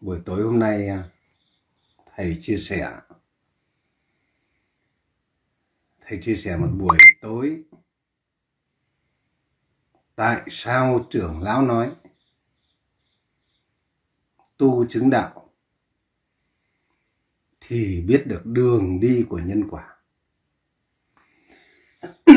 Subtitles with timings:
[0.00, 1.10] buổi tối hôm nay à,
[2.16, 3.00] thầy chia sẻ.
[6.00, 7.62] Thầy chia sẻ một buổi tối.
[10.14, 11.94] Tại sao trưởng lão nói?
[14.56, 15.52] Tu chứng đạo
[17.60, 19.96] thì biết được đường đi của nhân quả.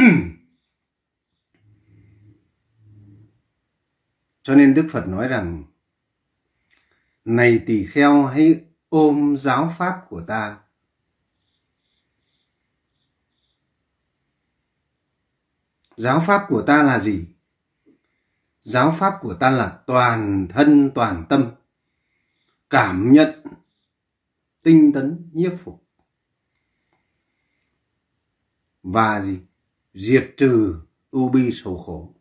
[4.41, 5.63] Cho nên đức phật nói rằng
[7.29, 10.59] này tỳ kheo, hãy ôm giáo pháp của ta.
[15.97, 17.27] Giáo pháp của ta là gì?
[18.61, 21.51] Giáo pháp của ta là toàn thân, toàn tâm,
[22.69, 23.43] cảm nhận,
[24.61, 25.83] tinh tấn, nhiếp phục.
[28.83, 29.39] Và gì?
[29.93, 32.13] Diệt trừ ưu bi sầu khổ.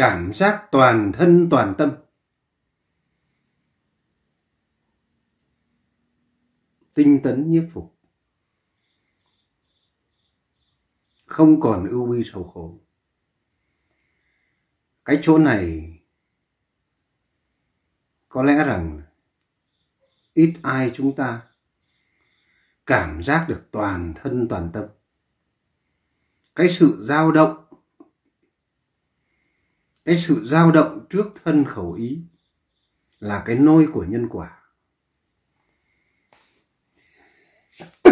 [0.00, 1.92] Cảm giác toàn thân, toàn tâm.
[6.94, 7.98] Tinh tấn nhiếp phục.
[11.26, 12.78] Không còn ưu bi sầu khổ.
[15.04, 15.98] Cái chỗ này
[18.28, 19.02] có lẽ rằng
[20.34, 21.42] ít ai chúng ta
[22.86, 24.84] cảm giác được toàn thân, toàn tâm.
[26.54, 27.59] Cái sự dao động
[30.04, 32.18] cái sự dao động trước thân khẩu ý
[33.18, 34.56] là cái nôi của nhân quả.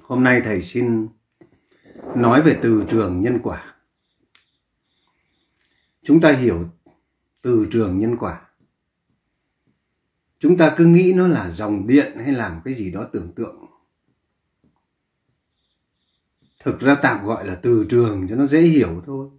[0.00, 1.08] Hôm nay thầy xin
[2.16, 3.74] nói về từ trường nhân quả.
[6.02, 6.68] Chúng ta hiểu
[7.42, 8.42] từ trường nhân quả.
[10.38, 13.66] Chúng ta cứ nghĩ nó là dòng điện hay làm cái gì đó tưởng tượng.
[16.64, 19.30] Thực ra tạm gọi là từ trường cho nó dễ hiểu thôi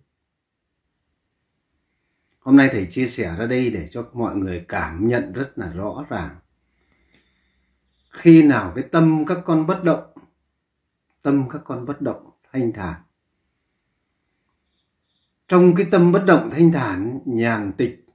[2.47, 5.73] hôm nay thầy chia sẻ ra đây để cho mọi người cảm nhận rất là
[5.73, 6.35] rõ ràng.
[8.09, 10.13] Khi nào cái tâm các con bất động,
[11.21, 13.01] tâm các con bất động, thanh thản.
[15.47, 18.05] Trong cái tâm bất động, thanh thản, nhàn tịch,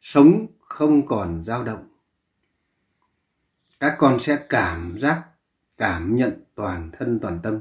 [0.00, 1.88] sống không còn dao động.
[3.80, 5.24] Các con sẽ cảm giác,
[5.76, 7.60] cảm nhận toàn thân, toàn tâm.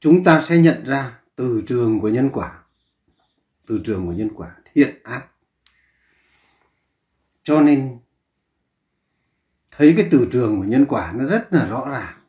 [0.00, 2.65] Chúng ta sẽ nhận ra từ trường của nhân quả
[3.66, 5.26] từ trường của nhân quả, thiện ác.
[7.42, 7.98] Cho nên,
[9.70, 12.20] thấy cái từ trường của nhân quả nó rất là rõ ràng.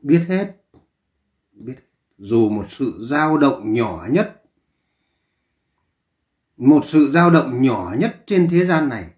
[0.00, 0.56] Biết hết,
[1.52, 1.76] biết
[2.18, 4.42] dù một sự dao động nhỏ nhất,
[6.56, 9.10] một sự dao động nhỏ nhất trên thế gian này,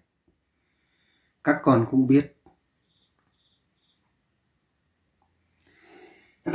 [1.43, 2.35] các con cũng biết.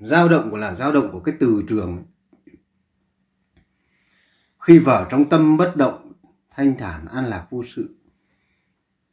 [0.00, 2.04] Dao động của là dao động của cái từ trường
[4.70, 6.12] khi vào trong tâm bất động,
[6.50, 7.96] thanh thản an lạc vô sự.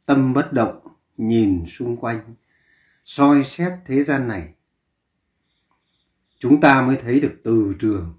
[0.06, 0.78] Tâm bất động,
[1.16, 2.34] nhìn xung quanh,
[3.04, 4.54] soi xét thế gian này.
[6.38, 8.14] Chúng ta mới thấy được từ trường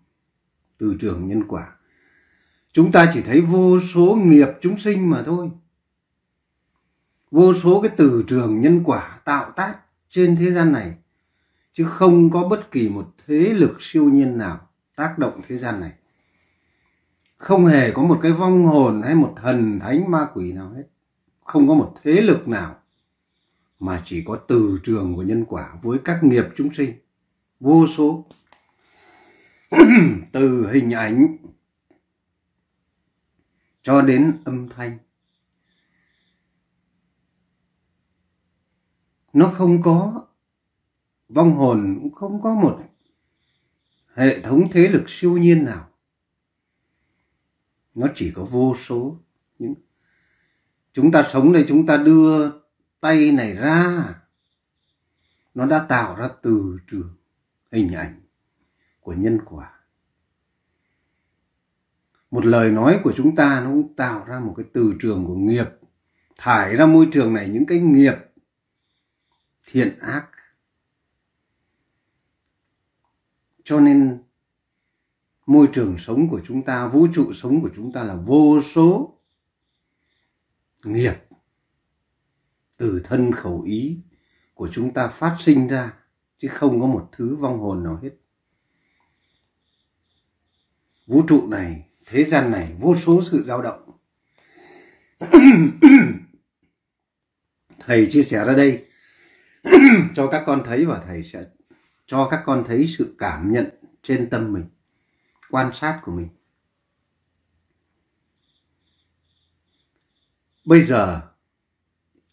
[0.78, 1.76] từ trường nhân quả.
[2.72, 5.52] Chúng ta chỉ thấy vô số nghiệp chúng sinh mà thôi.
[7.32, 9.80] Vô số cái từ trường nhân quả tạo tác
[10.10, 10.94] trên thế gian này,
[11.74, 15.80] chứ không có bất kỳ một thế lực siêu nhiên nào tác động thế gian
[15.80, 15.99] này
[17.40, 20.84] không hề có một cái vong hồn hay một thần thánh ma quỷ nào hết.
[21.44, 22.80] Không có một thế lực nào
[23.80, 26.94] mà chỉ có từ trường của nhân quả với các nghiệp chúng sinh.
[27.60, 28.26] Vô số.
[30.32, 31.38] Từ hình ảnh
[33.82, 34.98] cho đến âm thanh.
[39.34, 40.28] Nó không có
[41.30, 42.80] vong hồn, cũng không có một
[44.14, 45.89] hệ thống thế lực siêu nhiên nào
[48.00, 49.18] nó chỉ có vô số
[49.60, 49.74] những
[50.94, 52.52] chúng ta sống đây, chúng ta đưa
[53.00, 54.16] tay này ra.
[55.54, 57.16] Nó đã tạo ra từ trường
[57.72, 58.22] hình ảnh
[59.00, 59.80] của nhân quả.
[62.32, 65.36] Một lời nói của chúng ta nó cũng tạo ra một cái từ trường của
[65.36, 65.68] nghiệp.
[66.38, 68.16] Thải ra môi trường này những cái nghiệp
[69.66, 70.30] thiện ác.
[73.64, 74.24] Cho nên
[75.50, 79.20] môi trường sống của chúng ta, vũ trụ sống của chúng ta là vô số
[80.84, 81.14] nghiệp
[82.78, 84.00] từ thân khẩu ý
[84.54, 85.94] của chúng ta phát sinh ra,
[86.38, 88.10] chứ không có một thứ vong hồn nào hết.
[91.08, 93.92] Vũ trụ này, thế gian này, vô số sự dao động.
[97.80, 98.86] Thầy chia sẻ ra đây,
[100.16, 101.46] cho các con thấy và thầy sẽ
[102.06, 103.70] cho các con thấy sự cảm nhận
[104.04, 104.66] trên tâm mình
[105.50, 106.30] quan sát của mình.
[110.66, 111.22] Bây giờ,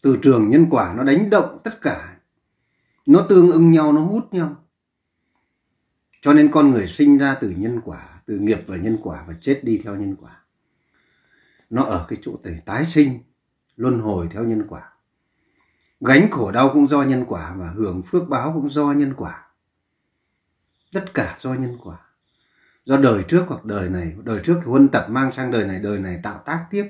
[0.01, 2.17] từ trường nhân quả nó đánh động tất cả,
[3.05, 4.55] nó tương ưng nhau, nó hút nhau.
[6.21, 9.33] Cho nên con người sinh ra từ nhân quả, từ nghiệp và nhân quả và
[9.41, 10.43] chết đi theo nhân quả.
[11.69, 13.19] Nó ở cái chỗ để tái sinh,
[13.75, 14.93] luân hồi theo nhân quả.
[15.99, 19.51] Gánh khổ đau cũng do nhân quả và hưởng phước báo cũng do nhân quả.
[20.93, 22.06] Tất cả do nhân quả
[22.87, 25.79] do đời trước hoặc đời này, đời trước thì huân tập mang sang đời này
[25.79, 26.87] đời này tạo tác tiếp.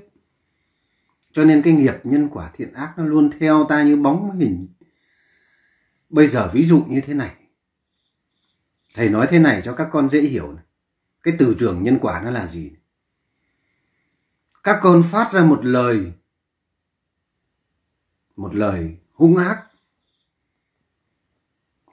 [1.32, 4.68] Cho nên cái nghiệp nhân quả thiện ác nó luôn theo ta như bóng hình.
[6.10, 7.36] Bây giờ ví dụ như thế này.
[8.96, 10.64] Thầy nói thế này cho các con dễ hiểu này.
[11.24, 12.72] cái từ trường nhân quả nó là gì
[14.64, 16.14] các con phát ra một lời
[18.36, 19.64] một lời hung ác.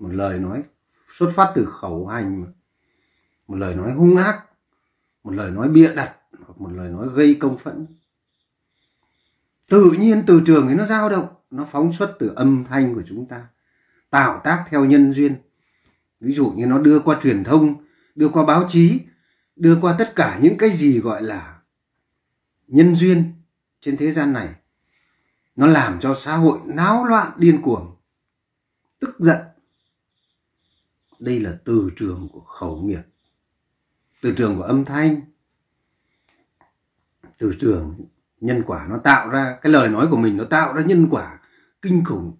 [0.00, 0.62] Một lời nói
[1.12, 2.52] xuất phát từ khẩu hành
[3.48, 4.44] một lời nói hung ác,
[5.24, 7.86] một lời nói bịa đặt, hoặc một lời nói gây công phẫn.
[9.70, 13.02] Tự nhiên từ trường ấy nó dao động, nó phóng xuất từ âm thanh của
[13.06, 13.46] chúng ta,
[14.10, 15.36] tạo tác theo nhân duyên.
[16.20, 19.00] Ví dụ như nó đưa qua truyền thông, đưa qua báo chí,
[19.56, 21.60] đưa qua tất cả những cái gì gọi là
[22.66, 23.32] nhân duyên
[23.80, 24.48] trên thế gian này,
[25.56, 27.96] nó làm cho xã hội náo loạn điên cuồng,
[29.00, 29.38] tức giận.
[31.20, 33.02] Đây là từ trường của khẩu nghiệp
[34.24, 35.20] từ trường của âm thanh,
[37.38, 37.96] từ trường
[38.40, 41.40] nhân quả nó tạo ra, cái lời nói của mình nó tạo ra nhân quả
[41.82, 42.36] kinh khủng.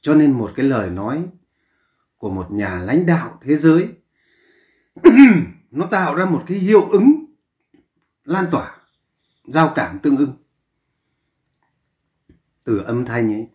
[0.00, 1.28] Cho nên một cái lời nói
[2.16, 3.88] của một nhà lãnh đạo thế giới
[5.70, 7.24] nó tạo ra một cái hiệu ứng
[8.24, 8.76] lan tỏa,
[9.44, 10.32] giao cảm tương ưng.
[12.64, 13.48] Từ âm thanh ấy,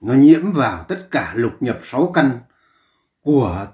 [0.00, 2.38] nó nhiễm vào tất cả lục nhập sáu căn
[3.22, 3.66] của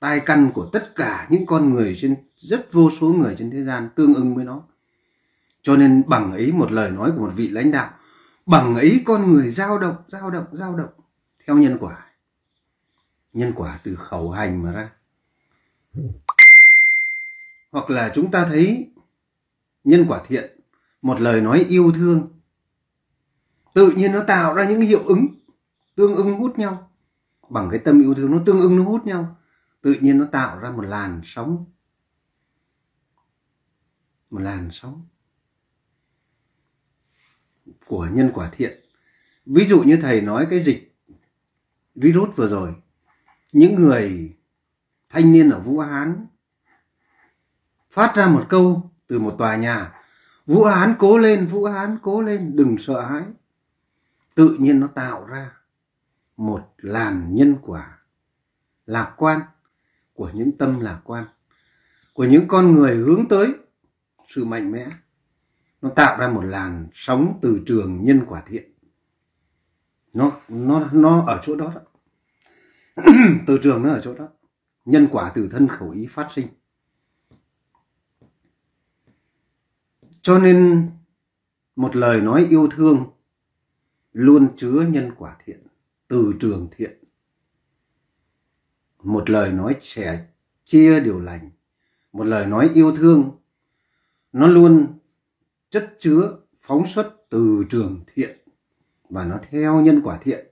[0.00, 3.64] tai căn của tất cả những con người trên, rất vô số người trên thế
[3.64, 4.62] gian tương ưng với nó.
[5.62, 7.90] Cho nên bằng ấy, một lời nói của một vị lãnh đạo,
[8.46, 10.90] bằng ấy con người dao động dao động dao động
[11.46, 12.06] theo nhân quả.
[13.32, 14.90] Nhân quả từ khẩu hành mà ra.
[17.72, 18.90] Hoặc là chúng ta thấy
[19.84, 20.60] nhân quả thiện,
[21.02, 22.28] một lời nói yêu thương,
[23.74, 25.26] tự nhiên nó tạo ra những hiệu ứng
[25.96, 26.90] tương ưng hút nhau.
[27.50, 29.36] Bằng cái tâm yêu thương nó tương ưng nó hút nhau
[29.80, 31.64] tự nhiên nó tạo ra một làn sóng.
[34.30, 35.06] Một làn sóng
[37.86, 38.80] của nhân quả thiện.
[39.46, 40.96] Ví dụ như thầy nói cái dịch
[41.94, 42.74] virus vừa rồi,
[43.52, 44.36] những người
[45.08, 46.26] thanh niên ở vũ hán
[47.90, 49.94] phát ra một câu từ một tòa nhà,
[50.46, 53.24] vũ hán cố lên, vũ hán cố lên, đừng sợ hãi.
[54.34, 55.50] Tự nhiên nó tạo ra
[56.36, 57.98] một làn nhân quả
[58.86, 59.40] lạc quan
[60.20, 61.24] của những tâm lạc quan
[62.14, 63.54] của những con người hướng tới
[64.28, 64.86] sự mạnh mẽ.
[65.82, 68.72] Nó tạo ra một làn sóng từ trường nhân quả thiện.
[70.12, 71.82] Nó nó nó ở chỗ đó, đó.
[73.46, 74.28] từ trường nó ở chỗ đó.
[74.84, 76.46] Nhân quả từ thân khẩu ý phát sinh.
[80.22, 80.90] Cho nên
[81.76, 83.06] một lời nói yêu thương
[84.12, 85.66] luôn chứa nhân quả thiện
[86.08, 86.99] từ trường thiện
[89.02, 90.26] một lời nói sẻ
[90.64, 91.50] chia điều lành.
[92.12, 93.30] Một lời nói yêu thương,
[94.32, 94.98] nó luôn
[95.70, 98.38] chất chứa, phóng xuất từ trường thiện
[99.08, 100.46] và nó theo nhân quả thiện.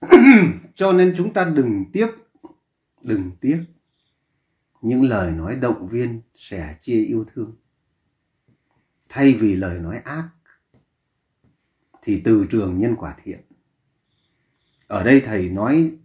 [0.74, 2.10] Cho nên chúng ta đừng tiếc
[3.02, 3.64] đừng tiếc.
[4.82, 7.56] Những lời nói động viên sẻ chia yêu thương.
[9.08, 10.28] Thay vì lời nói ác,
[12.02, 13.40] thì từ trường nhân quả thiện.
[14.86, 15.96] Ở đây thầy nói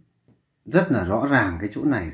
[0.66, 2.12] rất là rõ ràng cái chỗ này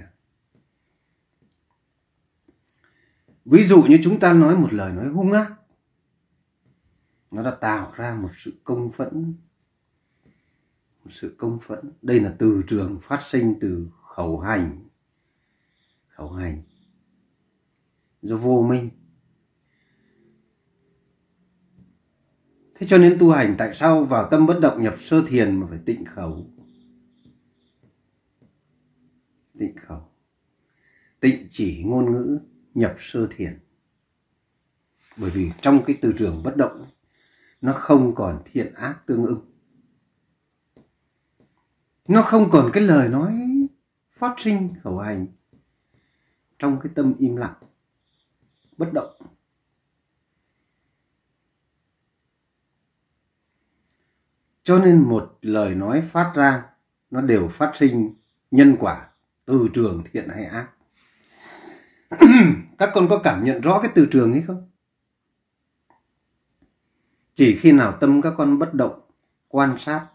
[3.45, 5.53] ví dụ như chúng ta nói một lời nói hung ác
[7.33, 9.35] nó đã tạo ra một sự công phẫn,
[11.05, 11.93] một sự công phẫn.
[12.03, 14.89] Đây là từ trường phát sinh từ khẩu hành.
[16.09, 16.63] Khẩu hành.
[18.23, 18.91] Do vô minh.
[22.75, 25.67] Thế cho nên tu hành tại sao vào tâm bất động nhập sơ thiền mà
[25.67, 26.47] phải tịnh khẩu?
[29.63, 30.09] Tịnh khẩu
[31.21, 32.41] tịnh chỉ ngôn ngữ,
[32.75, 33.59] nhập sơ thiền.
[35.17, 36.87] Bởi vì trong cái từ trường bất động
[37.61, 39.53] nó không còn thiện ác tương ưng
[42.09, 43.41] nó không còn cái lời nói
[44.13, 45.27] phát sinh khẩu hành
[46.59, 47.55] trong cái tâm im lặng,
[48.77, 49.15] bất động.
[54.63, 56.65] Cho nên một lời nói phát ra,
[57.11, 58.15] nó đều phát sinh
[58.51, 59.12] nhân quả
[59.53, 60.69] từ trường thiện hay ác.
[62.79, 64.69] Các con có cảm nhận rõ cái từ trường ấy không?
[67.35, 69.01] Chỉ khi nào tâm các con bất động,
[69.49, 70.07] quan sát,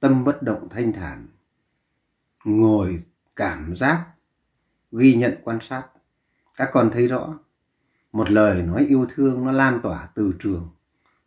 [0.00, 1.28] tâm bất động thanh thản,
[2.44, 3.02] ngồi
[3.36, 4.06] cảm giác,
[4.92, 5.88] ghi nhận quan sát,
[6.56, 7.38] các con thấy rõ.
[8.12, 10.68] Một lời nói yêu thương nó lan tỏa từ trường,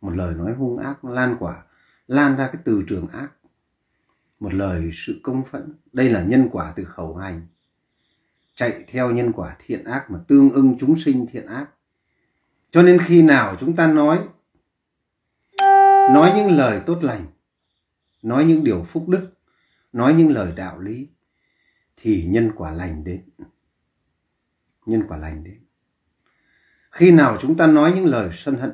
[0.00, 1.62] một lời nói hung ác nó lan quả,
[2.06, 3.28] lan ra cái từ trường ác
[4.44, 5.74] một lời sự công phẫn.
[5.92, 7.46] Đây là nhân quả từ khẩu hành.
[8.54, 11.66] Chạy theo nhân quả thiện ác mà tương ưng chúng sinh thiện ác.
[12.70, 14.28] Cho nên khi nào chúng ta nói
[16.12, 17.26] nói những lời tốt lành,
[18.22, 19.30] nói những điều phúc đức,
[19.92, 21.08] nói những lời đạo lý,
[21.96, 23.22] thì nhân quả lành đến.
[24.86, 25.58] Nhân quả lành đến.
[26.90, 28.72] Khi nào chúng ta nói những lời sân hận,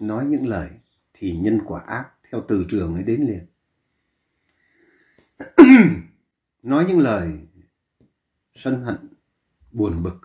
[0.00, 0.70] nói những lời,
[1.14, 3.46] thì nhân quả ác theo từ trường ấy đến liền.
[6.62, 7.46] nói những lời
[8.54, 8.96] sân hận,
[9.72, 10.20] buồn bực,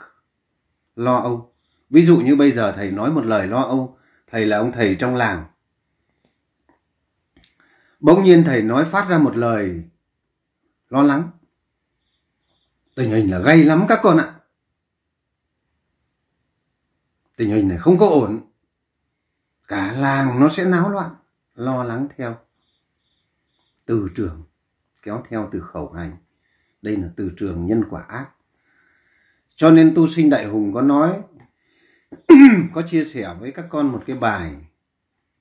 [0.96, 1.54] lo âu.
[1.90, 4.96] Ví dụ như bây giờ thầy nói một lời lo âu, thầy là ông thầy
[4.96, 5.46] trong làng.
[8.00, 9.84] Bỗng nhiên thầy nói phát ra một lời
[10.90, 11.30] lo lắng.
[12.96, 14.40] Tình hình là gay lắm các con ạ.
[17.36, 18.42] Tình hình này không có ổn.
[19.68, 21.16] Cả làng nó sẽ náo loạn,
[21.56, 22.38] lo lắng theo.
[23.86, 24.44] Từ trường
[25.02, 26.18] kéo theo từ khẩu hành.
[26.82, 28.30] Đây là từ trường nhân quả ác.
[29.56, 31.22] Cho nên tu sinh đại hùng có nói,
[32.74, 34.56] có chia sẻ với các con một cái bài,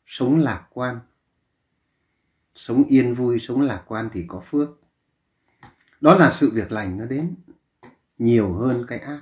[0.06, 1.00] sống lạc quan.
[2.54, 4.68] Sống yên vui, sống lạc quan thì có phước.
[6.00, 7.34] Đó là sự việc lành nó đến
[8.18, 9.20] nhiều hơn cái ác.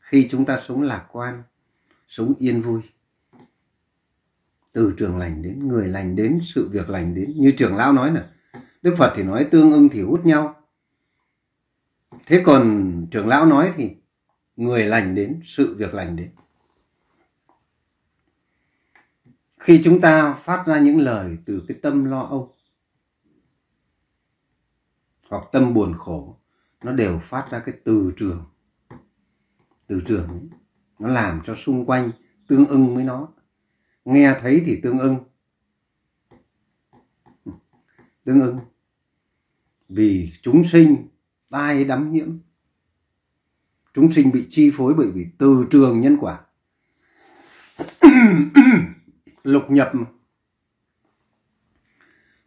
[0.00, 1.42] Khi chúng ta sống lạc quan,
[2.08, 2.80] sống yên vui,
[4.72, 7.32] từ trường lành đến, người lành đến, sự việc lành đến.
[7.36, 8.30] Như trưởng lão nói là
[8.84, 10.54] đức phật thì nói tương ưng thì hút nhau.
[12.26, 13.96] Thế còn trưởng lão nói thì
[14.56, 16.30] người lành đến sự việc lành đến.
[19.60, 22.54] Khi chúng ta phát ra những lời từ cái tâm lo âu
[25.30, 26.36] hoặc tâm buồn khổ
[26.82, 28.44] nó đều phát ra cái từ trường.
[29.86, 30.48] Từ trường ấy,
[30.98, 32.10] nó làm cho xung quanh
[32.48, 33.28] tương ưng với nó.
[34.04, 35.16] Nghe thấy thì tương ưng.
[38.24, 38.58] Tương ưng
[39.94, 41.08] vì chúng sinh
[41.50, 42.38] tai đắm nhiễm.
[43.92, 46.40] Chúng sinh bị chi phối bởi vì từ trường nhân quả.
[49.42, 49.92] Lục nhập.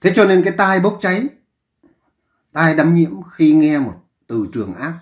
[0.01, 1.27] Thế cho nên cái tai bốc cháy,
[2.51, 4.99] tai đắm nhiễm khi nghe một từ trường ác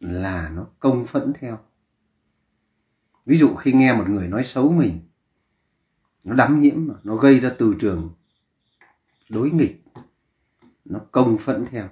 [0.00, 1.58] là nó công phẫn theo.
[3.26, 5.00] Ví dụ khi nghe một người nói xấu mình,
[6.24, 8.14] nó đắm nhiễm mà, nó gây ra từ trường
[9.28, 9.87] đối nghịch
[10.88, 11.88] nó công phẫn theo.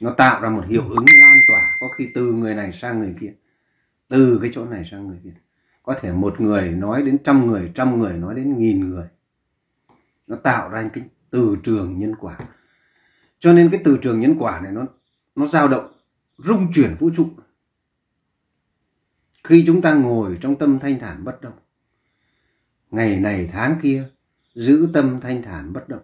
[0.00, 3.14] Nó tạo ra một hiệu ứng lan tỏa, có khi từ người này sang người
[3.20, 3.34] kia,
[4.08, 5.34] từ cái chỗ này sang người kia.
[5.82, 9.06] Có thể một người nói đến trăm người trăm người nói đến nghìn người.
[10.26, 12.38] Nó tạo ra cái từ trường nhân quả.
[13.38, 14.86] Cho nên cái từ trường nhân quả này nó
[15.34, 15.92] nó dao động,
[16.38, 17.28] rung chuyển vũ trụ.
[19.44, 21.58] Khi chúng ta ngồi trong tâm thanh thản bất động,
[22.90, 24.08] ngày này tháng kia,
[24.54, 26.02] giữ tâm thanh thản bất động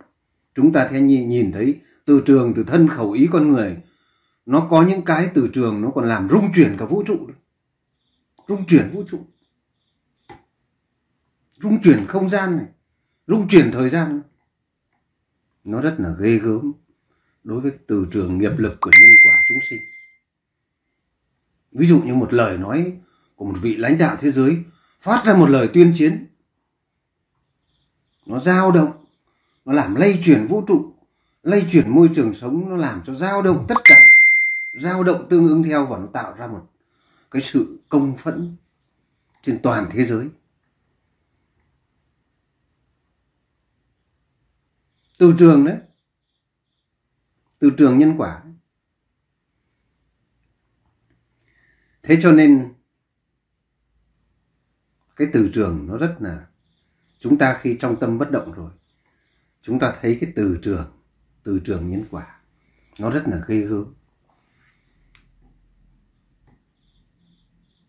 [0.54, 3.76] chúng ta sẽ nhìn thấy từ trường, từ thân khẩu ý con người,
[4.46, 7.28] nó có những cái từ trường nó còn làm rung chuyển cả vũ trụ
[8.48, 9.26] rung chuyển vũ trụ.
[11.60, 12.66] Rung chuyển không gian này.
[13.26, 14.22] Rung chuyển thời gian.
[15.64, 16.72] Nó rất là ghê gớm
[17.44, 19.80] đối với từ trường nghiệp lực của nhân quả chúng sinh.
[21.72, 22.98] Ví dụ như một lời nói
[23.36, 24.56] của một vị lãnh đạo thế giới,
[25.00, 26.26] phát ra một lời tuyên chiến.
[28.26, 29.01] Nó dao động
[29.64, 30.92] nó làm lây chuyển vũ trụ,
[31.42, 34.00] lây chuyển môi trường sống, nó làm cho dao động tất cả.
[34.72, 36.66] Dao động tương ứng theo và nó tạo ra một
[37.30, 38.56] cái sự công phẫn
[39.42, 40.28] trên toàn thế giới.
[45.18, 45.76] Từ trường đấy,
[47.58, 48.42] từ trường nhân quả.
[52.02, 52.74] Thế cho nên,
[55.16, 56.46] cái từ trường nó rất là,
[57.18, 58.70] chúng ta khi trong tâm bất động rồi
[59.62, 60.92] chúng ta thấy cái từ trường
[61.42, 62.40] từ trường nhân quả.
[62.98, 63.94] Nó rất là ghê gớm.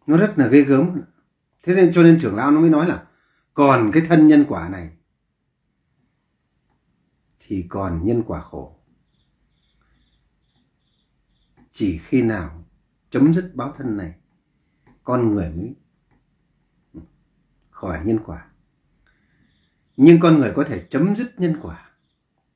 [0.08, 1.02] Nó rất là ghê gớm.
[1.64, 3.08] Thế nên cho nên trưởng lão nó mới nói là,
[3.54, 4.98] còn cái thân nhân quả này,
[7.40, 8.80] thì còn nhân quả khổ.
[11.72, 12.66] Chỉ khi nào
[13.10, 14.14] chấm dứt báo thân này,
[15.04, 15.76] con người mới
[17.70, 18.53] khỏi nhân quả
[19.98, 21.92] nhưng con người có thể chấm dứt nhân quả,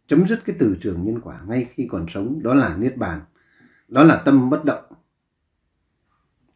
[0.08, 2.40] chấm dứt cái từ trường nhân quả ngay khi còn sống.
[2.44, 3.22] Đó là niết bàn,
[3.88, 4.84] đó là tâm bất động.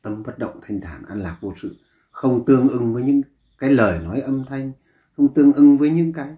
[0.02, 1.80] Tâm bất động thanh thản, an lạc vô sự,
[2.12, 3.22] không tương ưng với những
[3.58, 4.72] cái lời nói âm thanh,
[5.18, 6.36] không tương ưng với những cái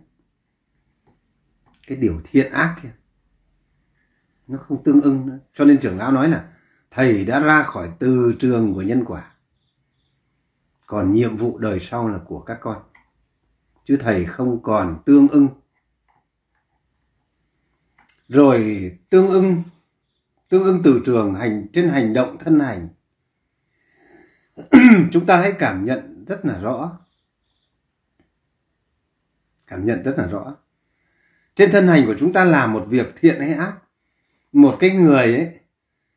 [1.87, 2.93] cái điều thiện ác kia.
[4.47, 5.39] Nó không tương ưng nữa.
[5.53, 6.49] Cho nên trưởng lão nói là
[6.91, 9.31] thầy đã ra khỏi từ trường của nhân quả.
[10.87, 12.83] Còn nhiệm vụ đời sau là của các con
[13.83, 15.47] chứ thầy không còn tương ưng.
[18.27, 19.63] Rồi tương ưng
[20.53, 22.89] tương ưng từ trường hành, trên hành động thân hành.
[25.11, 26.99] Chúng ta hãy cảm nhận rất là rõ.
[29.67, 30.55] Cảm nhận rất là rõ.
[31.55, 33.73] Trên thân hành của chúng ta làm một việc thiện hay ác?
[34.51, 35.59] Một cái người ấy,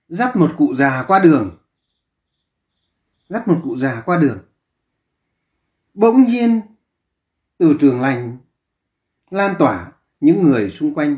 [0.08, 1.58] dắt một cụ già qua đường.
[3.28, 4.38] Dắt một cụ già qua đường.
[5.94, 6.60] Bỗng nhiên
[7.58, 8.38] từ trường lành,
[9.30, 11.16] lan tỏa những người xung quanh,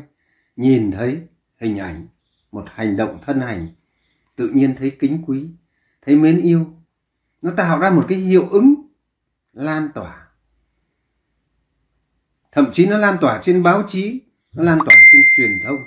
[0.57, 1.21] nhìn thấy
[1.61, 2.07] hình ảnh,
[2.53, 3.69] một hành động thân hành,
[4.37, 5.47] tự nhiên thấy kính quý,
[6.03, 6.67] thấy mến yêu.
[7.43, 8.75] Nó tạo ra một cái hiệu ứng
[9.53, 10.29] lan tỏa.
[12.53, 14.21] Thậm chí nó lan tỏa trên báo chí,
[14.53, 15.85] nó lan tỏa trên truyền thông.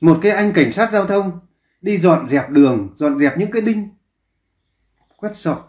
[0.00, 1.40] Một cái anh cảnh sát giao thông
[1.80, 3.88] đi dọn dẹp đường, dọn dẹp những cái đinh,
[5.16, 5.62] quét dọn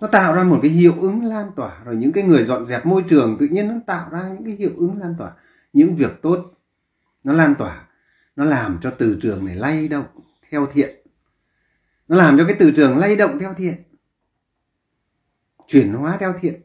[0.00, 2.86] nó tạo ra một cái hiệu ứng lan tỏa, rồi những cái người dọn dẹp
[2.86, 5.32] môi trường tự nhiên nó tạo ra những cái hiệu ứng lan tỏa.
[5.72, 6.54] Những việc tốt,
[7.24, 7.88] nó lan tỏa,
[8.36, 10.06] nó làm cho từ trường này lay động,
[10.50, 11.06] theo thiện.
[12.08, 13.82] Nó làm cho cái từ trường lay động theo thiện,
[15.66, 16.60] chuyển hóa theo thiện.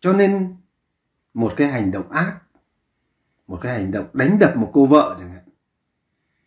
[0.00, 0.56] Cho nên
[1.34, 2.40] một cái hành động ác,
[3.46, 5.48] một cái hành động đánh đập một cô vợ chẳng hạn,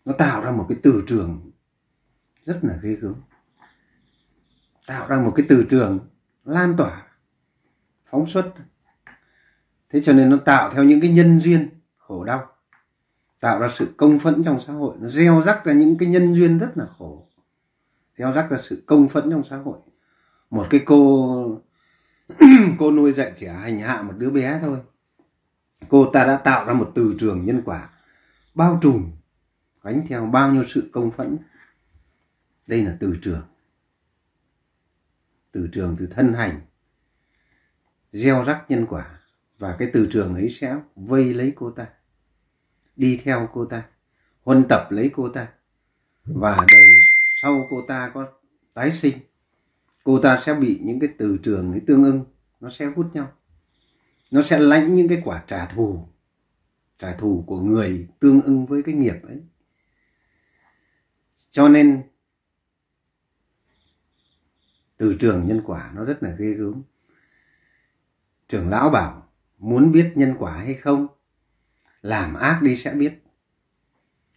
[0.06, 1.51] nó tạo ra một cái từ trường
[2.46, 3.16] rất là ghê gớm.
[4.88, 6.00] Tạo ra một cái từ trường
[6.46, 7.04] lan tỏa,
[8.06, 8.54] phóng xuất.
[9.90, 12.48] Thế cho nên nó tạo theo những cái nhân duyên khổ đau.
[13.40, 14.96] Tạo ra sự công phẫn trong xã hội.
[15.00, 17.28] Nó gieo rắc ra những cái nhân duyên rất là khổ.
[18.18, 19.78] Gieo rắc ra sự công phẫn trong xã hội.
[20.50, 21.62] Một cái cô
[22.80, 24.80] cô nuôi dạy trẻ hành hạ một đứa bé thôi.
[25.90, 27.90] Cô ta đã tạo ra một từ trường nhân quả
[28.54, 29.12] bao trùm,
[29.84, 31.38] gánh theo bao nhiêu sự công phẫn
[32.68, 33.42] đây là từ trường.
[35.52, 36.62] Từ trường từ thân hành,
[38.14, 39.20] gieo rắc nhân quả.
[39.58, 41.88] Và cái từ trường ấy sẽ vây lấy cô ta,
[42.96, 43.84] đi theo cô ta,
[44.44, 45.48] huân tập lấy cô ta.
[46.26, 46.90] Và đời
[47.42, 48.32] sau cô ta có
[48.74, 49.18] tái sinh,
[50.04, 52.26] cô ta sẽ bị những cái từ trường ấy tương ưng,
[52.60, 53.32] nó sẽ hút nhau.
[54.32, 56.08] Nó sẽ lãnh những cái quả trả thù
[57.02, 59.42] trả thù của người tương ưng với cái nghiệp ấy.
[61.52, 62.04] Cho nên
[65.02, 66.84] từ trường nhân quả nó rất là ghê gớm.
[68.50, 71.08] Trưởng lão bảo, muốn biết nhân quả hay không,
[72.02, 73.14] làm ác đi sẽ biết,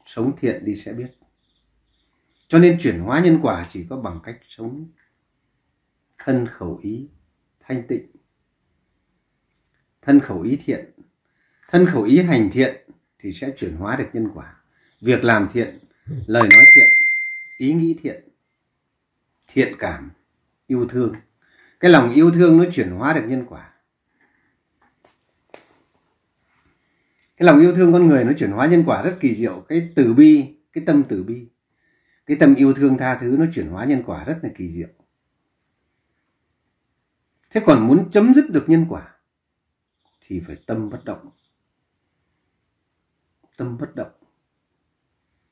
[0.07, 1.11] sống thiện đi sẽ biết.
[2.49, 4.89] Cho nên chuyển hóa nhân quả chỉ có bằng cách sống
[6.19, 7.09] thân khẩu ý,
[7.61, 8.07] thanh tịnh.
[10.03, 10.91] Thân khẩu ý thiện,
[11.69, 14.57] thân khẩu ý hành thiện thì sẽ chuyển hóa được nhân quả.
[15.01, 15.79] Việc làm thiện,
[16.27, 16.89] lời nói thiện,
[17.59, 18.25] ý nghĩ thiện
[19.49, 20.11] thiện cảm
[20.67, 21.15] yêu thương.
[21.81, 23.71] Cái lòng yêu thương nó chuyển hóa được nhân quả.
[27.37, 29.61] Cái lòng yêu thương con người nó chuyển hóa nhân quả rất kỳ diệu.
[29.69, 31.49] Cái từ bi, cái tâm từ bi,
[32.27, 34.89] cái tâm yêu thương tha thứ nó chuyển hóa nhân quả rất là kỳ diệu.
[37.51, 39.15] Thế còn muốn chấm dứt được nhân quả
[40.21, 41.31] thì phải tâm bất động.
[43.57, 44.13] Tâm bất động.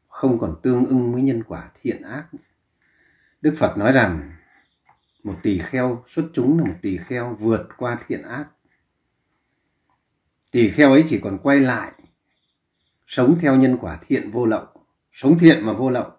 [0.08, 2.28] Không còn tương ưng với nhân quả thiện ác.
[3.40, 4.32] Đức phật nói rằng
[5.22, 8.48] một tỳ kheo xuất chúng là một tỳ kheo vượt qua thiện ác.
[10.50, 11.92] Tỳ kheo ấy chỉ còn quay lại,
[13.06, 14.66] sống theo nhân quả thiện vô lậu,
[15.12, 16.10] sống thiện mà vô lậu,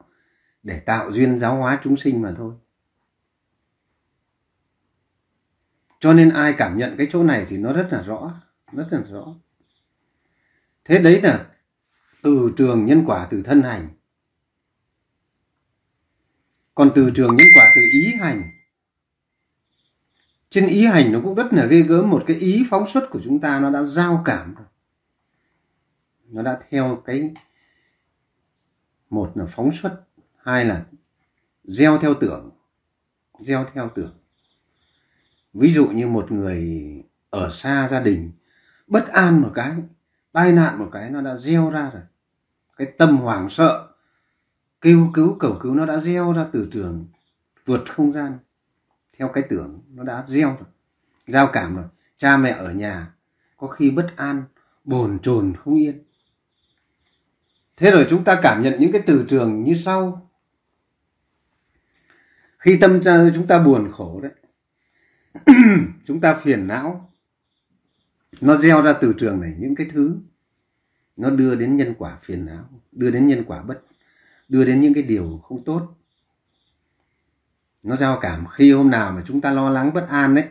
[0.64, 2.56] để tạo duyên giáo hóa chúng sinh mà thôi.
[6.00, 9.02] Cho nên ai cảm nhận cái chỗ này thì nó rất là rõ, rất là
[9.10, 9.36] rõ.
[10.86, 11.52] Thế đấy là
[12.22, 13.90] từ trường nhân quả từ thân hành.
[16.76, 18.44] Còn từ trường nhân quả từ ý hành
[20.54, 23.20] trên ý hành nó cũng rất là ghê gớm, một cái ý phóng xuất của
[23.24, 24.66] chúng ta nó đã giao cảm rồi.
[26.30, 27.34] Nó đã theo cái,
[29.10, 30.04] một là phóng xuất,
[30.38, 30.86] hai là
[31.64, 32.50] gieo theo tưởng,
[33.40, 34.14] gieo theo tưởng.
[35.54, 36.84] Ví dụ như một người
[37.30, 38.32] ở xa gia đình,
[38.88, 39.72] bất an một cái,
[40.32, 42.04] tai nạn một cái nó đã gieo ra rồi.
[42.78, 43.88] Cái tâm hoảng sợ,
[44.82, 47.08] kêu cứu, cầu cứu nó đã gieo ra từ trường,
[47.66, 48.38] vượt không gian
[49.18, 50.70] theo cái tưởng, nó đã gieo rồi,
[51.28, 51.86] giao cảm rồi.
[52.18, 53.14] Cha mẹ ở nhà,
[53.58, 54.44] có khi bất an,
[54.84, 56.04] bồn chồn, không yên.
[57.78, 60.30] Thế rồi chúng ta cảm nhận những cái từ trường như sau.
[62.58, 63.00] Khi tâm
[63.36, 64.32] chúng ta buồn khổ đấy,
[66.06, 67.14] chúng ta phiền não,
[68.42, 70.18] nó gieo ra từ trường này những cái thứ,
[71.16, 73.82] nó đưa đến nhân quả phiền não, đưa đến nhân quả bất,
[74.50, 75.96] đưa đến những cái điều không tốt
[77.84, 80.46] nó giao cảm khi hôm nào mà chúng ta lo lắng bất an đấy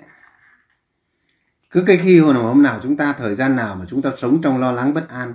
[1.73, 4.11] cứ cái khi hôm nào hôm nào chúng ta, thời gian nào mà chúng ta
[4.19, 5.35] sống trong lo lắng bất an,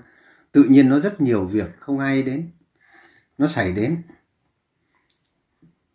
[0.51, 2.51] tự nhiên nó rất nhiều việc không ai đến.
[3.37, 4.01] Nó xảy đến.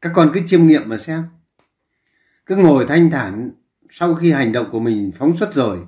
[0.01, 1.25] Các con cứ chiêm nghiệm mà xem.
[2.47, 3.51] Cứ ngồi thanh thản
[3.91, 5.87] sau khi hành động của mình phóng xuất rồi.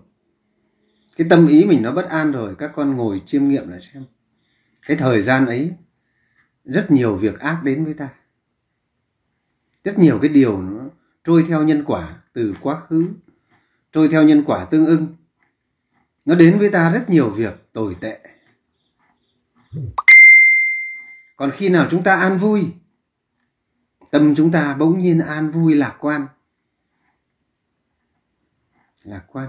[1.16, 4.04] Cái tâm ý mình nó bất an rồi, các con ngồi chiêm nghiệm lại xem.
[4.86, 5.72] Cái thời gian ấy,
[6.64, 8.08] rất nhiều việc ác đến với ta
[9.84, 10.84] rất nhiều cái điều nó
[11.24, 13.08] trôi theo nhân quả từ quá khứ,
[13.92, 15.16] trôi theo nhân quả tương ưng.
[16.24, 18.20] Nó đến với ta rất nhiều việc tồi tệ.
[21.36, 22.66] Còn khi nào chúng ta an vui,
[24.10, 26.26] tâm chúng ta bỗng nhiên an vui, lạc quan.
[29.04, 29.48] Lạc quan.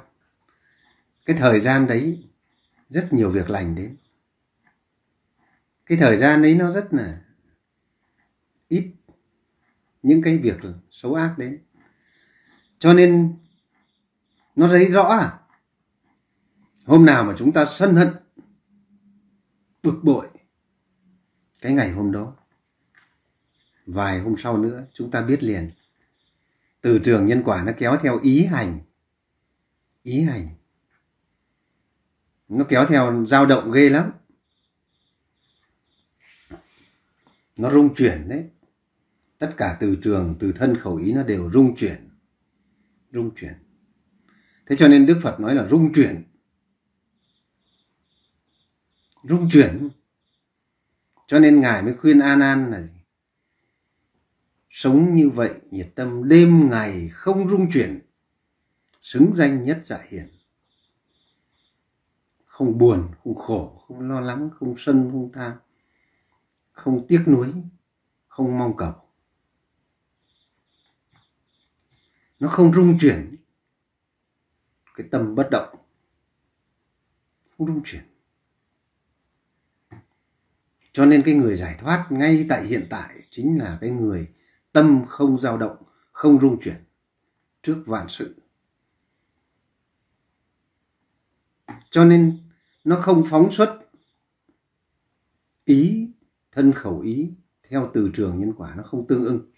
[1.26, 2.24] Cái thời gian đấy,
[2.90, 3.98] rất nhiều việc lành đến.
[5.86, 7.22] Cái thời gian đấy nó rất là
[8.68, 8.92] ít
[10.06, 10.58] những cái việc
[10.92, 11.64] xấu ác đến.
[12.80, 13.38] Cho nên,
[14.56, 15.40] nó thấy rõ à
[16.86, 18.14] hôm nào mà chúng ta sân hận,
[19.84, 20.28] bực bội
[21.62, 22.36] cái ngày hôm đó,
[23.86, 25.72] vài hôm sau nữa chúng ta biết liền.
[26.82, 28.80] Từ trường nhân quả nó kéo theo ý hành
[30.04, 30.56] ý hành.
[32.48, 34.12] Nó kéo theo dao động ghê lắm.
[37.58, 38.50] Nó rung chuyển đấy
[39.38, 42.10] tất cả từ trường, từ thân khẩu ý nó đều rung chuyển.
[43.12, 43.54] Rung chuyển.
[44.66, 46.24] Thế cho nên đức phật nói là rung chuyển.
[49.24, 49.90] Rung chuyển.
[51.28, 52.88] Cho nên ngài mới khuyên an an là
[54.70, 58.00] sống như vậy, nhiệt tâm đêm ngày không rung chuyển.
[59.02, 60.28] Xứng danh nhất dạ hiền.
[62.46, 65.54] Không buồn, không khổ, không lo lắng, không sân, không tham
[66.76, 67.54] không tiếc nuối,
[68.28, 68.94] không mong cầu.
[72.46, 73.36] Nó không rung chuyển.
[74.96, 75.76] Cái tâm bất động.
[77.58, 78.04] Không rung chuyển.
[80.94, 84.28] Cho nên cái người giải thoát ngay tại hiện tại chính là cái người
[84.72, 85.78] tâm không dao động,
[86.12, 86.84] không rung chuyển
[87.64, 88.36] trước vạn sự.
[91.92, 92.38] Cho nên
[92.84, 93.80] nó không phóng xuất
[95.64, 96.10] ý,
[96.52, 97.32] thân khẩu ý
[97.70, 98.76] theo từ trường nhân quả.
[98.76, 99.52] Nó không tương ưng.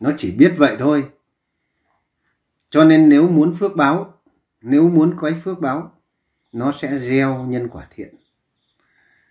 [0.00, 1.10] Nó chỉ biết vậy thôi
[2.70, 4.22] cho nên nếu muốn phước báo,
[4.60, 6.00] nếu muốn có phước báo,
[6.52, 8.14] nó sẽ gieo nhân quả thiện.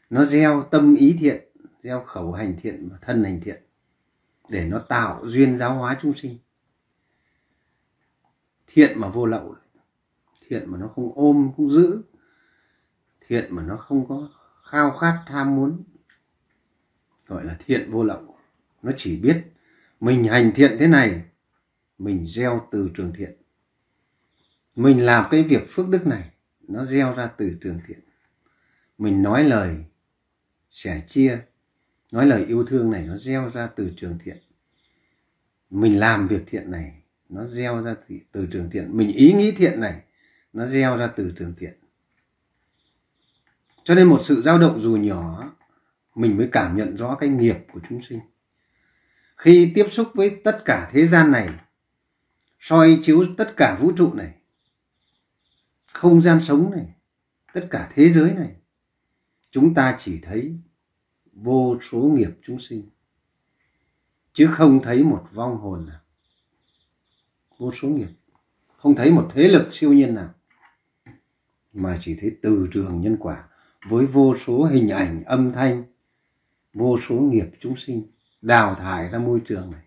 [0.09, 1.43] Nó gieo tâm ý thiện,
[1.83, 3.63] gieo khẩu hành thiện và thân hành thiện
[4.49, 6.37] để nó tạo duyên giáo hóa chúng sinh.
[8.67, 9.55] Thiện mà vô lậu,
[10.47, 12.01] thiện mà nó không ôm, không giữ,
[13.27, 14.29] thiện mà nó không có
[14.63, 15.83] khao khát, tham muốn,
[17.27, 18.37] gọi là thiện vô lậu.
[18.81, 19.43] Nó chỉ biết
[19.99, 21.23] mình hành thiện thế này
[21.97, 23.31] mình gieo từ trường thiện.
[24.75, 26.29] Mình làm cái việc phước đức này,
[26.67, 27.99] nó gieo ra từ trường thiện.
[28.97, 29.75] Mình nói lời
[30.71, 31.39] sẻ chia,
[32.11, 34.37] nói lời yêu thương này, nó gieo ra từ trường thiện.
[35.69, 37.95] Mình làm việc thiện này, nó gieo ra
[38.31, 38.97] từ trường thiện.
[38.97, 40.01] Mình ý nghĩ thiện này,
[40.53, 41.73] nó gieo ra từ trường thiện.
[43.83, 45.53] Cho nên một sự dao động dù nhỏ,
[46.15, 48.19] mình mới cảm nhận rõ cái nghiệp của chúng sinh.
[49.37, 51.49] Khi tiếp xúc với tất cả thế gian này
[52.59, 54.33] soi chiếu tất cả vũ trụ này,
[55.93, 56.85] không gian sống này,
[57.53, 58.55] tất cả thế giới này,
[59.51, 60.59] chúng ta chỉ thấy
[61.33, 62.89] vô số nghiệp chúng sinh,
[64.33, 65.99] chứ không thấy một vong hồn nào.
[67.57, 68.09] Vô số nghiệp,
[68.77, 70.33] không thấy một thế lực siêu nhiên nào,
[71.73, 73.47] mà chỉ thấy từ trường nhân quả
[73.89, 75.83] với vô số hình ảnh âm thanh,
[76.73, 79.86] vô số nghiệp chúng sinh đào thải ra môi trường này.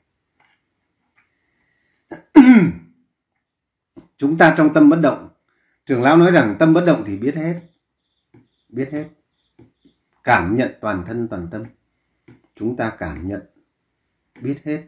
[4.16, 5.29] chúng ta trong tâm bất động.
[5.87, 7.61] Trường lão nói rằng tâm bất động thì biết hết.
[8.68, 9.09] Biết hết.
[10.25, 11.64] Cảm nhận toàn thân, toàn tâm.
[12.55, 13.40] Chúng ta cảm nhận.
[14.40, 14.87] Biết hết.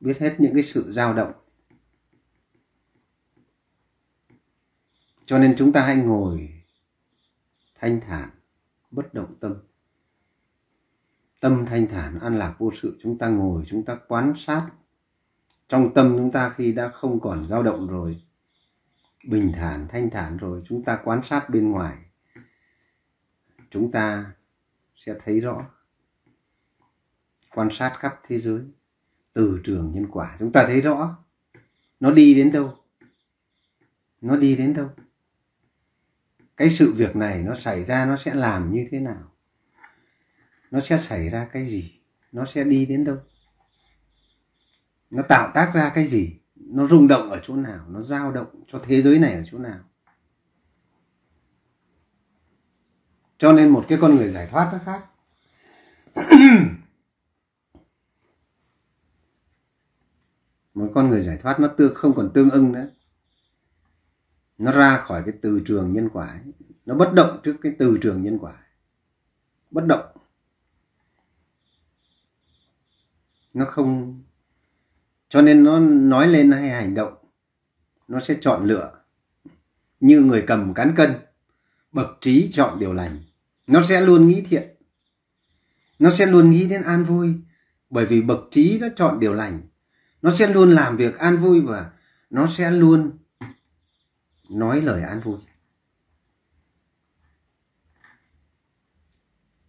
[0.00, 1.32] Biết hết những cái sự dao động.
[5.24, 6.62] Cho nên chúng ta hãy ngồi,
[7.74, 8.30] thanh thản,
[8.90, 9.54] bất động tâm.
[11.40, 12.98] Tâm thanh thản, an lạc vô sự.
[13.02, 14.70] Chúng ta ngồi, chúng ta quan sát
[15.68, 18.22] trong tâm chúng ta khi đã không còn dao động rồi,
[19.28, 21.96] bình thản, thanh thản rồi, chúng ta quan sát bên ngoài,
[23.70, 24.32] chúng ta
[24.96, 25.70] sẽ thấy rõ,
[27.54, 28.60] quan sát khắp thế giới,
[29.32, 31.18] từ trường nhân quả, chúng ta thấy rõ.
[32.00, 32.74] Nó đi đến đâu?
[34.20, 34.90] Nó đi đến đâu?
[36.56, 39.32] Cái sự việc này nó xảy ra, nó sẽ làm như thế nào?
[40.70, 42.00] Nó sẽ xảy ra cái gì?
[42.32, 43.16] Nó sẽ đi đến đâu?
[45.16, 46.38] Nó tạo tác ra cái gì?
[46.54, 47.86] Nó rung động ở chỗ nào?
[47.88, 49.80] Nó dao động cho thế giới này ở chỗ nào?
[53.38, 55.06] Cho nên một cái con người giải thoát nó khác.
[60.74, 62.88] Một con người giải thoát nó tương, không còn tương ưng nữa.
[64.58, 66.40] Nó ra khỏi cái từ trường nhân quả ấy.
[66.86, 68.66] nó bất động trước cái từ trường nhân quả
[69.70, 70.16] bất động.
[73.54, 74.22] Nó không
[75.28, 77.14] cho nên nó nói lên hay hành động.
[78.08, 78.92] Nó sẽ chọn lựa.
[80.00, 81.14] Như người cầm cán cân,
[81.92, 83.22] bậc trí chọn điều lành.
[83.66, 84.68] Nó sẽ luôn nghĩ thiện.
[85.98, 87.34] Nó sẽ luôn nghĩ đến an vui,
[87.90, 89.60] bởi vì bậc trí nó chọn điều lành.
[90.22, 91.90] Nó sẽ luôn làm việc an vui và
[92.30, 93.10] nó sẽ luôn
[94.50, 95.38] nói lời an vui.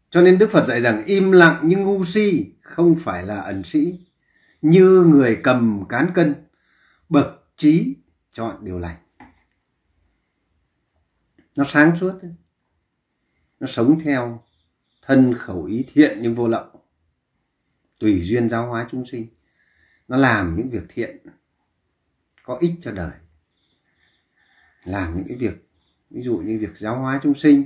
[0.09, 3.63] Cho nên đức phật dạy rằng, im lặng nhưng ngu si không phải là ẩn
[3.63, 3.99] sĩ
[4.69, 6.35] như người cầm cán cân,
[7.09, 7.27] bậc
[7.57, 7.95] trí
[8.31, 8.97] chọn điều lành.
[11.55, 12.19] Nó sáng suốt
[13.59, 14.43] nó sống theo
[15.01, 16.67] thân khẩu ý thiện nhưng vô lậu,
[17.99, 19.27] tùy duyên giáo hóa chúng sinh.
[20.07, 21.17] Nó làm những việc thiện,
[22.43, 23.11] có ích cho đời.
[24.83, 25.69] Làm những cái việc,
[26.09, 27.65] ví dụ như việc giáo hóa chúng sinh,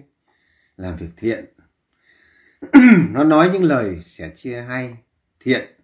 [0.78, 1.46] làm việc thiện.
[3.10, 4.98] Nó nói những lời sẻ chia hay,
[5.40, 5.81] thiện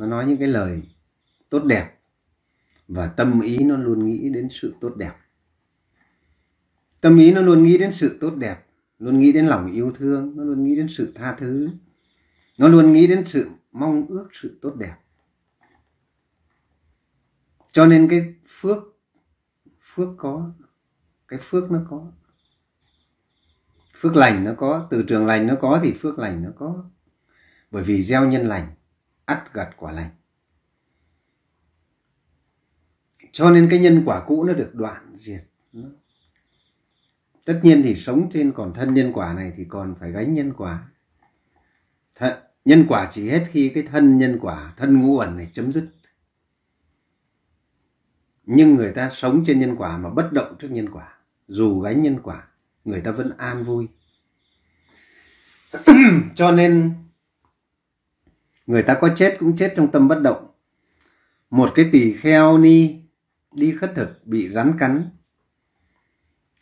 [0.00, 0.82] nó nói những cái lời
[1.50, 1.98] tốt đẹp
[2.88, 5.12] và tâm ý nó luôn nghĩ đến sự tốt đẹp.
[7.00, 8.66] Tâm ý nó luôn nghĩ đến sự tốt đẹp,
[8.98, 11.70] luôn nghĩ đến lòng yêu thương, nó luôn nghĩ đến sự tha thứ.
[12.58, 14.96] Nó luôn nghĩ đến sự mong ước sự tốt đẹp.
[17.72, 18.78] Cho nên cái phước
[19.94, 20.52] phước có,
[21.28, 22.12] cái phước nó có.
[23.96, 26.84] Phước lành nó có, từ trường lành nó có thì phước lành nó có.
[27.70, 28.74] Bởi vì gieo nhân lành
[29.30, 30.10] ắt gặt quả lành.
[33.32, 35.44] Cho nên cái nhân quả cũ nó được đoạn diệt.
[37.44, 40.52] Tất nhiên thì sống trên còn thân nhân quả này thì còn phải gánh nhân
[40.56, 40.88] quả.
[42.14, 45.72] Thật, nhân quả chỉ hết khi cái thân nhân quả thân ngũ ẩn này chấm
[45.72, 45.88] dứt.
[48.46, 52.02] Nhưng người ta sống trên nhân quả mà bất động trước nhân quả dù gánh
[52.02, 52.48] nhân quả
[52.84, 53.88] người ta vẫn an vui.
[56.36, 56.94] Cho nên
[58.66, 60.50] người ta có chết cũng chết trong tâm bất động.
[61.50, 62.96] Một cái tỳ kheo ni
[63.54, 65.10] đi khất thực, bị rắn cắn.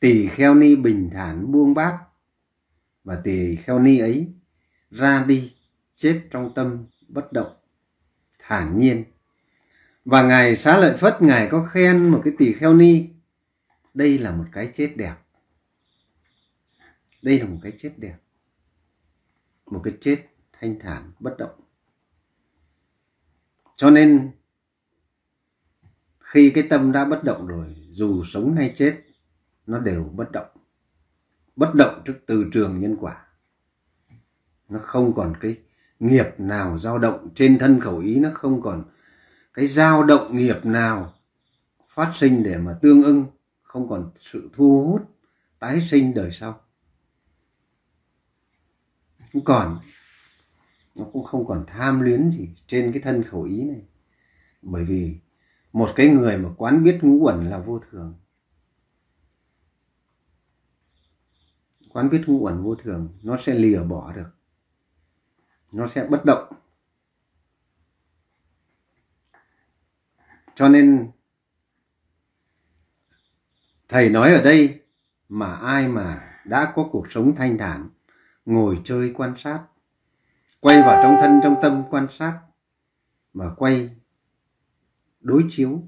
[0.01, 1.99] Tỳ kheo ni bình thản buông bát
[3.05, 4.27] và tỳ kheo ni ấy
[4.91, 5.53] ra đi,
[5.97, 7.53] chết trong tâm bất động,
[8.39, 9.05] thản nhiên.
[10.05, 13.09] Và ngài xá lợi phất, ngài có khen một cái tỳ kheo ni,
[13.95, 15.15] đây là một cái chết đẹp.
[17.23, 18.17] Đây là một cái chết đẹp.
[19.67, 21.61] Một cái chết thanh thản bất động
[23.79, 24.31] cho nên,
[26.21, 29.01] khi cái tâm đã bất động rồi, dù sống hay chết,
[29.67, 30.49] nó đều bất động.
[31.57, 33.27] Bất động trước từ trường nhân quả.
[34.69, 35.57] Nó không còn cái
[35.99, 38.85] nghiệp nào dao động trên thân khẩu ý, nó không còn
[39.55, 41.15] cái dao động nghiệp nào
[41.89, 43.25] phát sinh để mà tương ưng,
[43.63, 45.11] không còn sự thu hút
[45.59, 46.61] tái sinh đời sau.
[49.33, 49.81] Không còn
[50.99, 53.83] nó cũng không còn tham luyến gì trên cái thân khẩu ý này.
[54.63, 55.19] Bởi vì
[55.73, 58.15] một cái người mà quán biết ngũ uẩn là vô thường.
[61.89, 64.31] Quán biết ngũ uẩn vô thường, nó sẽ lìa bỏ được.
[65.73, 66.53] Nó sẽ bất động.
[70.55, 71.11] Cho nên,
[73.89, 74.81] thầy nói ở đây,
[75.29, 77.89] mà ai mà đã có cuộc sống thanh thản,
[78.45, 79.65] ngồi chơi quan sát
[80.61, 82.41] quay vào trong thân, trong tâm quan sát
[83.33, 83.91] mà quay
[85.21, 85.83] đối chiếu,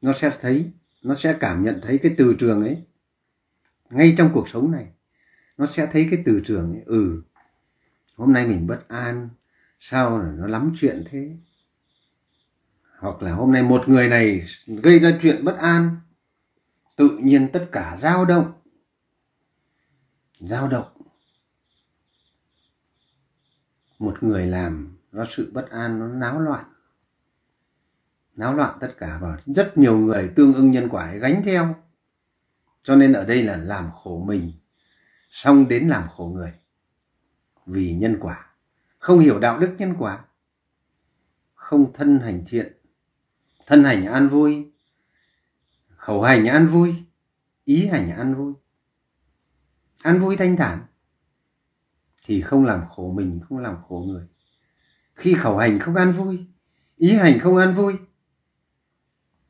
[0.00, 2.84] nó sẽ thấy, nó sẽ cảm nhận thấy cái từ trường ấy.
[3.90, 4.86] Ngay trong cuộc sống này,
[5.56, 6.82] nó sẽ thấy cái từ trường ấy.
[6.86, 7.22] Ừ
[8.18, 9.28] hôm nay mình bất an,
[9.80, 11.36] sao là nó lắm chuyện thế?
[12.98, 15.96] Hoặc là hôm nay một người này gây ra chuyện bất an,
[16.96, 18.52] tự nhiên tất cả dao động
[20.38, 20.97] dao động
[23.98, 26.64] một người làm ra sự bất an, nó náo loạn.
[28.36, 31.74] Náo loạn tất cả và rất nhiều người tương ưng nhân quả gánh theo.
[32.82, 34.52] Cho nên ở đây là làm khổ mình,
[35.30, 36.52] xong đến làm khổ người.
[37.66, 38.50] Vì nhân quả,
[38.98, 40.24] không hiểu đạo đức nhân quả,
[41.54, 42.72] không thân hành thiện,
[43.66, 44.72] thân hành an vui,
[45.96, 46.94] khẩu hành an vui,
[47.64, 48.54] ý hành an vui.
[50.02, 50.87] An vui thanh thản
[52.28, 54.26] thì không làm khổ mình không làm khổ người.
[55.14, 56.46] Khi khẩu hành không an vui
[56.96, 57.94] ý hành không an vui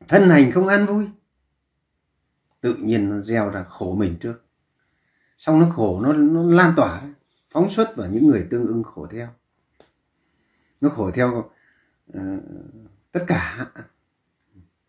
[0.07, 1.07] thân hành không an vui
[2.61, 4.45] tự nhiên nó gieo ra khổ mình trước.
[5.37, 7.01] Xong nó khổ nó, nó lan tỏa
[7.49, 9.27] phóng xuất vào những người tương ưng khổ theo.
[10.81, 11.51] Nó khổ theo
[12.17, 12.43] uh,
[13.11, 13.67] tất cả.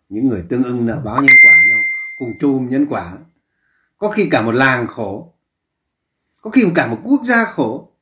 [0.08, 1.78] Những người tương ưng nợ báo nhân quả nhau
[2.18, 3.18] cùng chùm nhân quả.
[3.98, 5.32] Có khi cả một làng khổ
[6.40, 7.92] có khi cả một quốc gia khổ.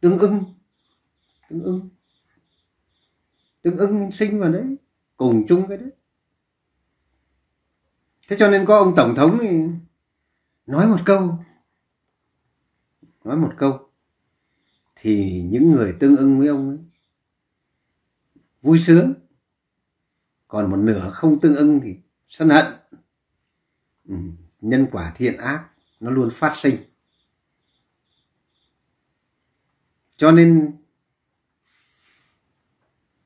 [0.00, 0.44] Tương ưng.
[1.50, 1.88] Tương ưng.
[3.62, 4.76] Tương ưng sinh vào đấy,
[5.16, 5.90] cùng chung cái đấy.
[8.28, 9.48] Thế cho nên có ông tổng thống thì
[10.66, 11.38] nói một câu.
[13.24, 13.90] Nói một câu.
[14.96, 16.78] Thì những người tương ưng với ông ấy
[18.62, 19.14] vui sướng.
[20.48, 21.96] Còn một nửa không tương ưng thì
[22.28, 22.66] sân hận.
[24.08, 24.14] Ừ.
[24.60, 25.69] nhân quả thiện ác
[26.00, 26.76] nó luôn phát sinh.
[30.16, 30.76] Cho nên,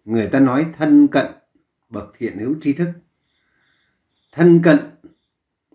[0.05, 1.27] người ta nói thân cận
[1.89, 2.93] bậc thiện hữu tri thức.
[4.33, 4.79] Thân cận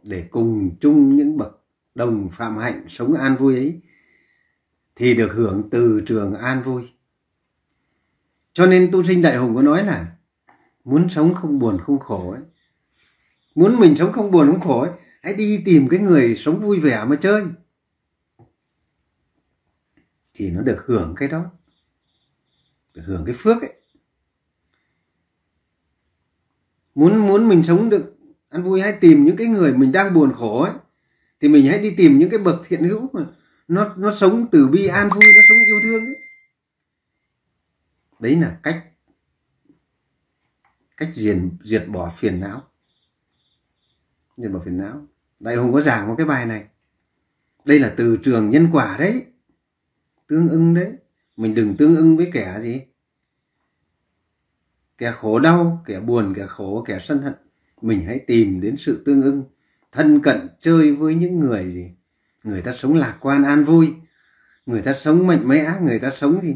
[0.03, 3.81] để cùng chung những bậc đồng phạm hạnh sống an vui ấy,
[4.95, 6.89] thì được hưởng từ trường an vui.
[8.53, 10.15] Cho nên tu sinh đại hùng có nói là
[10.83, 12.41] muốn sống không buồn không khổ ấy.
[13.55, 16.79] Muốn mình sống không buồn không khổ ấy hãy đi tìm cái người sống vui
[16.79, 17.45] vẻ mà chơi.
[20.33, 21.51] Thì nó được hưởng cái đó,
[22.93, 23.73] được hưởng cái phước ấy.
[26.95, 28.17] Muốn muốn mình sống được
[28.49, 30.73] ăn vui, hãy tìm những cái người mình đang buồn khổ ấy.
[31.41, 33.25] Thì mình hãy đi tìm những cái bậc thiện hữu mà
[33.67, 36.15] nó nó sống từ bi an vui, nó sống yêu thương ấy.
[38.19, 38.85] Đấy là cách
[40.97, 42.68] cách diệt diệt bỏ phiền não
[44.39, 45.07] nhân vào phiền não.
[45.39, 46.67] Đại hùng có giảng một cái bài này.
[47.65, 49.25] Đây là từ trường nhân quả đấy.
[50.27, 50.91] Tương ưng đấy.
[51.37, 52.81] Mình đừng tương ưng với kẻ gì.
[54.97, 57.33] Kẻ khổ đau, kẻ buồn, kẻ khổ, kẻ sân hận.
[57.81, 59.43] Mình hãy tìm đến sự tương ưng.
[59.91, 61.91] Thân cận, chơi với những người gì?
[62.43, 63.93] Người ta sống lạc quan, an vui.
[64.65, 66.55] Người ta sống mạnh mẽ, người ta sống gì?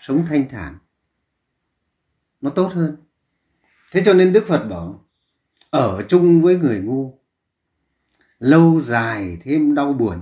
[0.00, 0.78] Sống thanh thản.
[2.40, 2.96] Nó tốt hơn.
[3.92, 5.03] Thế cho nên đức phật bảo
[5.74, 7.18] ở chung với người ngu.
[8.38, 10.18] Lâu dài thêm đau buồn,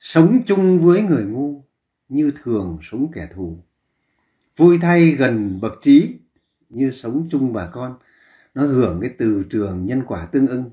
[0.00, 1.64] sống chung với người ngu
[2.08, 3.58] như thường sống kẻ thù.
[4.56, 6.14] Vui thay gần bậc trí
[6.68, 7.98] như sống chung bà con,
[8.54, 10.70] nó hưởng cái từ trường nhân quả tương ưng.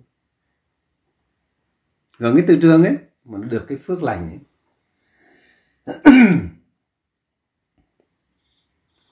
[2.17, 4.39] Hưởng cái từ trường ấy, mà nó được cái phước lành ấy.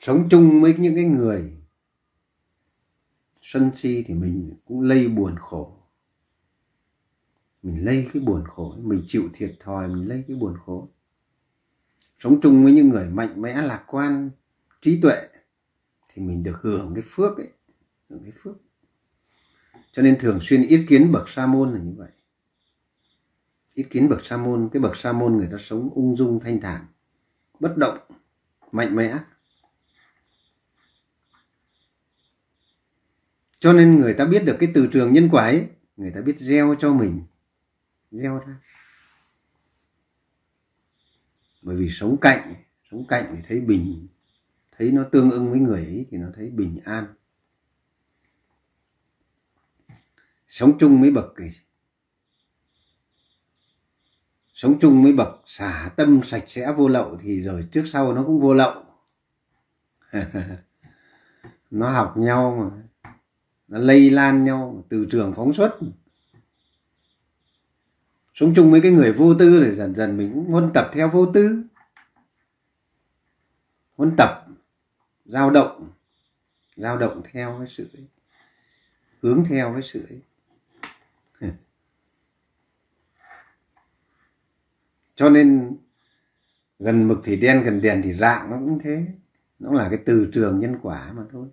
[0.01, 1.56] Sống chung với những cái người
[3.49, 5.77] sân si thì mình cũng lây buồn khổ.
[7.63, 10.89] Mình lây cái buồn khổ, mình chịu thiệt thòi, mình lây cái buồn khổ.
[12.19, 14.29] Sống chung với những người mạnh mẽ, lạc quan,
[14.81, 15.27] trí tuệ
[16.09, 17.51] thì mình được hưởng cái phước ấy,
[18.09, 18.55] hưởng cái phước.
[19.91, 22.11] Cho nên thường xuyên ý kiến bậc sa môn là như vậy.
[23.73, 26.61] Ý kiến bậc sa môn, cái bậc sa môn người ta sống ung dung, thanh
[26.61, 26.85] thản,
[27.59, 27.97] bất động,
[28.71, 29.17] mạnh mẽ.
[33.59, 35.67] Cho nên người ta biết được cái từ trường nhân quả ấy,
[35.97, 37.23] người ta biết gieo cho mình,
[38.11, 38.55] gieo ra.
[41.61, 42.53] Bởi vì sống cạnh
[42.91, 44.07] sống cạnh thì thấy bình,
[44.77, 47.05] thấy nó tương ưng với người ấy thì nó thấy bình an.
[50.49, 51.33] Sống chung với bậc
[54.53, 58.23] sống chung với bậc xả tâm sạch sẽ vô lậu thì rồi trước sau nó
[58.23, 58.83] cũng vô lậu.
[61.71, 62.86] Nó học nhau mà
[63.67, 65.79] nó lây lan nhau từ trường phóng xuất
[68.33, 71.09] sống chung với cái người vô tư thì dần dần mình cũng huân tập theo
[71.09, 71.63] vô tư
[73.95, 74.47] huân tập
[75.25, 75.91] dao động
[76.75, 78.07] dao động theo cái sự ấy.
[79.21, 80.21] hướng theo cái sự ấy.
[85.15, 85.77] cho nên
[86.79, 89.05] gần mực thì đen, gần đèn thì rạng, nó cũng thế
[89.59, 91.47] nó là cái từ trường nhân quả mà thôi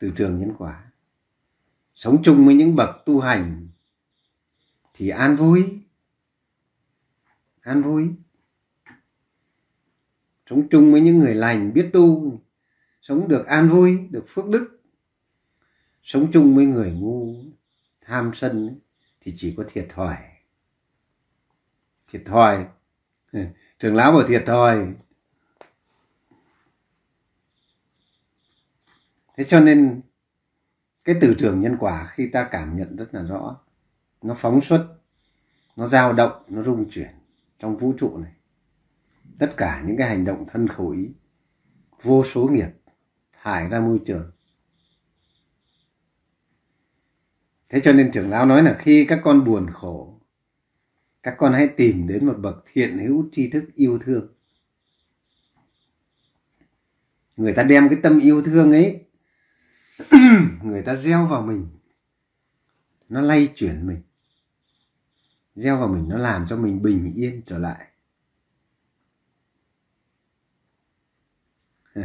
[0.00, 0.92] từ trường nhân quả.
[1.94, 3.68] Sống chung với những bậc tu hành
[4.94, 5.80] thì an vui
[7.60, 8.10] an vui.
[10.50, 12.40] Sống chung với những người lành biết tu,
[13.02, 14.80] sống được an vui, được phước đức.
[16.02, 17.34] Sống chung với người ngu,
[18.00, 18.80] tham sân
[19.20, 20.16] thì chỉ có thiệt thòi.
[22.08, 22.66] Thiệt thòi.
[23.32, 23.40] Ừ,
[23.78, 24.94] trường lão bảo thiệt thòi.
[29.40, 30.00] Thế cho nên
[31.04, 33.60] cái từ trường nhân quả khi ta cảm nhận rất là rõ,
[34.22, 34.88] nó phóng xuất,
[35.76, 37.10] nó dao động, nó rung chuyển
[37.58, 38.32] trong vũ trụ này.
[39.38, 41.12] Tất cả những cái hành động thân khẩu ý,
[42.02, 42.68] vô số nghiệp
[43.42, 44.30] thải ra môi trường.
[47.70, 50.20] Thế cho nên trưởng lão nói là khi các con buồn khổ,
[51.22, 54.34] các con hãy tìm đến một bậc thiện hữu tri thức yêu thương.
[57.36, 59.06] Người ta đem cái tâm yêu thương ấy
[60.62, 61.68] người ta gieo vào mình,
[63.08, 64.02] nó lay chuyển mình.
[65.54, 67.86] Gieo vào mình nó làm cho mình bình yên trở lại.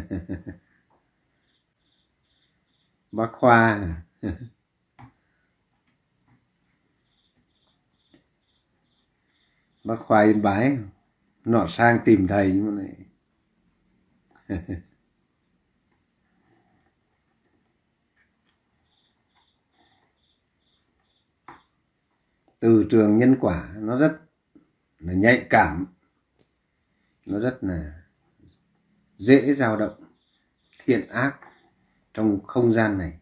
[3.11, 3.95] Bác khoa.
[9.83, 10.77] Bác khoa yên bái,
[11.45, 12.95] nọ sang tìm thầy nhưng mà này
[22.59, 24.19] từ trường nhân quả, nó rất
[24.99, 25.85] là nhạy cảm,
[27.25, 27.93] nó rất là
[29.17, 30.03] dễ dao động,
[30.85, 31.39] thiện ác
[32.13, 33.19] trong không gian này,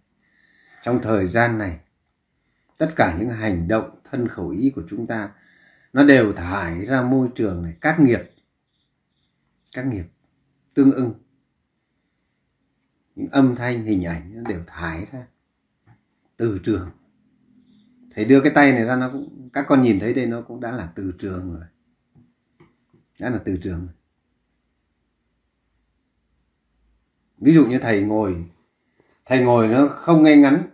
[0.84, 1.80] trong thời gian này.
[2.78, 5.32] Tất cả những hành động thân khẩu ý của chúng ta,
[5.94, 8.22] nó đều thải ra môi trường này, các nghiệp
[9.74, 10.06] các nghiệp
[10.74, 11.14] tương ưng.
[13.16, 15.28] Những âm thanh, hình ảnh nó đều thải ra
[16.38, 16.90] từ trường
[18.16, 20.60] thầy đưa cái tay này ra, nó cũng, các con nhìn thấy đây, nó cũng
[20.60, 21.64] đã là từ trường rồi.
[23.20, 23.88] Đã là từ trường
[27.44, 28.46] ví dụ như thầy ngồi
[29.26, 30.70] thầy ngồi nó không ngay ngắn.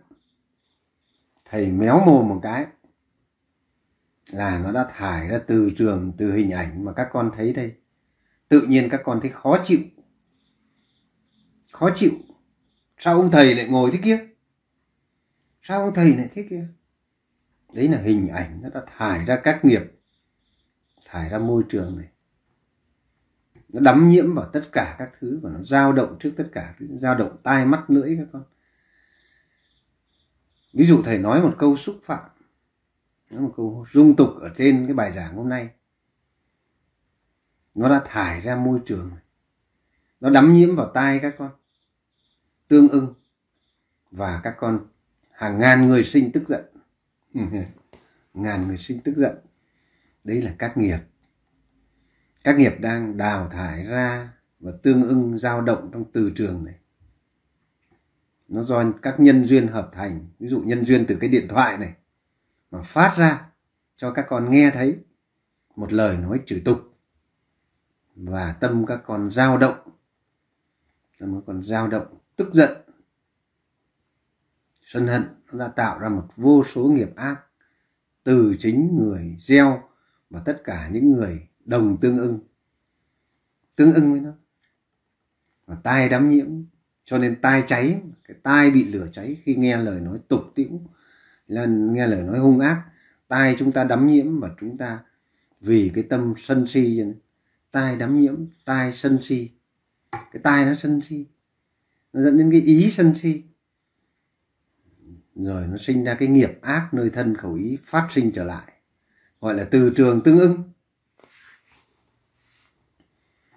[1.46, 2.68] Thầy méo mồm một cái
[4.32, 7.74] là nó đã thải ra từ trường, từ hình ảnh mà các con thấy đây.
[8.48, 9.80] Tự nhiên các con thấy khó chịu.
[11.72, 12.12] Khó chịu.
[12.98, 14.28] Sao ông thầy lại ngồi thế kia?
[15.62, 16.68] Sao ông thầy lại thế kia?
[17.74, 19.82] Đấy là hình ảnh, nó đã thải ra các nghiệp,
[21.06, 22.08] thải ra môi trường này.
[23.70, 26.76] Nó đắm nhiễm vào tất cả các thứ và nó dao động trước tất cả
[26.80, 28.44] thứ, dao động tai mắt lưỡi các con.
[30.74, 32.30] Ví dụ thầy nói một câu xúc phạm,
[33.32, 35.70] nói một câu dung tục ở trên cái bài giảng hôm nay.
[37.76, 39.12] Nó đã thải ra môi trường
[40.20, 41.52] nó đắm nhiễm vào tai các con
[42.68, 43.14] tương ưng
[44.12, 44.88] và các con
[45.32, 46.66] hàng ngàn người sinh tức giận.
[47.34, 47.42] Ừ.
[48.34, 49.38] ngàn người sinh tức giận.
[50.24, 51.00] Đấy là các nghiệp.
[52.44, 56.76] Các nghiệp đang đào thải ra và tương ưng, dao động trong từ trường này.
[58.48, 60.28] Nó do các nhân duyên hợp thành.
[60.40, 61.94] Ví dụ nhân duyên từ cái điện thoại này
[62.72, 63.50] mà phát ra
[63.98, 64.98] cho các con nghe thấy
[65.76, 66.98] một lời nói chửi tục
[68.16, 69.78] và tâm các con dao động.
[71.20, 72.72] Tâm các con dao động, tức giận,
[74.84, 77.36] sân hận nó đã tạo ra một vô số nghiệp ác,
[78.24, 79.84] từ chính người gieo
[80.30, 82.40] và tất cả những người đồng tương ưng.
[83.76, 84.32] Tương ưng với nó.
[85.66, 86.48] Và tai đắm nhiễm,
[87.06, 90.82] cho nên tai cháy, cái tai bị lửa cháy khi nghe lời nói tục tĩu,
[91.48, 92.84] là nghe lời nói hung ác.
[93.28, 95.00] Tai chúng ta đắm nhiễm và chúng ta
[95.62, 97.04] vì cái tâm sân si
[97.72, 98.36] tai đắm nhiễm,
[98.66, 99.50] tai sân si.
[100.12, 101.26] Cái tai nó sân si,
[102.14, 103.44] nó dẫn đến cái ý sân si
[105.46, 108.72] rồi nó sinh ra cái nghiệp ác nơi thân khẩu ý phát sinh trở lại.
[109.42, 110.64] Gọi là từ trường tương ưng.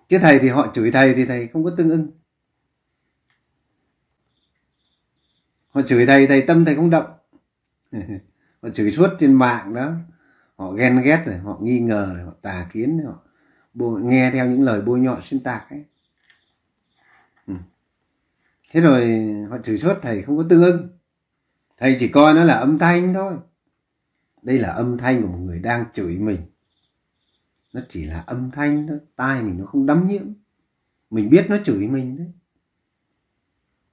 [0.08, 2.10] Chứ thầy thì họ chửi thầy thì thầy không có tương ưng.
[5.68, 7.12] Họ chửi thầy thầy tâm thầy không động.
[8.62, 9.92] Họ chửi suốt trên mạng đó.
[10.56, 13.22] Họ ghen ghét rồi họ nghi ngờ rồi họ tà kiến rồi họ
[13.74, 15.84] bôi, nghe theo những lời bôi nhọ xuyên tạc ấy.
[17.46, 17.54] Ừ.
[18.70, 20.88] Thế rồi họ chửi suốt thầy không có tương ưng
[21.76, 23.36] thầy chỉ coi nó là âm thanh thôi.
[24.42, 26.40] Đây là âm thanh của một người đang chửi mình.
[27.72, 28.98] Nó chỉ là âm thanh thôi.
[29.16, 30.26] Tai mình nó không đắm nhiễm.
[31.10, 32.32] Mình biết nó chửi mình đấy.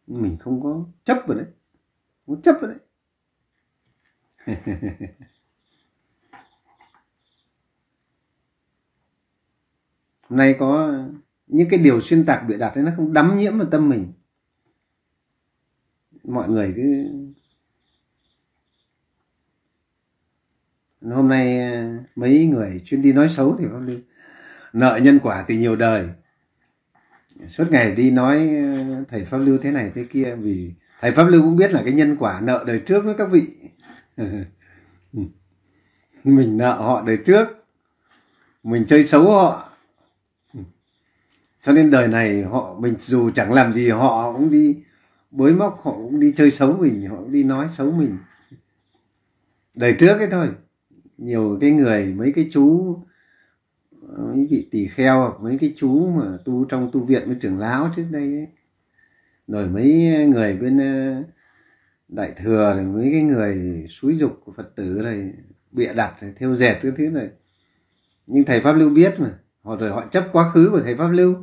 [0.08, 1.48] Mình không có chấp vào đấy.
[2.26, 2.80] Không chấp vào đấy.
[10.30, 10.94] Hôm nay có
[11.48, 14.14] những cái điều xuyên tạc bịa đặt ấy, nó không đắm nhiễm vào tâm mình.
[16.24, 17.10] Mọi người cứ
[21.02, 24.00] hôm nay ờ, mấy người chuyên đi nói xấu thì pháp lưu
[24.74, 26.10] nợ nhân quả từ nhiều đời.
[27.48, 31.24] Suốt ngày đi nói ờ, thầy pháp lưu thế này thế kia vì thầy pháp
[31.24, 33.44] lưu cũng biết là cái nhân quả nợ đời trước với các vị.
[36.24, 37.66] Mình nợ họ đời trước,
[38.64, 39.70] mình chơi xấu họ.
[41.62, 44.84] Cho nên đời này họ, mình dù chẳng làm gì, họ cũng đi
[45.32, 48.18] bới móc, họ cũng đi chơi xấu mình, họ cũng đi nói xấu mình.
[49.76, 50.50] Đời trước ấy thôi
[51.22, 52.98] nhiều cái người, mấy cái chú,
[54.02, 57.92] mấy vị tỳ kheo, mấy cái chú mà tu trong tu viện với trưởng lão
[57.96, 58.48] trước đây ấy.
[59.48, 61.24] rồi mấy người bên ờ,
[62.08, 65.34] đại thừa, rồi mấy cái người xúi dục của phật tử này,
[65.72, 67.30] bịa đặt theo dệt cái thứ này
[68.28, 69.30] nhưng thầy pháp lưu biết mà,
[69.62, 71.36] họ rồi họ chấp quá khứ của thầy pháp lưu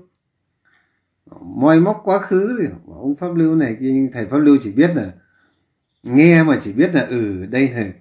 [1.40, 4.90] moi móc quá khứ thì ông pháp lưu này nhưng thầy pháp lưu chỉ biết
[4.96, 5.12] là,
[6.02, 7.92] nghe mà chỉ biết là ừ đây này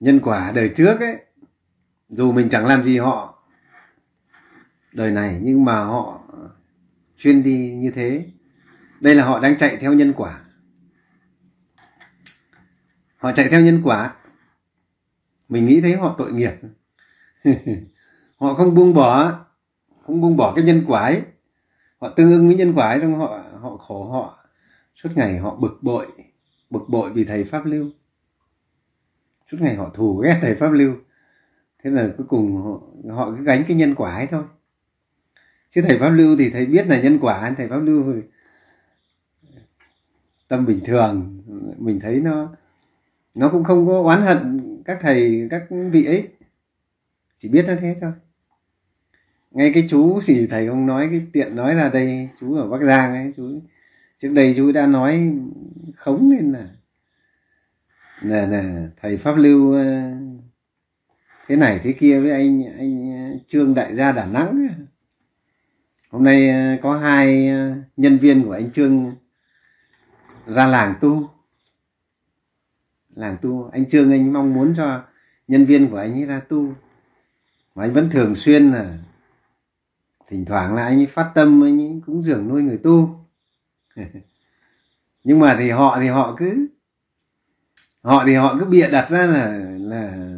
[0.00, 1.16] nhân quả đời trước ấy,
[2.08, 3.44] dù mình chẳng làm gì họ,
[4.92, 6.20] đời này nhưng mà họ
[7.18, 8.26] chuyên đi như thế.
[9.00, 10.40] Đây là họ đang chạy theo nhân quả.
[13.16, 14.14] Họ chạy theo nhân quả.
[15.48, 16.52] Mình nghĩ thấy họ tội nghiệp.
[18.36, 19.38] Họ không buông bỏ,
[20.06, 21.22] không buông bỏ cái nhân quả ấy.
[22.00, 24.38] Họ tương ứng với nhân quả ấy trong họ họ khổ họ.
[24.94, 26.06] Suốt ngày họ bực bội
[26.70, 27.90] bực bội vì thầy pháp lưu
[29.50, 30.94] suốt ngày họ thù ghét thầy pháp lưu.
[31.82, 32.80] Thế là cuối cùng họ,
[33.14, 34.44] họ cứ gánh cái nhân quả ấy thôi.
[35.70, 38.14] Chứ thầy pháp lưu thì thầy biết là nhân quả thầy pháp lưu
[40.48, 41.42] tâm bình thường.
[41.78, 42.56] Mình thấy nó
[43.34, 46.28] nó cũng không có oán hận các thầy các vị ấy.
[47.38, 48.12] Chỉ biết nó thế thôi.
[49.50, 52.82] Ngay cái chú thì thầy không nói cái tiện nói là đây chú ở bắc
[52.82, 53.60] giang ấy chú
[54.22, 55.32] trước đây chú đã nói
[55.96, 56.68] khống lên là
[58.24, 59.84] là, là thầy pháp lưu ờ,
[61.46, 64.68] thế này thế kia với anh anh ờ, trương đại gia đà nẵng
[66.10, 67.50] hôm nay ờ, có hai
[67.96, 69.14] nhân viên của anh trương
[70.46, 71.30] ra làng tu.
[73.14, 75.02] Làng tu anh trương anh mong muốn cho
[75.48, 76.72] nhân viên của anh ấy ra tu.
[77.74, 78.98] Mà anh vẫn thường xuyên là
[80.26, 83.26] thỉnh thoảng là anh ấy phát tâm anh ấy cũng dường nuôi người tu.
[85.24, 86.66] Nhưng mà thì họ thì họ cứ
[88.04, 90.28] họ thì họ cứ bịa đặt ra là là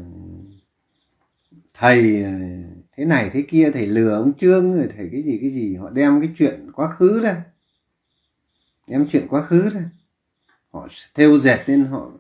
[1.75, 2.39] thầy à,
[2.97, 5.77] thế này thế kia, thầy lừa ông trương rồi thầy cái gì cái gì.
[5.77, 7.45] Họ đem cái chuyện quá khứ ra.
[8.89, 9.81] Đem chuyện quá khứ ra.
[10.73, 12.11] Họ thêu dệt nên họ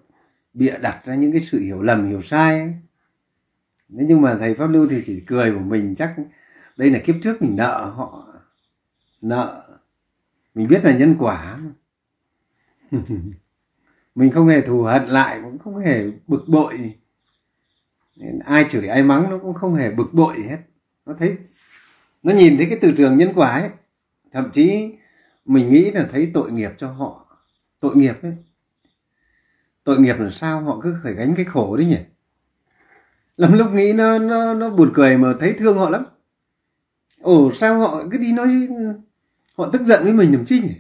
[0.55, 2.61] bịa đặt ra những cái sự hiểu lầm, hiểu sai.
[2.61, 2.74] Ấy.
[3.99, 6.14] Thế nhưng mà thầy pháp lưu thì chỉ cười của mình chắc
[6.76, 8.28] đây là kiếp trước mình nợ họ,
[9.22, 9.78] nợ.
[10.55, 11.61] Mình biết là nhân quả.
[14.16, 16.94] mình không hề thù hận lại, cũng không hề bực bội.
[18.16, 20.58] Nên ai chửi ai mắng nó cũng không hề bực bội hết.
[21.06, 21.36] Nó thấy,
[22.22, 23.70] nó nhìn thấy cái từ trường nhân quả ấy.
[24.32, 24.94] Thậm chí
[25.44, 27.38] mình nghĩ là thấy tội nghiệp cho họ.
[27.80, 28.32] Tội nghiệp ấy.
[29.84, 31.98] Tội nghiệp là sao họ cứ phải gánh cái khổ đấy nhỉ?
[33.36, 36.04] Lắm lúc nghĩ nó nó nó buồn cười mà thấy thương họ lắm.
[37.20, 38.68] Ồ, sao họ cứ đi nói,
[39.56, 40.74] họ tức giận với mình làm chi nhỉ?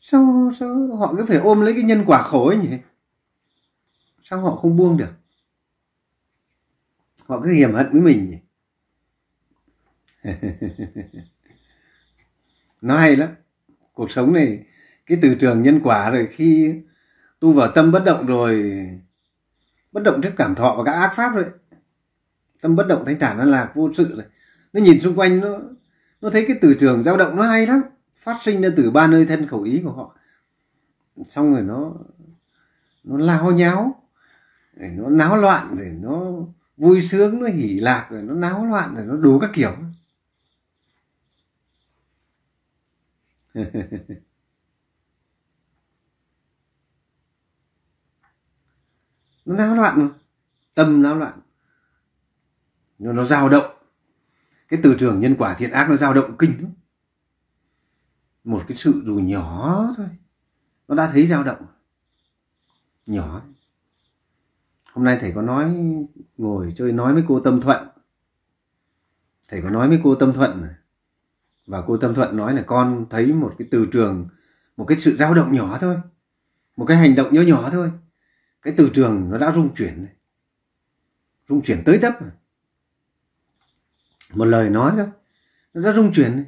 [0.00, 2.78] Sao sao họ cứ phải ôm lấy cái nhân quả khổ ấy nhỉ?
[4.22, 5.12] Sao họ không buông được?
[7.28, 8.38] Họ cứ hiểm hận với mình nhỉ?
[12.80, 13.28] Nó hay lắm.
[13.94, 14.64] Cuộc sống này,
[15.06, 16.74] cái từ trường nhân quả rồi khi
[17.40, 18.74] tu vào tâm bất động rồi,
[19.92, 21.44] bất động trước cảm thọ và các ác pháp rồi,
[22.62, 24.24] tâm bất động thanh thản nó lạc vô sự rồi.
[24.72, 25.58] Nó nhìn xung quanh, nó
[26.20, 27.82] nó thấy cái từ trường dao động nó hay lắm
[28.20, 30.16] phát sinh ra từ ba nơi thân khẩu ý của họ.
[31.28, 31.92] Xong rồi nó
[33.04, 34.02] nó lao nháo,
[34.76, 36.32] rồi nó náo loạn, rồi nó
[36.76, 39.76] vui sướng, nó hỉ lạc, rồi nó náo loạn, rồi nó đủ các kiểu.
[49.44, 50.08] Nó náo loạn mà,
[50.74, 51.40] tâm náo loạn.
[52.98, 53.74] Nó nó dao động.
[54.68, 56.72] Cái từ trường nhân quả thiện ác nó dao động kinh lắm
[58.44, 60.06] một cái sự dù nhỏ thôi.
[60.88, 61.66] Nó đã thấy dao động.
[63.06, 63.42] Nhỏ.
[64.92, 65.76] Hôm nay thầy có nói,
[66.36, 67.88] ngồi chơi nói với cô tâm thuận.
[69.48, 70.64] Thầy có nói với cô tâm thuận
[71.66, 74.28] và cô tâm thuận nói là con thấy một cái từ trường,
[74.76, 75.96] một cái sự dao động nhỏ thôi.
[76.76, 77.90] Một cái hành động nhỏ nhỏ thôi.
[78.62, 80.06] Cái từ trường nó đã rung chuyển
[81.50, 82.12] rung chuyển tới tấp
[84.34, 85.06] một lời nói thôi
[85.74, 86.44] nó đã rung chuyển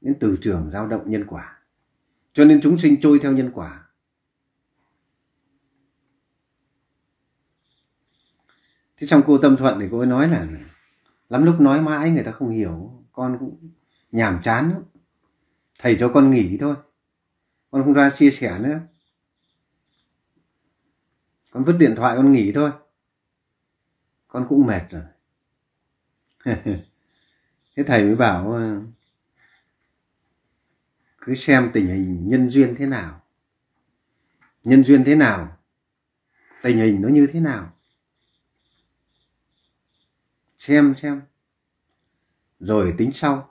[0.00, 1.58] nên từ trường dao động nhân quả.
[2.32, 3.84] Cho nên chúng sinh trôi theo nhân quả.
[8.96, 10.46] Thế trong cô tâm thuận thì cô ấy nói là,
[11.28, 13.70] lắm lúc nói mãi người ta không hiểu, con cũng
[14.12, 14.82] nhàm chán lắm.
[15.78, 16.74] Thầy cho con nghỉ thôi,
[17.70, 18.80] con không ra chia sẻ nữa.
[21.50, 22.70] Con vứt điện thoại con nghỉ thôi.
[24.28, 25.02] Con cũng mệt rồi.
[27.76, 28.60] Thế thầy mới bảo
[31.28, 33.22] cứ xem tình hình nhân duyên thế nào.
[34.64, 35.56] Nhân duyên thế nào,
[36.62, 37.72] tình hình nó như thế nào.
[40.58, 41.22] Xem xem.
[42.60, 43.50] Rồi tính sau.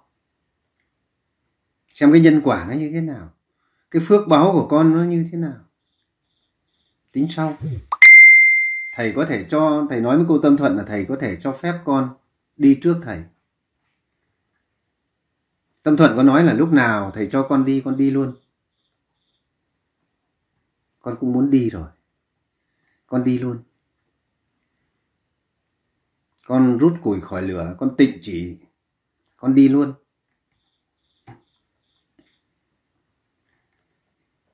[1.87, 3.33] Xem cái nhân quả nó như thế nào.
[3.91, 5.59] Cái phước báo của con nó như thế nào.
[7.11, 7.57] Tính sau.
[8.93, 11.51] Thầy có thể cho, thầy nói với cô tâm thuận là thầy có thể cho
[11.51, 12.15] phép con
[12.55, 13.23] đi trước thầy
[15.83, 18.35] tâm thuận có nói là lúc nào thầy cho con đi con đi luôn.
[20.99, 21.89] Con cũng muốn đi rồi.
[23.07, 23.63] Con đi luôn.
[26.45, 28.57] Con rút củi khỏi lửa, con tịnh chỉ.
[29.37, 29.93] Con đi luôn.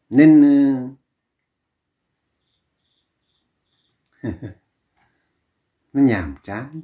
[0.09, 0.41] Nên
[4.21, 4.29] ờ,
[5.93, 6.81] nó nhàm chán.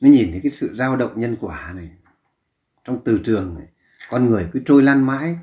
[0.00, 1.90] Nó nhìn thấy cái sự dao động nhân quả này
[2.84, 3.68] trong từ trường này
[4.10, 5.38] con người cứ trôi lăn mãi,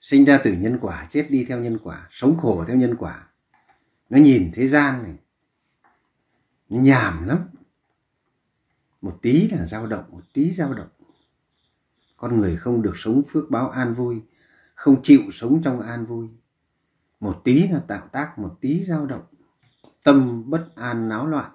[0.00, 3.28] sinh ra từ nhân quả, chết đi theo nhân quả, sống khổ theo nhân quả.
[4.10, 5.14] Nó nhìn thế gian này,
[6.68, 7.38] nó nhàm lắm.
[9.00, 10.88] Một tí là dao động, một tí dao động.
[12.16, 14.22] Con người không được sống phước báo an vui,
[14.74, 16.28] không chịu sống trong an vui.
[17.20, 19.24] Một tí là tạo tác, một tí dao động.
[20.04, 21.52] Tâm bất an náo loạn.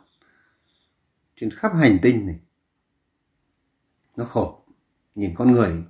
[1.36, 2.40] Trên khắp hành tinh này,
[4.18, 4.65] nó khổ
[5.16, 5.84] nhìn con người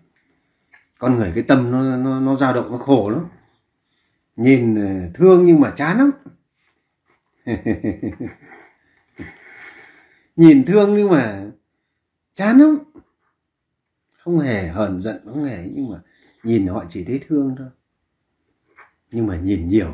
[0.99, 3.26] con người cái tâm nó nó nó dao động, nó khổ lắm.
[4.36, 6.11] Nhìn ờ, thương nhưng mà chán lắm.
[10.36, 11.51] Nhìn thương nhưng mà
[12.36, 12.78] chán lắm.
[14.17, 16.01] Không hề hờn giận, không hề nhưng mà
[16.43, 17.67] nhìn họ chỉ thấy thương thôi.
[19.11, 19.93] Nhưng mà nhìn nhiều.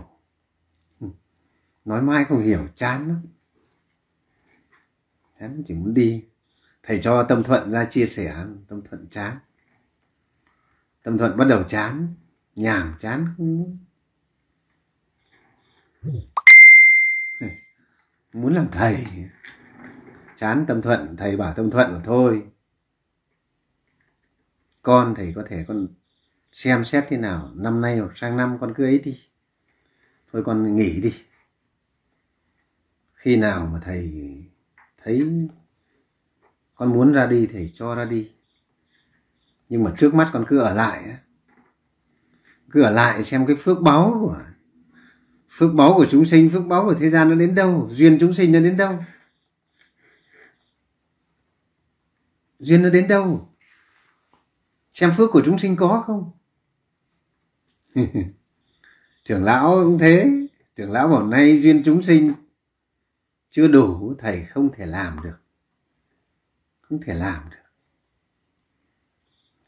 [1.85, 3.21] Nói mãi không hiểu, chán lắm.
[5.39, 6.23] Chán chỉ muốn đi
[6.83, 9.37] thầy cho tâm thuận ra chia sẻ, tâm thuận chán.
[11.03, 12.13] Tâm thuận bắt đầu chán,
[12.55, 13.77] nhàm chán không muốn.
[18.33, 19.05] Muốn làm thầy.
[20.37, 22.47] Chán tâm thuận, thầy bảo tâm thuận là thôi.
[24.81, 25.87] Con thầy có thể con
[26.51, 29.19] xem xét thế nào, năm nay hoặc sang năm con cứ ấy đi.
[30.33, 31.13] Thôi con nghỉ đi.
[33.15, 34.11] Khi nào mà thầy
[34.97, 35.23] thấy
[36.81, 38.31] con muốn ra đi thầy cho ra đi.
[39.69, 41.17] Nhưng mà trước mắt con cứ ở lại
[42.71, 44.39] cứ ở lại xem cái phước báo của,
[45.49, 48.33] phước báo của chúng sinh, phước báo của thế gian nó đến đâu, duyên chúng
[48.33, 49.03] sinh nó đến đâu.
[52.59, 53.49] Duyên nó đến đâu?
[54.93, 56.31] Xem phước của chúng sinh có không?
[59.25, 60.31] Trưởng lão cũng thế.
[60.75, 62.33] Trưởng lão bảo, nay duyên chúng sinh
[63.49, 65.40] chưa đủ, thầy không thể làm được
[66.91, 67.57] không thể làm được.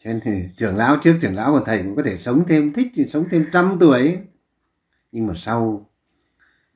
[0.03, 2.73] Cho nên thì trưởng lão trước trưởng lão và thầy cũng có thể sống thêm,
[2.73, 4.17] thích thì sống thêm trăm tuổi.
[5.11, 5.89] Nhưng mà sau,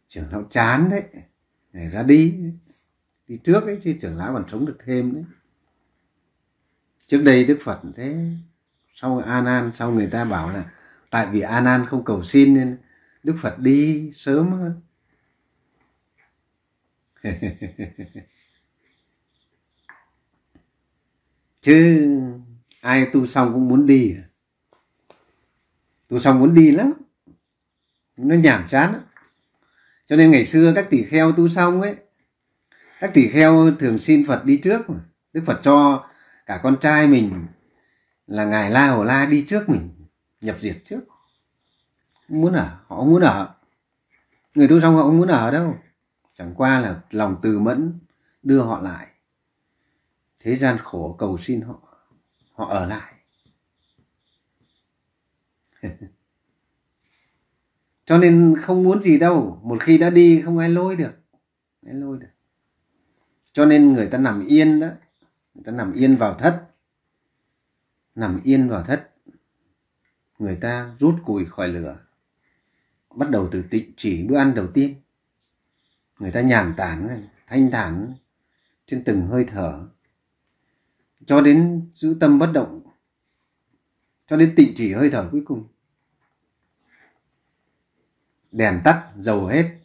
[0.10, 1.04] trưởng lão chán đấy,
[1.74, 2.40] để ra đi.
[3.28, 5.24] Đi trước ấy chứ trưởng lão còn sống được thêm đấy.
[7.08, 8.16] Trước đây đức phật thế,
[8.94, 10.72] sau an an sau người ta bảo là
[11.10, 12.78] tại vì an an không cầu xin nên
[13.24, 14.82] đức phật đi sớm hơn.
[21.68, 22.08] chứ
[22.82, 24.24] ai tu xong cũng muốn đi à?
[26.10, 26.94] tu xong muốn đi lắm.
[28.18, 29.02] Nó nhảm chán
[30.08, 31.96] cho nên ngày xưa các tỷ kheo tu xong ấy,
[33.00, 35.00] các tỷ kheo thường xin phật đi trước mà.
[35.34, 36.08] Đức phật cho
[36.46, 37.46] cả con trai mình
[38.28, 39.90] là ngài la hầu la đi trước mình,
[40.42, 41.02] nhập diệt trước.
[42.28, 43.56] Muốn ở, họ không muốn ở.
[44.56, 45.78] Người tu xong họ không muốn ở đâu.
[46.34, 48.00] Chẳng qua là lòng từ mẫn
[48.44, 49.08] đưa họ lại
[50.40, 51.82] thế gian khổ cầu xin họ
[52.52, 53.14] họ ở lại.
[58.06, 61.14] Cho nên không muốn gì đâu, một khi đã đi không ai lôi được
[61.88, 62.28] ai lôi được.
[63.52, 64.88] Cho nên người ta nằm yên đó,
[65.54, 66.68] người ta nằm yên vào thất.
[68.16, 69.14] Nằm yên vào thất,
[70.40, 72.00] người ta rút củi khỏi lửa,
[73.16, 74.96] bắt đầu từ tịnh chỉ bữa ăn đầu tiên.
[76.20, 78.14] Người ta nhàn tản, thanh thản,
[78.86, 79.88] trên từng hơi thở
[81.26, 82.82] cho đến giữ tâm bất động,
[84.28, 85.68] cho đến tịnh chỉ hơi thở cuối cùng.
[88.52, 89.80] Đèn tắt, dầu hết,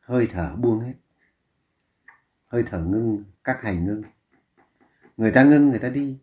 [0.00, 0.94] hơi thở buông hết.
[2.46, 4.02] Hơi thở ngưng, các hành ngưng.
[5.16, 6.18] Người ta ngưng, người ta đi.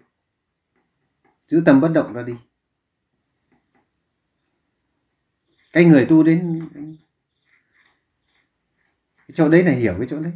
[1.48, 2.34] Giữ tâm bất động ra đi.
[5.74, 6.70] Cái người tu đến,
[9.18, 10.34] cái chỗ đấy là hiểu cái chỗ đấy.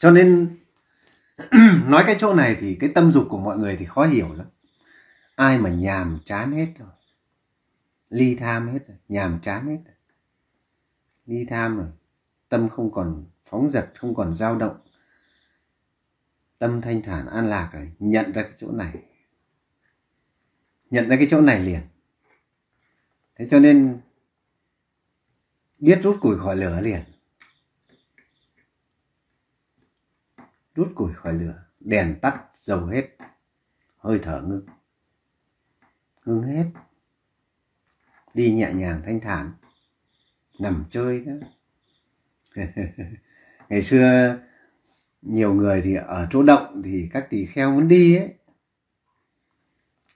[0.00, 0.56] Cho nên,
[1.86, 4.46] nói cái chỗ này thì cái tâm dục của mọi người thì khó hiểu lắm.
[5.36, 6.88] Ai mà nhàm chán hết rồi.
[8.10, 8.96] Ly tham hết rồi.
[9.08, 9.94] Nhàm chán hết rồi.
[11.26, 11.86] Ly tham rồi.
[12.48, 14.76] Tâm không còn phóng dật, không còn dao động.
[16.58, 17.92] Tâm thanh thản, an lạc rồi.
[17.98, 18.94] Nhận ra cái chỗ này.
[20.90, 21.80] Nhận ra cái chỗ này liền.
[23.36, 24.00] Thế cho nên,
[25.78, 27.02] biết rút củi khỏi lửa liền.
[30.80, 33.08] Rút củi khỏi lửa, đèn tắt, dầu hết.
[33.96, 34.66] Hơi thở ngưng.
[36.24, 36.64] Ngưng hết.
[38.34, 39.52] Đi nhẹ nhàng thanh thản.
[40.58, 41.32] Nằm chơi đó.
[43.68, 44.38] Ngày xưa
[45.22, 48.34] nhiều người thì ở chỗ động thì các tỳ kheo muốn đi ấy.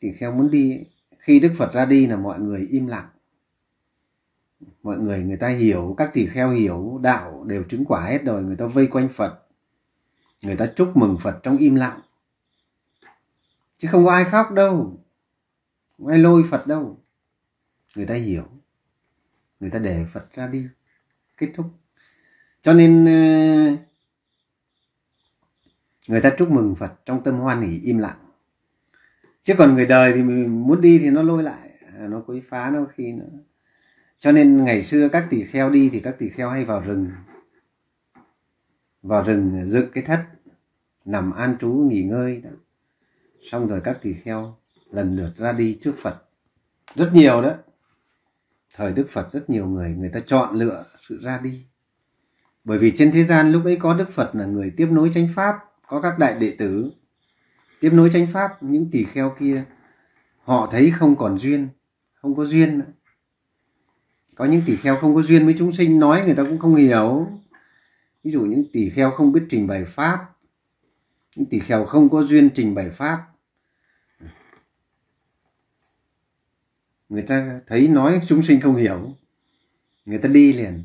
[0.00, 0.86] Tỳ kheo muốn đi ấy.
[1.18, 3.08] khi đức phật ra đi là mọi người im lặng.
[4.82, 8.44] Mọi người người ta hiểu, các tỳ kheo hiểu đạo đều chứng quả hết rồi,
[8.44, 9.43] người ta vây quanh phật
[10.42, 12.00] người ta chúc mừng phật trong im lặng.
[13.76, 15.00] Chứ không có ai khóc đâu.
[15.98, 17.00] Không ai lôi phật đâu.
[17.96, 18.44] Người ta hiểu.
[19.60, 20.66] Người ta để phật ra đi.
[21.36, 21.66] Kết thúc.
[22.62, 23.76] Cho nên ờ,
[26.08, 28.18] người ta chúc mừng phật trong tâm hoan hỷ im lặng.
[29.42, 31.70] Chứ còn người đời thì mình muốn đi thì nó lôi lại.
[31.86, 33.38] À, nó quấy phá nó khi nữa
[34.24, 37.10] cho nên ngày xưa các tỷ kheo đi thì các tỷ kheo hay vào rừng
[39.04, 40.26] vào rừng dựng cái thất,
[41.04, 42.50] nằm an trú nghỉ ngơi đó.
[43.50, 44.56] Xong rồi các tỷ kheo
[44.90, 46.24] lần lượt ra đi trước phật.
[46.94, 47.54] Rất nhiều đó.
[48.74, 51.62] Thời đức phật rất nhiều người người ta chọn lựa sự ra đi.
[52.64, 55.28] Bởi vì trên thế gian lúc ấy có đức phật là người tiếp nối chánh
[55.34, 56.90] pháp, có các đại đệ tử.
[57.80, 59.64] Tiếp nối chánh pháp, những tỷ kheo kia,
[60.44, 61.68] họ thấy không còn duyên,
[62.14, 62.92] không có duyên nữa.
[64.34, 66.74] Có những tỷ kheo không có duyên với chúng sinh, nói người ta cũng không
[66.74, 67.28] hiểu
[68.24, 70.30] ví dụ những tỳ kheo không biết trình bày pháp,
[71.36, 73.26] những tỳ kheo không có duyên trình bày pháp.
[77.08, 79.12] Người ta thấy nói chúng sinh không hiểu,
[80.04, 80.82] người ta đi liền.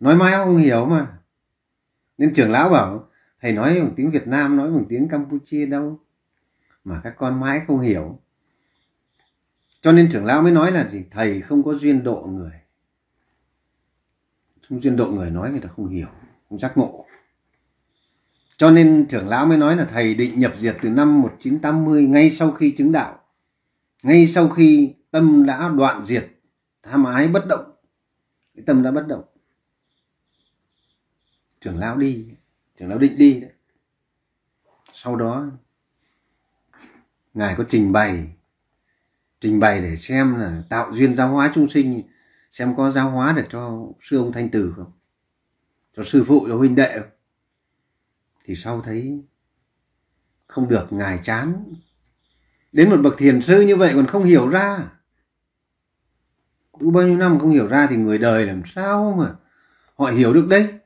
[0.00, 1.18] Nói mãi không hiểu mà.
[2.18, 3.08] Nên trưởng lão bảo,
[3.40, 6.00] thầy nói bằng tiếng việt nam, nói bằng tiếng campuchia đâu,
[6.84, 8.20] mà các con mãi không hiểu.
[9.80, 11.04] Cho nên trưởng lão mới nói là gì?
[11.10, 12.52] Thầy không có duyên độ người
[14.68, 16.06] trong duyên độ người nói người ta không hiểu,
[16.48, 17.06] không giác ngộ.
[18.56, 22.30] Cho nên trưởng lão mới nói là thầy định nhập diệt từ năm 1980 ngay
[22.30, 23.20] sau khi chứng đạo.
[24.02, 26.28] Ngay sau khi tâm đã đoạn diệt,
[26.82, 27.72] tham ái bất động.
[28.54, 29.24] Cái tâm đã bất động.
[31.60, 32.26] Trưởng lão đi
[32.78, 33.50] trưởng lão định đi đấy.
[34.92, 35.46] Sau đó,
[37.34, 38.28] ngài có trình bày
[39.40, 42.02] trình bày để xem là tạo duyên giáo hóa chúng sinh
[42.50, 44.92] xem có giáo hóa được cho sư ông thanh tử không?
[45.96, 47.10] Cho sư phụ, cho huynh đệ không?
[48.44, 49.24] Thì sau thấy
[50.46, 51.74] không được, ngài chán.
[52.72, 54.90] Đến một bậc thiền sư như vậy còn không hiểu ra.
[56.80, 59.34] Đủ bao nhiêu năm không hiểu ra thì người đời làm sao mà
[59.96, 60.78] họ hiểu được đấy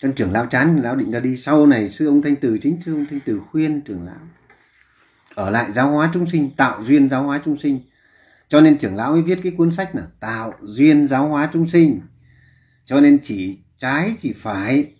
[0.00, 1.36] chân trưởng lão chán, lão định ra đi.
[1.36, 4.28] Sau này sư ông thanh từ chính sư ông thanh từ khuyên trưởng lão.
[5.34, 7.80] Ở lại giáo hóa chúng sinh, tạo duyên giáo hóa chúng sinh
[8.50, 11.68] cho nên trưởng lão mới viết cái cuốn sách là tạo duyên giáo hóa chúng
[11.68, 12.00] sinh.
[12.84, 14.94] Cho nên chỉ trái chỉ phải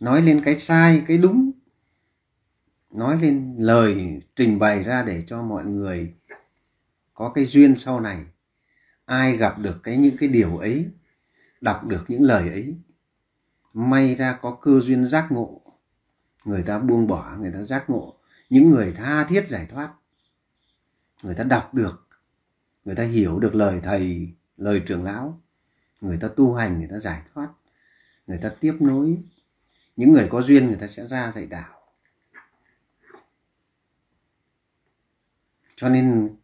[0.00, 1.50] nói lên cái sai, cái đúng.
[2.90, 6.14] Nói lên lời trình bày ra để cho mọi người
[7.14, 8.24] có cái duyên sau này.
[9.04, 10.86] Ai gặp được cái những cái điều ấy,
[11.60, 12.74] đọc được những lời ấy,
[13.72, 15.60] may ra có cơ duyên giác ngộ.
[16.44, 18.18] Người ta buông bỏ, người ta giác ngộ.
[18.50, 19.92] Những người tha thiết giải thoát,
[21.22, 22.03] người ta đọc được
[22.84, 25.40] người ta hiểu được lời thầy, lời trưởng lão.
[26.00, 27.48] Người ta tu hành, người ta giải thoát.
[28.26, 29.18] Người ta tiếp nối.
[29.96, 31.80] Những người có duyên, người ta sẽ ra dạy đạo.
[35.76, 36.36] Cho nên,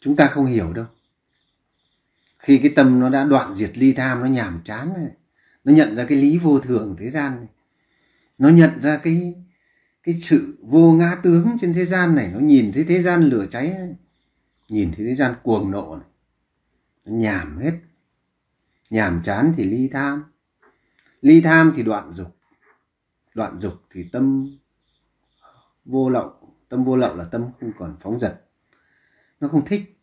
[0.00, 0.86] chúng ta không hiểu đâu.
[2.38, 5.10] Khi cái tâm nó đã đoạn diệt ly tham, nó nhàm chán này,
[5.64, 7.48] nó nhận ra cái lý vô thường thế gian này,
[8.38, 9.34] nó nhận ra cái
[10.06, 13.46] cái sự vô ngã tướng trên thế gian này, nó nhìn thấy thế gian lửa
[13.50, 13.94] cháy này.
[14.68, 16.08] nhìn thấy thế gian cuồng nộ này,
[17.04, 17.72] nó nhảm hết.
[18.90, 20.24] Nhàm chán thì ly tham.
[21.20, 22.36] Ly tham thì đoạn dục.
[23.34, 24.50] Đoạn dục thì tâm
[25.84, 26.32] vô lậu.
[26.68, 28.44] Tâm vô lậu là tâm không còn phóng dật.
[29.40, 30.00] Nó không thích.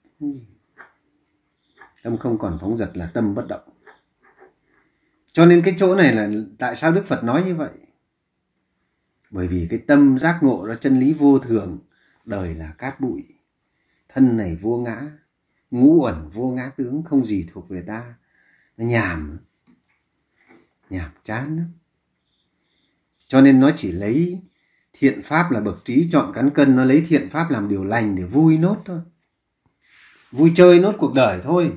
[2.04, 3.70] Tâm không còn phóng dật là tâm bất động.
[5.32, 7.70] Cho nên cái chỗ này là tại sao đức phật nói như vậy?
[9.34, 11.80] Bởi vì cái tâm giác ngộ ra chân lý vô thường,
[12.26, 13.24] đời là cát bụi.
[14.10, 15.02] Thân này vô ngã,
[15.72, 18.14] ngũ ẩn vô ngã tướng, không gì thuộc về ta.
[18.78, 19.38] Nó nhàm
[20.90, 21.68] nhàm chán lắm.
[23.28, 24.42] Cho nên nó chỉ lấy
[24.94, 28.16] thiện pháp là bậc trí chọn cán cân, nó lấy thiện pháp làm điều lành
[28.16, 29.00] để vui nốt thôi.
[30.32, 31.74] Vui chơi nốt cuộc đời thôi,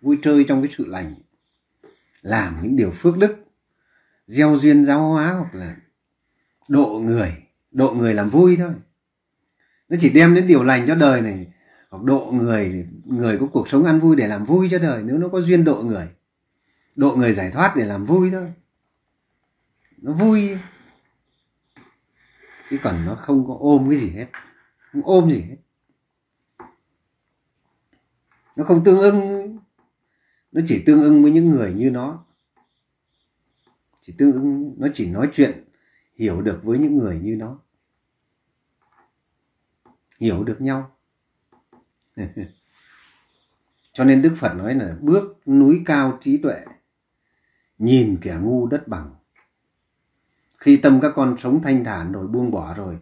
[0.00, 1.14] vui chơi trong cái sự lành.
[2.22, 3.36] Làm những điều phước đức,
[4.26, 5.76] gieo duyên giáo hóa hoặc là
[6.72, 8.72] độ người độ người làm vui thôi.
[9.88, 11.46] Nó chỉ đem đến điều lành cho đời này.
[11.90, 15.18] Hoặc độ người người có cuộc sống ăn vui để làm vui cho đời, nếu
[15.18, 16.08] nó có duyên độ người.
[16.96, 18.52] Độ người giải thoát để làm vui thôi.
[19.98, 20.58] Nó vui.
[22.70, 24.26] Chứ còn nó không có ôm cái gì hết.
[24.92, 25.56] Không ôm gì hết.
[28.56, 29.58] Nó không tương ưng.
[30.52, 32.24] Nó chỉ tương ưng với những người như nó.
[34.00, 35.64] Chỉ tương ưng, nó chỉ nói chuyện
[36.22, 37.58] hiểu được với những người như nó.
[40.20, 40.90] Hiểu được nhau.
[43.92, 46.60] Cho nên đức phật nói là bước núi cao trí tuệ,
[47.78, 49.14] nhìn kẻ ngu đất bằng.
[50.58, 52.98] Khi tâm các con sống thanh thản rồi, buông bỏ rồi,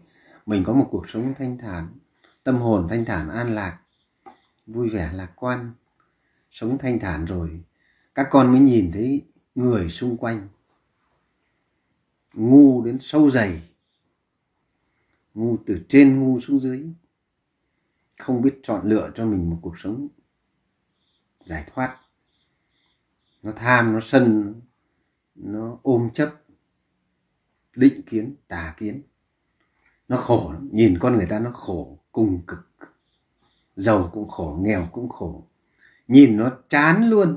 [0.47, 1.89] mình có một cuộc sống thanh thản,
[2.45, 3.79] tâm hồn thanh thản, an lạc,
[4.67, 5.73] vui vẻ, lạc quan,
[6.51, 7.61] sống thanh thản rồi,
[8.15, 9.23] các con mới nhìn thấy
[9.55, 10.49] người xung quanh
[12.35, 13.63] ngu đến sâu dày,
[15.35, 16.87] ngu từ trên ngu xuống dưới,
[18.19, 20.09] không biết chọn lựa cho mình một cuộc sống
[21.45, 21.97] giải thoát.
[23.43, 24.55] Nó tham, nó sân,
[25.35, 26.35] nó ôm chấp,
[27.77, 29.03] định kiến, tà kiến.
[30.09, 30.69] Nó khổ lắm.
[30.73, 32.71] nhìn con người ta nó khổ, cùng cực.
[33.77, 35.45] Giàu cũng khổ, nghèo cũng khổ.
[36.09, 37.37] Nhìn nó chán luôn.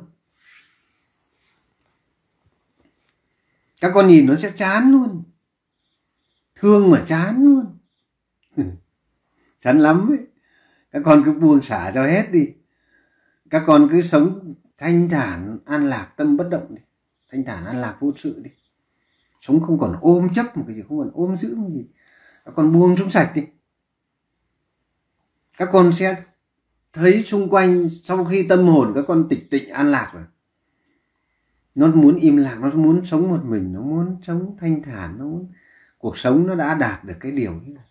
[3.83, 5.23] Các con nhìn nó sẽ chán luôn.
[6.55, 7.77] Thương mà chán luôn.
[9.59, 10.19] Chán lắm ấy.
[10.91, 12.49] Các con cứ buông xả cho hết đi.
[13.49, 16.81] Các con cứ sống thanh thản, an lạc, tâm bất động đi.
[17.31, 18.49] Thanh thản, an lạc, vô sự đi.
[19.41, 21.85] Sống không còn ôm chấp một cái gì, không còn ôm giữ một cái gì.
[22.45, 23.43] Các con buông xuống sạch đi.
[25.57, 26.23] Các con sẽ
[26.93, 30.23] thấy xung quanh, sau khi tâm hồn các con tịch tịnh, an lạc rồi
[31.75, 35.25] nó muốn im lặng, nó muốn sống một mình, nó muốn sống thanh thản, nó
[35.25, 35.47] muốn
[35.97, 37.83] cuộc sống nó đã đạt được cái điều ấy rồi.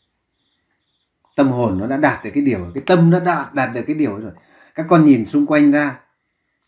[1.36, 3.96] Tâm hồn nó đã đạt được cái điều cái tâm nó đã đạt được cái
[3.96, 4.32] điều rồi.
[4.74, 6.00] Các con nhìn xung quanh ra,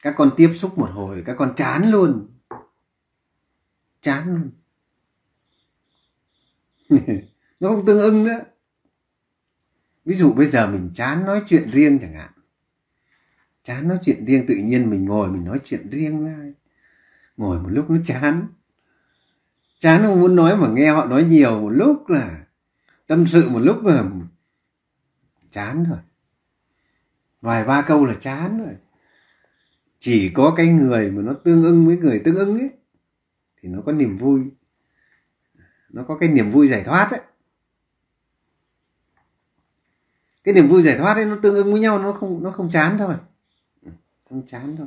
[0.03, 2.29] các con tiếp xúc một hồi, các con chán luôn.
[4.03, 4.51] Chán luôn.
[7.61, 8.41] Nó không tương ưng nữa.
[10.05, 12.31] Ví dụ bây giờ mình chán nói chuyện riêng chẳng hạn.
[13.65, 16.53] Chán nói chuyện riêng tự nhiên mình ngồi mình nói chuyện riêng với ai?
[17.37, 18.47] Ngồi một lúc nó chán.
[19.81, 22.45] Chán không muốn nói mà nghe họ nói nhiều một lúc là,
[23.07, 24.05] tâm sự một lúc là
[25.51, 25.99] chán rồi.
[27.41, 28.77] Vài ba câu là chán rồi.
[29.99, 32.71] Chỉ có cái người mà nó tương ưng với người tương ưng ấy,
[33.61, 34.51] thì nó có niềm vui.
[35.91, 37.21] Nó có cái niềm vui giải thoát ấy.
[40.45, 42.71] Cái niềm vui giải thoát ấy, nó tương ưng với nhau, nó không nó không
[42.71, 43.17] chán thôi.
[43.83, 43.91] Ừ,
[44.29, 44.87] không chán thôi.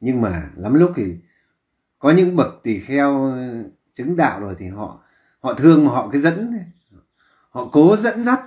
[0.00, 1.16] Nhưng mà lắm lúc thì
[2.00, 3.36] có những bậc tỳ kheo
[3.94, 5.02] chứng đạo rồi thì họ
[5.40, 6.52] họ thương mà họ cứ dẫn
[7.50, 8.40] họ cố dẫn dắt,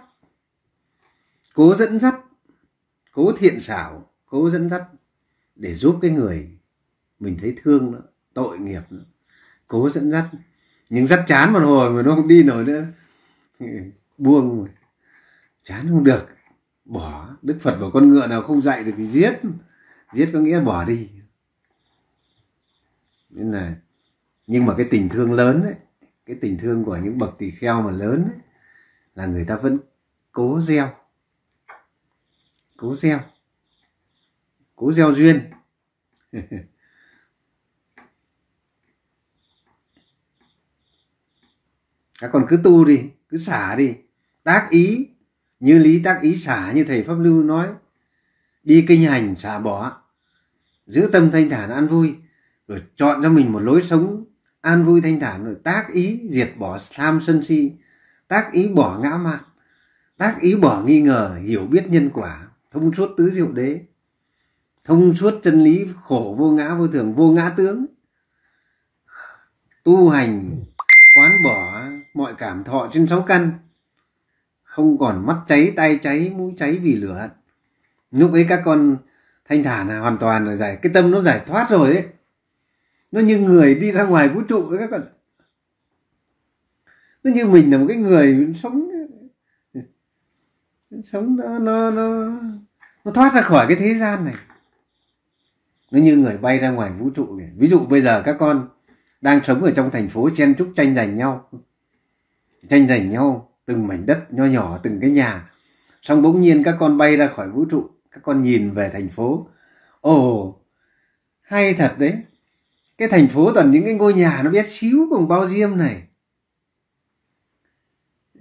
[1.53, 2.15] cố dẫn dắt,
[3.11, 4.83] cố thiện xảo, cố dẫn dắt
[5.55, 6.57] để giúp cái người
[7.19, 8.01] mình thấy thương nữa
[8.33, 9.05] tội nghiệp nữa
[9.73, 10.25] cố dẫn dắt.
[10.89, 12.85] Nhưng dắt chán một hồi mà nó không đi nổi nữa.
[14.17, 14.69] Buông rồi.
[15.63, 16.27] Chán không được.
[16.85, 17.29] Bỏ.
[17.41, 19.39] Đức phật bảo con ngựa nào không dạy được thì giết.
[20.13, 21.09] Giết có nghĩa bỏ đi
[23.33, 23.75] nên là
[24.47, 25.75] nhưng mà cái tình thương lớn ấy
[26.25, 28.39] cái tình thương của những bậc tỳ kheo mà lớn ấy,
[29.15, 29.77] là người ta vẫn
[30.31, 30.93] cố gieo
[32.77, 33.19] cố gieo
[34.75, 35.49] cố gieo duyên.
[42.13, 43.95] À, Các con cứ tu đi cứ xả đi.
[44.43, 45.09] Tác ý
[45.59, 47.67] như lý tác ý xả như thầy pháp lưu nói
[48.63, 50.01] đi kinh hành xả bỏ
[50.87, 52.15] giữ tâm thanh thản an vui
[52.73, 54.25] rồi chọn cho mình một lối sống
[54.61, 57.71] an vui thanh thản, rồi tác ý diệt bỏ tham sân si,
[58.27, 59.39] tác ý bỏ ngã mạn,
[60.17, 63.81] tác ý bỏ nghi ngờ, hiểu biết nhân quả, thông suốt tứ diệu đế,
[64.85, 67.85] thông suốt chân lý khổ vô ngã vô thường, vô ngã tướng,
[69.83, 70.63] tu hành,
[71.17, 73.51] quán bỏ mọi cảm thọ trên sáu căn,
[74.63, 77.29] không còn mắt cháy tay cháy, mũi cháy vì lửa
[78.11, 78.97] lúc ấy các con
[79.49, 82.05] thanh thản là hoàn toàn là giải, cái tâm nó giải thoát rồi ấy
[83.13, 85.01] nó như người đi ra ngoài vũ trụ các bạn
[87.23, 88.89] nó như mình là một cái người sống.
[91.03, 92.31] Sống nó nó nó
[93.05, 94.35] nó thoát ra khỏi cái thế gian này.
[95.91, 97.49] Nó như người bay ra ngoài vũ trụ này.
[97.57, 98.69] ví dụ bây giờ các con
[99.21, 101.49] đang sống ở trong thành phố chen chúc tranh giành nhau.
[102.67, 105.51] Tranh giành nhau từng mảnh đất nho nhỏ, từng cái nhà.
[106.01, 107.89] Xong bỗng nhiên các con bay ra khỏi vũ trụ.
[108.11, 109.47] Các con nhìn về thành phố.
[110.01, 110.55] Ồ,
[111.41, 112.23] hay thật đấy
[112.97, 116.03] cái thành phố toàn những cái ngôi nhà nó bé xíu bằng bao diêm này.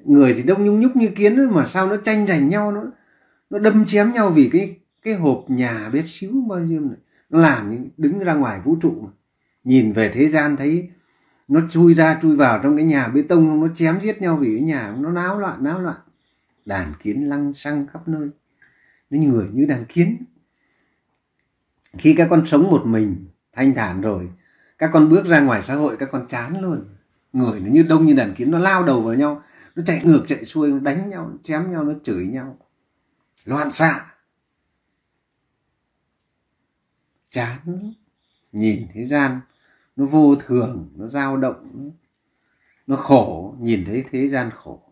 [0.05, 2.83] Người thì đông nhung nhúc như kiến mà sao nó tranh giành nhau, nó
[3.51, 6.99] nó đâm chém nhau vì cái cái hộp nhà bé xíu bao diêm này.
[7.31, 9.11] Nó làm những, đứng ra ngoài vũ trụ mà.
[9.65, 10.89] nhìn về thế gian thấy
[11.49, 14.57] nó chui ra chui vào trong cái nhà bê tông, nó chém giết nhau vì
[14.57, 16.01] cái nhà nó náo loạn náo loạn.
[16.65, 18.29] Đàn kiến lăng xăng khắp nơi.
[19.11, 20.25] Nó như người, như đàn kiến.
[21.99, 24.29] Khi các con sống một mình, thanh thản rồi
[24.83, 26.85] các con bước ra ngoài xã hội, các con chán luôn.
[27.33, 29.43] Người nó như đông như đàn kiến nó lao đầu vào nhau.
[29.77, 32.59] Nó chạy ngược, chạy xuôi, nó đánh nhau, nó chém nhau, nó chửi nhau.
[33.45, 34.07] Loạn xạ.
[37.31, 37.93] Chán
[38.53, 39.41] nhìn thế gian,
[39.97, 41.91] nó vô thường, nó dao động.
[42.87, 44.83] Nó khổ, nhìn thấy thế gian khổ.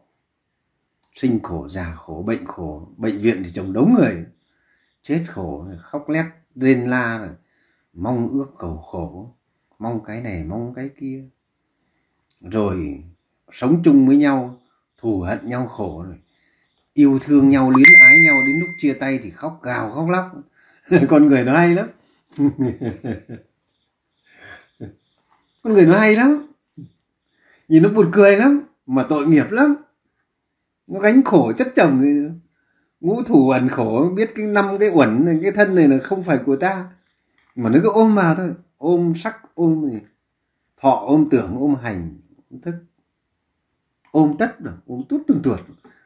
[1.14, 2.88] Sinh khổ, già khổ, bệnh khổ.
[2.96, 4.24] Bệnh viện thì chồng đống người.
[5.02, 7.28] Chết khổ, khóc lét, rên la
[7.92, 9.34] mong ước cầu khổ
[9.80, 11.24] mong cái này, mong cái kia.
[12.40, 13.04] Rồi,
[13.52, 14.60] sống chung với nhau,
[14.98, 16.16] thù hận nhau khổ rồi.
[16.94, 20.32] Yêu thương nhau, luyến ái nhau, đến lúc chia tay thì khóc gào, khóc lóc.
[21.08, 21.88] Con người nó hay lắm.
[25.62, 26.46] Con người nó hay lắm.
[27.68, 29.76] Nhìn nó buồn cười lắm, mà tội nghiệp lắm.
[30.86, 32.02] Nó gánh khổ chất chồng
[33.00, 36.38] ngũ thủ ẩn khổ, biết cái năm cái uẩn cái thân này là không phải
[36.46, 36.88] của ta.
[37.54, 38.50] Mà nó cứ ôm vào thôi
[38.80, 39.98] ôm sắc ôm gì?
[40.80, 42.18] Thọ ôm tưởng ôm hành
[42.50, 42.74] ôm thức.
[44.10, 45.60] Ôm tất rồi ôm tút tuần tuột.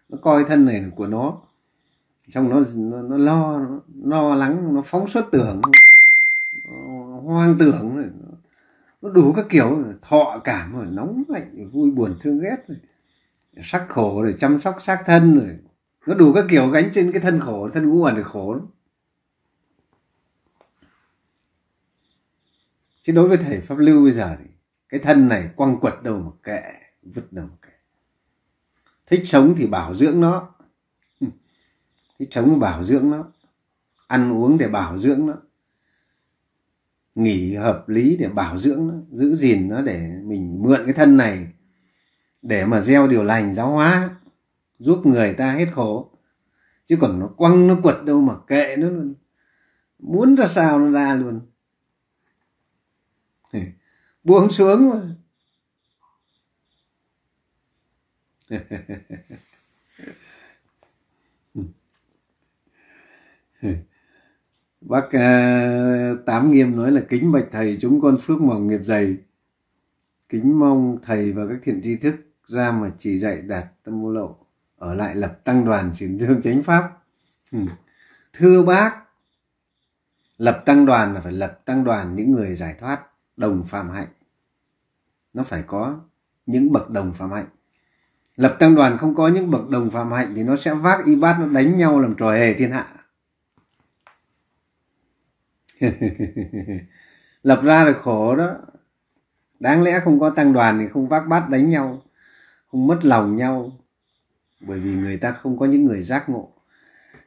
[0.09, 1.39] Nó coi thân này là của nó.
[2.31, 5.61] Trong nó nó, nó lo nó, lo lắng nó phóng xuất tưởng.
[6.65, 8.37] Nó hoang tưởng rồi nó,
[9.03, 9.85] nó đủ các kiểu.
[10.03, 12.79] Thọ cảm rồi nóng lạnh vui buồn thương ghét rồi.
[13.63, 15.59] Sắc khổ rồi chăm sóc xác thân rồi.
[16.07, 17.69] Nó đủ các kiểu gánh trên cái thân khổ.
[17.69, 18.67] Thân ngũ ẩn khổ lắm.
[23.05, 24.45] Chứ đối với thầy pháp lưu bây giờ thì
[24.89, 26.63] cái thân này quăng quật đâu mà kệ,
[27.03, 27.73] vứt đâu mà kệ.
[29.07, 30.55] Thích sống thì bảo dưỡng nó.
[32.19, 33.33] Thích sống bảo dưỡng nó.
[34.07, 35.35] Ăn uống để bảo dưỡng nó.
[37.15, 38.95] Nghỉ hợp lý để bảo dưỡng nó.
[39.13, 41.49] Giữ gìn nó để mình mượn cái thân này
[42.43, 44.11] để mà gieo điều lành giáo hóa,
[44.79, 46.11] giúp người ta hết khổ.
[46.87, 49.15] Chứ còn nó quăng, nó quật đâu mà kệ nó luôn.
[49.99, 51.41] Muốn ra sao nó ra luôn
[54.25, 55.01] buông xuống mà.
[64.81, 65.11] Bác uh,
[66.27, 69.17] tám nghiêm nói là kính bạch thầy chúng con phước mỏng nghiệp dày.
[70.29, 72.15] Kính mong thầy và các thiện tri thức
[72.49, 74.37] ra mà chỉ dạy đạt tâm vô lộ
[74.77, 77.03] ở lại lập tăng đoàn chuyển dương chánh pháp.
[77.53, 77.59] Ừ.
[78.33, 79.05] Thưa bác
[80.39, 83.07] lập tăng đoàn là phải lập tăng đoàn những người giải thoát
[83.37, 84.09] đồng phạm hạnh
[85.33, 86.01] nó phải có
[86.47, 87.47] những bậc đồng phạm hạnh
[88.37, 91.15] lập tăng đoàn không có những bậc đồng phạm hạnh thì nó sẽ vác y
[91.15, 92.87] bát, nó đánh nhau làm trò hề thiên hạ.
[97.43, 98.57] Lập ra là khổ đó,
[99.61, 102.03] đáng lẽ không có tăng đoàn thì không vác bát đánh nhau,
[102.67, 103.73] không mất lòng nhau,
[104.61, 106.53] bởi vì người ta không có những người giác ngộ.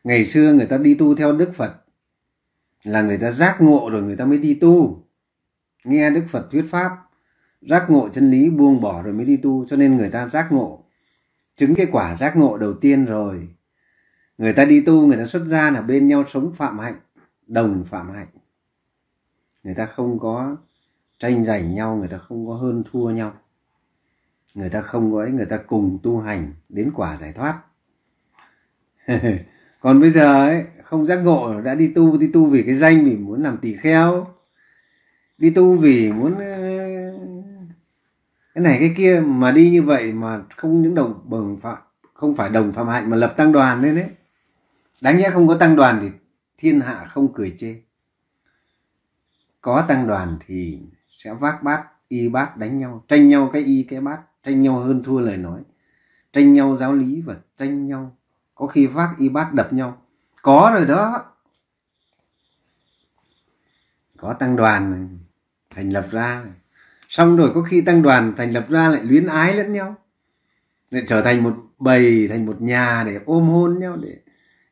[0.03, 1.73] Ngày xưa người ta đi tu theo đức phật,
[2.83, 5.06] là người ta giác ngộ rồi người ta mới đi tu
[5.87, 6.91] nghe đức phật thuyết pháp,
[7.61, 10.51] giác ngộ chân lý buông bỏ rồi mới đi tu, cho nên người ta giác
[10.51, 10.83] ngộ.
[11.57, 13.49] Chứng cái quả giác ngộ đầu tiên rồi.
[14.37, 16.95] Người ta đi tu, người ta xuất gia là bên nhau sống phạm hạnh,
[17.47, 18.27] đồng phạm hạnh.
[19.63, 20.55] Người ta không có
[21.19, 23.33] tranh giành nhau, người ta không có hơn thua nhau.
[24.55, 27.61] Người ta không có ấy, người ta cùng tu hành đến quả giải thoát.
[29.79, 33.03] Còn bây giờ ấy, không giác ngộ, đã đi tu đi tu vì cái danh
[33.03, 34.36] mình muốn làm tỳ kheo
[35.37, 36.57] đi tu vì muốn ờ,
[38.53, 41.77] cái này cái kia mà đi như vậy mà không những đồng bừng phạm
[42.13, 44.09] không phải đồng phạm hạnh mà lập tăng đoàn lên đấy.
[45.01, 46.09] Đáng nhẽ không có tăng đoàn thì
[46.57, 47.75] thiên hạ không cười chê.
[49.61, 50.79] Có tăng đoàn thì
[51.09, 54.79] sẽ vác bát, y bát đánh nhau, tranh nhau cái y cái bát, tranh nhau
[54.79, 55.61] hơn thua lời nói,
[56.33, 58.15] tranh nhau giáo lý và tranh nhau.
[58.55, 60.01] Có khi vác y bát đập nhau.
[60.41, 61.25] Có rồi đó.
[64.17, 64.91] Có tăng đoàn.
[64.91, 65.19] này
[65.69, 66.45] thành lập ra.
[67.09, 69.95] Xong rồi có khi tăng đoàn thành lập ra lại luyến ái lẫn nhau.
[70.89, 74.17] Lại trở thành một bầy, thành một nhà để ôm hôn nhau, để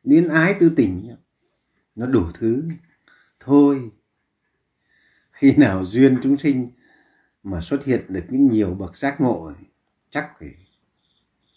[0.04, 1.16] luyến ái tư tình nhau.
[1.94, 2.68] Nó đủ thứ.
[3.40, 3.90] Thôi,
[5.32, 6.70] khi nào duyên chúng sinh
[7.42, 9.52] mà xuất hiện được những nhiều bậc giác ngộ
[10.10, 10.54] chắc phải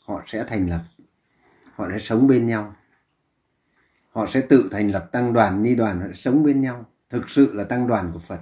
[0.05, 0.83] họ sẽ thành lập,
[1.75, 2.75] họ sẽ sống bên nhau.
[4.11, 6.85] Họ sẽ tự thành lập tăng đoàn, ni đoàn, họ sẽ sống bên nhau.
[7.09, 8.39] Thực sự là tăng đoàn của phật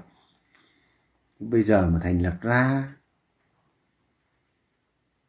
[1.39, 2.93] bây giờ mà thành lập ra,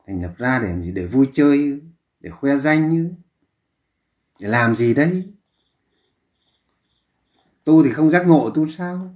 [0.06, 0.92] thành lập ra để gì?
[0.92, 1.80] Để vui chơi,
[2.20, 3.12] để khoe danh như,
[4.40, 5.32] để làm gì đấy?
[7.64, 9.14] Tu thì không giác ngộ tu sao?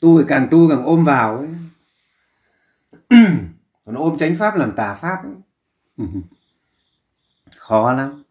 [0.00, 1.48] Tu thì càng tu càng ôm vào ấy.
[3.84, 5.34] Còn ôm chánh pháp làm tà pháp ấy.
[7.56, 8.24] Khó lắm.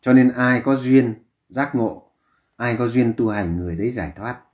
[0.00, 1.14] Cho nên ai có duyên
[1.48, 2.10] giác ngộ,
[2.56, 4.45] ai có duyên tu hành, người đấy giải thoát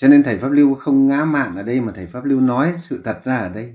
[0.00, 2.74] cho nên thầy pháp lưu không ngã mạn ở đây mà thầy pháp lưu nói
[2.78, 3.74] sự thật ra ở đây.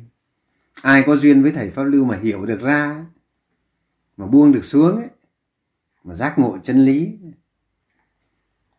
[0.73, 3.05] Ai có duyên với thầy pháp lưu mà hiểu được ra,
[4.17, 5.09] mà buông được xuống ấy,
[6.03, 7.17] mà giác ngộ chân lý,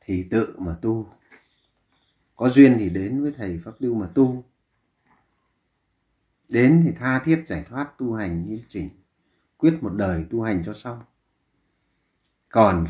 [0.01, 1.09] thì tự mà tu.
[2.37, 4.45] Có duyên thì đến với thầy pháp lưu mà tu.
[6.49, 8.89] Đến thì tha thiết giải thoát tu hành nghiêm chỉnh,
[9.57, 11.03] quyết một đời tu hành cho xong.
[12.49, 12.87] Còn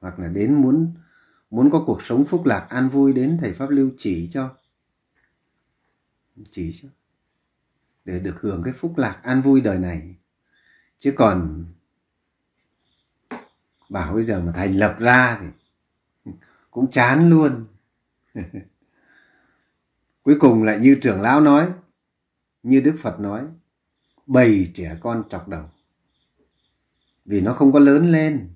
[0.00, 0.94] hoặc là đến muốn
[1.50, 4.56] muốn có cuộc sống phúc lạc, an vui đến thầy pháp lưu chỉ cho.
[6.50, 6.88] Chỉ cho.
[8.04, 10.14] Để được hưởng cái phúc lạc, an vui đời này.
[10.98, 11.66] Chứ còn
[13.88, 15.46] bảo bây giờ mà thành lập ra thì
[16.70, 17.66] cũng chán luôn.
[20.22, 21.72] Cuối cùng lại như trưởng lão nói,
[22.62, 23.46] như đức phật nói,
[24.26, 25.64] bầy trẻ con trọc đầu.
[27.24, 28.54] Vì nó không có lớn lên,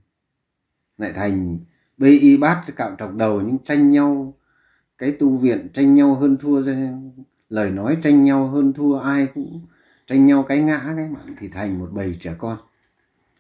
[0.99, 1.59] lại thành
[1.99, 4.35] bê y bát cạo trọc đầu những tranh nhau,
[4.99, 6.63] cái tu viện tranh nhau hơn thua
[7.49, 9.67] lời nói tranh nhau hơn thua, ai cũng
[10.07, 12.59] tranh nhau cái ngã cái mặn thì thành một bầy trẻ con.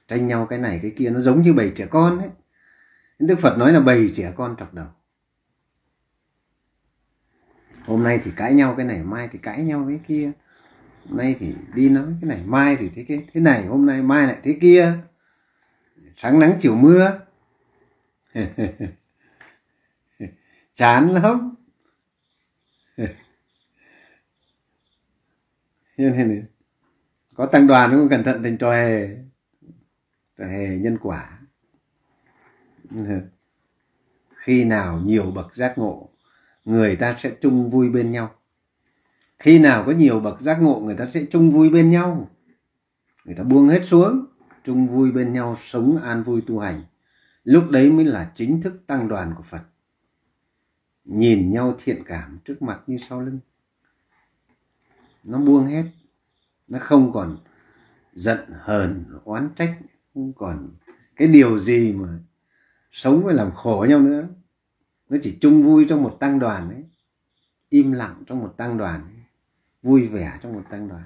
[0.08, 2.28] Tranh nhau cái này cái kia, nó giống như bầy trẻ con ấy
[3.18, 4.86] đức phật nói là bầy trẻ con trọc đầu.
[7.86, 10.32] Hôm nay thì cãi nhau cái này, mai thì cãi nhau cái kia.
[11.08, 14.02] Hôm nay thì đi nói cái này, mai thì thế cái, thế này, hôm nay
[14.02, 14.92] mai lại thế kia.
[16.16, 17.18] Sáng nắng chiều mưa.
[20.74, 21.54] chán lắm.
[25.96, 26.46] Cho nên
[27.34, 29.08] có tăng đoàn cũng cẩn thận thành trò hề.
[30.38, 31.38] Trò hề nhân quả.
[34.36, 36.08] Khi nào nhiều bậc giác ngộ,
[36.64, 38.34] người ta sẽ chung vui bên nhau.
[39.38, 42.30] Khi nào có nhiều bậc giác ngộ, người ta sẽ chung vui bên nhau.
[43.24, 44.26] Người ta buông hết xuống,
[44.64, 46.82] chung vui bên nhau, sống an vui tu hành
[47.44, 49.62] lúc đấy mới là chính thức tăng đoàn của phật.
[51.04, 53.38] Nhìn nhau thiện cảm trước mặt như sau lưng.
[55.24, 55.84] Nó buông hết.
[56.68, 57.38] Nó không còn
[58.12, 59.78] giận, hờn, oán trách,
[60.14, 60.70] không còn
[61.16, 62.18] cái điều gì mà
[62.92, 64.28] sống với làm khổ nhau nữa.
[65.08, 66.84] Nó chỉ chung vui trong một tăng đoàn ấy.
[67.68, 69.24] Im lặng trong một tăng đoàn ấy.
[69.82, 71.04] vui vẻ trong một tăng đoàn.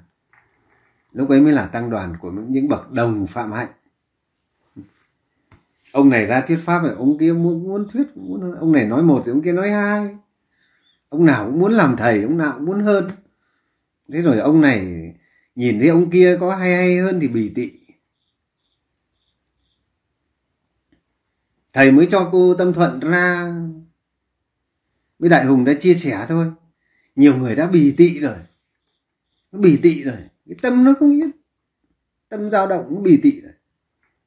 [1.13, 3.71] Lúc ấy mới là tăng đoàn của những bậc đồng phạm hạnh
[5.93, 9.03] ông này ra thuyết pháp này ông kia muốn muốn thuyết muốn, ông này nói
[9.03, 10.17] một thì ông kia nói hai.
[11.09, 13.11] Ông nào cũng muốn làm thầy ông nào cũng muốn hơn.
[14.13, 15.13] Thế rồi ông này
[15.55, 17.71] nhìn thấy ông kia có hay hay hơn thì bì tị.
[21.73, 23.55] Thầy mới cho cô tâm thuận ra.
[25.19, 26.47] Với đại hùng đã chia sẻ thôi.
[27.17, 28.37] Nhiều người đã bì tị rồi.
[29.53, 30.17] Nó bì tị rồi.
[30.47, 31.31] Cái tâm nó không yên.
[32.29, 33.53] Tâm dao động nó bì tị rồi.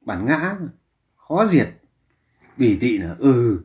[0.00, 0.68] Bản ngã mà
[1.32, 1.68] khó diệt.
[2.56, 3.60] Bỉ tị là ừ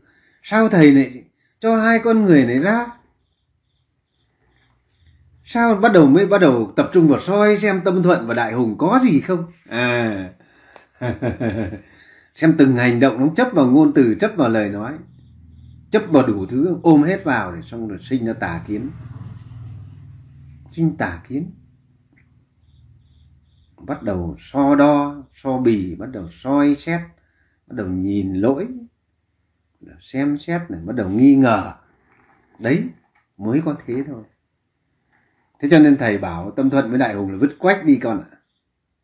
[0.50, 1.24] sao thầy lại
[1.60, 2.86] cho hai con người này ra?
[5.44, 8.54] Sao bắt đầu mới bắt đầu tập trung vào soi xem tâm thuận và đại
[8.54, 9.46] hùng có gì không?
[9.70, 10.30] À.
[12.36, 14.94] Xem từng hành động nó chấp vào ngôn từ, chấp vào lời nói.
[15.92, 18.90] Chấp vào đủ thứ, ôm hết vào để xong rồi sinh ra tà kiến.
[20.72, 21.52] Sinh tà kiến.
[23.78, 27.02] Bắt đầu so đo, so bì, bắt đầu soi xét
[27.68, 28.68] bắt đầu nhìn lỗi
[30.00, 31.74] xem xét này, bắt đầu nghi ngờ.
[32.60, 32.84] Đấy,
[33.38, 34.24] mới có thế thôi.
[35.60, 38.24] Thế cho nên thầy bảo tâm thuận với đại hùng là vứt quách đi con
[38.32, 38.38] ạ.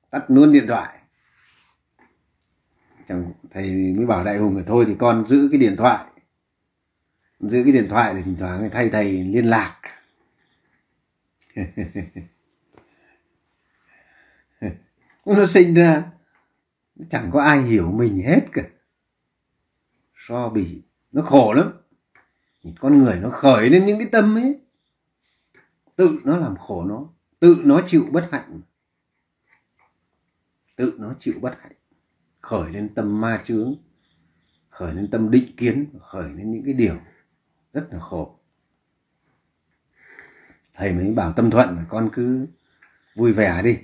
[0.10, 1.00] Tắt luôn điện thoại.
[3.08, 6.06] Chẳng thầy mới bảo đại hùng là thôi thì con giữ cái điện thoại.
[7.40, 9.80] Giữ cái điện thoại để thỉnh thoảng thay thầy liên lạc.
[15.26, 16.04] Nó sinh ra
[17.10, 18.64] chẳng có ai hiểu mình hết cả
[20.16, 20.82] so bì
[21.12, 21.74] nó khổ lắm.
[22.80, 24.60] Con người nó khởi lên những cái tâm ấy.
[25.96, 27.10] Tự nó làm khổ nó.
[27.40, 28.62] Tự nó chịu bất hạnh.
[30.76, 31.76] Tự nó chịu bất hạnh.
[32.42, 33.76] Khởi lên tâm ma chướng.
[34.70, 35.86] Khởi lên tâm định kiến.
[36.02, 36.96] Khởi lên những cái điều
[37.74, 38.40] rất là khổ.
[40.74, 42.48] Thầy mới bảo tâm thuận là con cứ
[43.16, 43.78] vui vẻ đi.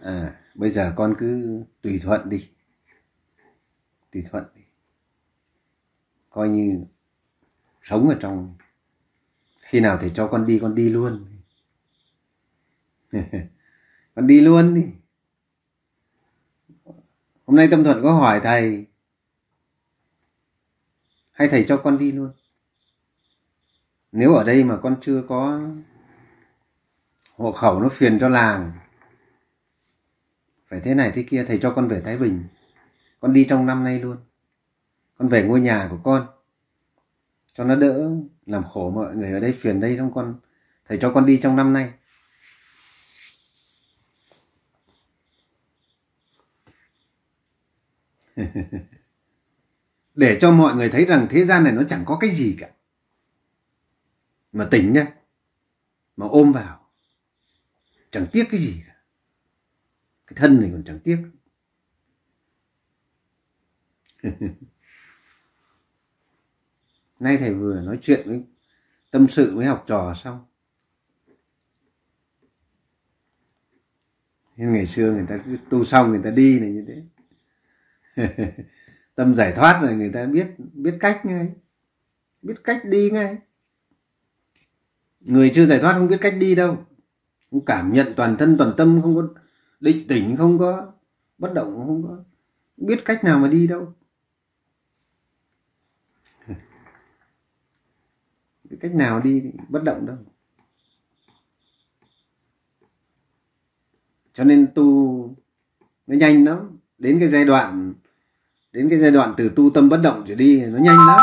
[0.00, 2.48] À, bây giờ con cứ tùy thuận đi.
[4.12, 4.62] Tùy thuận đi.
[6.30, 6.84] Coi như
[7.82, 8.56] sống ở trong,
[9.60, 11.26] khi nào thầy cho con đi con đi luôn.
[14.14, 14.82] Con đi luôn đi.
[17.46, 18.86] Hôm nay tâm thuận có hỏi thầy,
[21.30, 22.32] hay thầy cho con đi luôn?
[24.12, 25.60] Nếu ở đây mà con chưa có
[27.36, 28.87] hộ khẩu nó phiền cho làng
[30.68, 32.44] phải thế này thế kia, thầy cho con về thái bình.
[33.20, 34.16] Con đi trong năm nay luôn.
[35.18, 36.26] Con về ngôi nhà của con.
[37.52, 38.10] Cho nó đỡ
[38.46, 40.40] làm khổ mọi người ở đây, phiền đây trong con.
[40.88, 41.92] Thầy cho con đi trong năm nay.
[50.14, 52.70] Để cho mọi người thấy rằng thế gian này nó chẳng có cái gì cả.
[54.52, 55.06] Mà tỉnh nhá
[56.16, 56.90] mà ôm vào.
[58.10, 58.87] Chẳng tiếc cái gì cả
[60.28, 61.18] cái thân này còn chẳng tiếc.
[67.20, 68.44] Nay thầy vừa nói chuyện với
[69.10, 70.44] tâm sự với học trò xong.
[74.56, 77.02] Nên ngày xưa người ta cứ tu xong người ta đi này như thế.
[79.14, 81.52] Tâm giải thoát rồi người ta biết biết cách ngay.
[82.42, 83.38] Biết cách đi ngay.
[85.20, 86.86] Người chưa giải thoát không biết cách đi đâu.
[87.50, 89.28] Không cảm nhận toàn thân, toàn tâm, không có
[89.80, 90.92] định tỉnh không có,
[91.38, 92.24] bất động không có.
[92.76, 93.94] Biết cách nào mà đi đâu.
[98.64, 100.16] Biết cách nào đi thì bất động đâu.
[104.32, 105.36] Cho nên tu
[106.06, 106.78] nó nhanh lắm.
[106.98, 107.94] Đến cái giai đoạn,
[108.72, 111.20] đến cái giai đoạn từ tu tâm bất động trở đi nó nhanh lắm.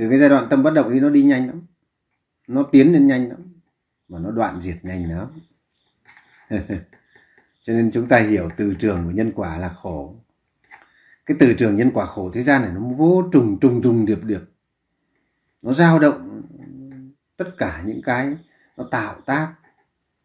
[0.00, 1.62] Từ cái giai đoạn tâm bất động thì nó đi nhanh lắm.
[2.46, 3.38] Nó tiến lên nhanh lắm.
[4.08, 5.28] Mà nó đoạn diệt nhanh lắm.
[7.62, 10.16] Cho nên chúng ta hiểu từ trường của nhân quả là khổ.
[11.26, 14.24] Cái từ trường nhân quả khổ thế gian này nó vô trùng trùng trùng, điệp
[14.24, 14.40] điệp.
[15.62, 16.42] Nó dao động
[17.36, 18.36] tất cả những cái,
[18.76, 19.54] nó tạo tác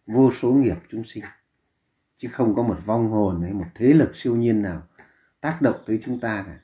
[0.07, 1.23] vô số nghiệp chúng sinh.
[2.18, 4.81] Chứ không có một vong hồn hay một thế lực siêu nhiên nào
[5.41, 6.60] tác động tới chúng ta cả.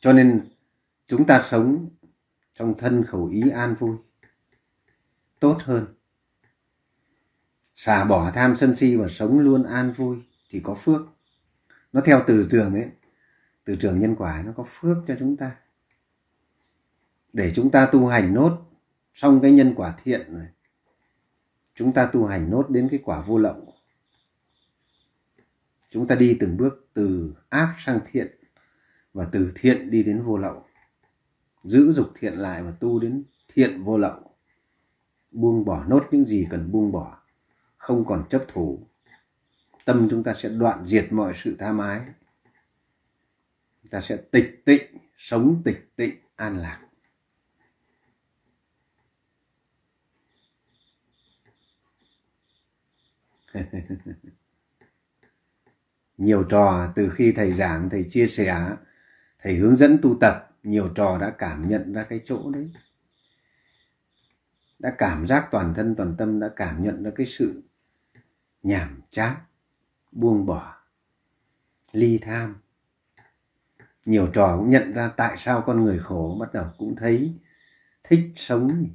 [0.00, 0.40] Cho nên
[1.08, 1.88] chúng ta sống
[2.54, 3.96] trong thân khẩu ý an vui,
[5.40, 5.86] tốt hơn.
[7.74, 10.16] Xả bỏ tham sân si và sống luôn an vui
[10.50, 11.00] thì có phước.
[11.92, 12.90] Nó theo từ trường ấy,
[13.64, 15.56] từ trường nhân quả, nó có phước cho chúng ta.
[17.32, 18.70] Để chúng ta tu hành nốt
[19.14, 20.48] xong cái nhân quả thiện này,
[21.74, 23.74] chúng ta tu hành nốt đến cái quả vô lậu.
[25.90, 28.38] Chúng ta đi từng bước từ ác sang thiện
[29.12, 30.66] và từ thiện đi đến vô lậu
[31.64, 33.24] giữ dục thiện lại và tu đến
[33.54, 34.30] thiện vô lậu.
[35.30, 37.18] Buông bỏ nốt những gì cần buông bỏ,
[37.76, 38.86] không còn chấp thủ.
[39.84, 42.00] Tâm chúng ta sẽ đoạn diệt mọi sự tham ái
[43.94, 44.82] ta sẽ tịch tịnh,
[45.16, 46.80] sống tịch tịnh, an lạc.
[56.16, 58.76] Nhiều trò từ khi thầy giảng, thầy chia sẻ,
[59.38, 62.72] thầy hướng dẫn tu tập nhiều trò đã cảm nhận ra cái chỗ đấy.
[64.78, 67.62] Đã cảm giác toàn thân, toàn tâm, đã cảm nhận ra cái sự
[68.62, 69.36] nhảm chán,
[70.12, 70.76] buông bỏ,
[71.92, 72.56] ly tham.
[74.04, 77.34] Nhiều trò cũng nhận ra tại sao con người khổ, bắt đầu cũng thấy
[78.04, 78.88] thích sống.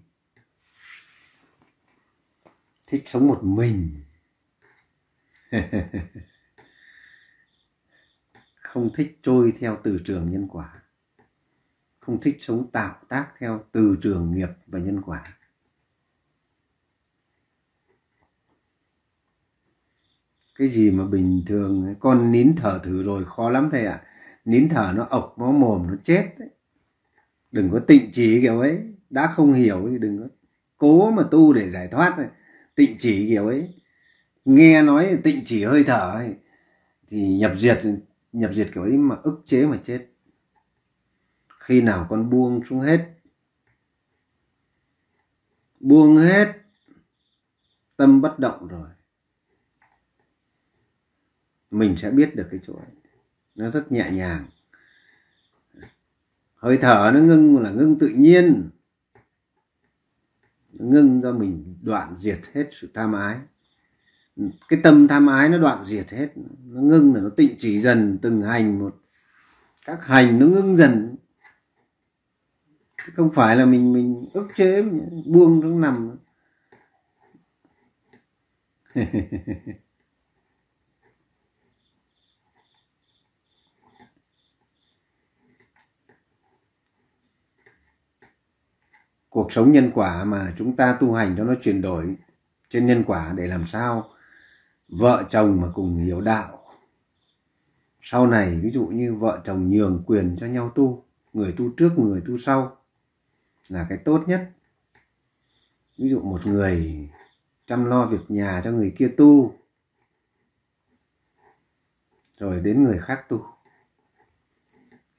[2.88, 4.04] Thích sống một mình.
[8.62, 10.79] Không thích trôi theo từ trường nhân quả
[12.10, 15.24] không thích sống tạo tác theo từ trường nghiệp và nhân quả
[20.56, 24.06] cái gì mà bình thường con nín thở thử rồi khó lắm thầy ạ à.
[24.46, 26.50] nín thở nó ộc nó mồm nó chết đấy.
[27.52, 28.80] đừng có tịnh chỉ kiểu ấy
[29.10, 30.28] đã không hiểu thì đừng có
[30.78, 32.28] cố mà tu để giải thoát này.
[32.76, 33.74] tịnh chỉ kiểu ấy
[34.46, 36.36] nghe nói tịnh chỉ hơi thở ấy,
[37.08, 37.82] thì nhập diệt
[38.34, 40.08] nhập diệt kiểu ấy mà ức chế mà chết
[41.70, 43.10] khi nào con buông xuống hết.
[45.80, 46.54] Buông hết,
[47.98, 48.90] tâm bất động rồi.
[51.72, 52.92] Mình sẽ biết được cái chỗ ấy.
[53.56, 54.46] Nó rất nhẹ nhàng.
[56.56, 58.70] Hơi thở nó ngưng là ngưng tự nhiên.
[60.72, 63.40] Ngưng do mình đoạn diệt hết sự tham ái.
[64.70, 66.30] Cái tâm tham ái nó đoạn diệt hết.
[66.66, 69.02] Nó ngưng là nó tịnh chỉ dần từng hành một.
[69.86, 71.16] Các hành nó ngưng dần
[73.16, 76.18] không phải là mình mình ức chế mình buông nó nằm.
[89.30, 92.16] Cuộc sống nhân quả mà chúng ta tu hành cho nó chuyển đổi
[92.70, 94.10] trên nhân quả để làm sao
[94.88, 96.60] vợ chồng mà cùng hiểu đạo.
[98.02, 102.00] Sau này, ví dụ như vợ chồng nhường quyền cho nhau tu, người tu trước,
[102.00, 102.79] người tu sau
[103.70, 104.52] là cái tốt nhất.
[105.98, 107.10] Ví dụ một người
[107.66, 109.54] chăm lo việc nhà cho người kia tu,
[112.38, 113.46] rồi đến người khác tu.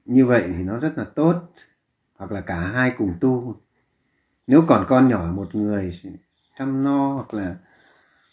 [0.05, 1.35] Như vậy thì nó rất là tốt,
[2.15, 3.55] hoặc là cả hai cùng tu.
[4.47, 6.01] Nếu còn con nhỏ một người
[6.57, 7.55] chăm lo hoặc là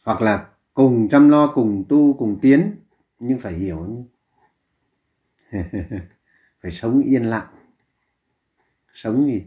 [0.05, 2.77] hoặc là cùng chăm lo, cùng tu, cùng tiến,
[3.19, 4.07] nhưng phải hiểu
[6.63, 7.47] phải sống yên lặng.
[8.95, 9.47] Sống gì?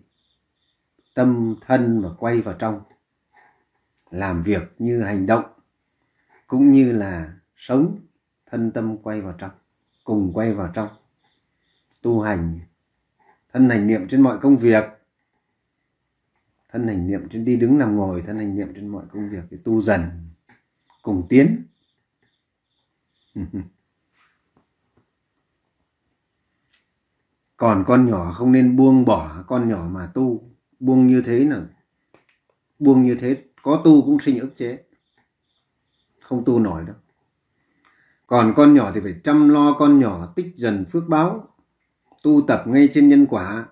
[1.13, 2.81] Tâm thân và quay vào trong,
[4.11, 5.45] làm việc như hành động,
[6.47, 7.99] cũng như là sống
[8.45, 9.51] thân tâm quay vào trong,
[10.03, 10.89] cùng quay vào trong,
[12.01, 12.59] tu hành,
[13.53, 14.83] thân hành niệm trên mọi công việc.
[16.69, 19.43] Thân hành niệm trên đi đứng nằm ngồi, thân hành niệm trên mọi công việc
[19.51, 20.01] thì tu dần,
[21.01, 21.65] cùng tiến.
[27.57, 30.50] Còn con nhỏ không nên buông bỏ con nhỏ mà tu
[30.81, 31.61] buông như thế là
[32.79, 34.83] buông như thế, có tu cũng sinh ức chế.
[36.19, 36.95] Không tu nổi đâu.
[38.27, 41.55] Còn con nhỏ thì phải chăm lo con nhỏ, tích dần phước báo,
[42.23, 43.65] tu tập ngay trên nhân quả,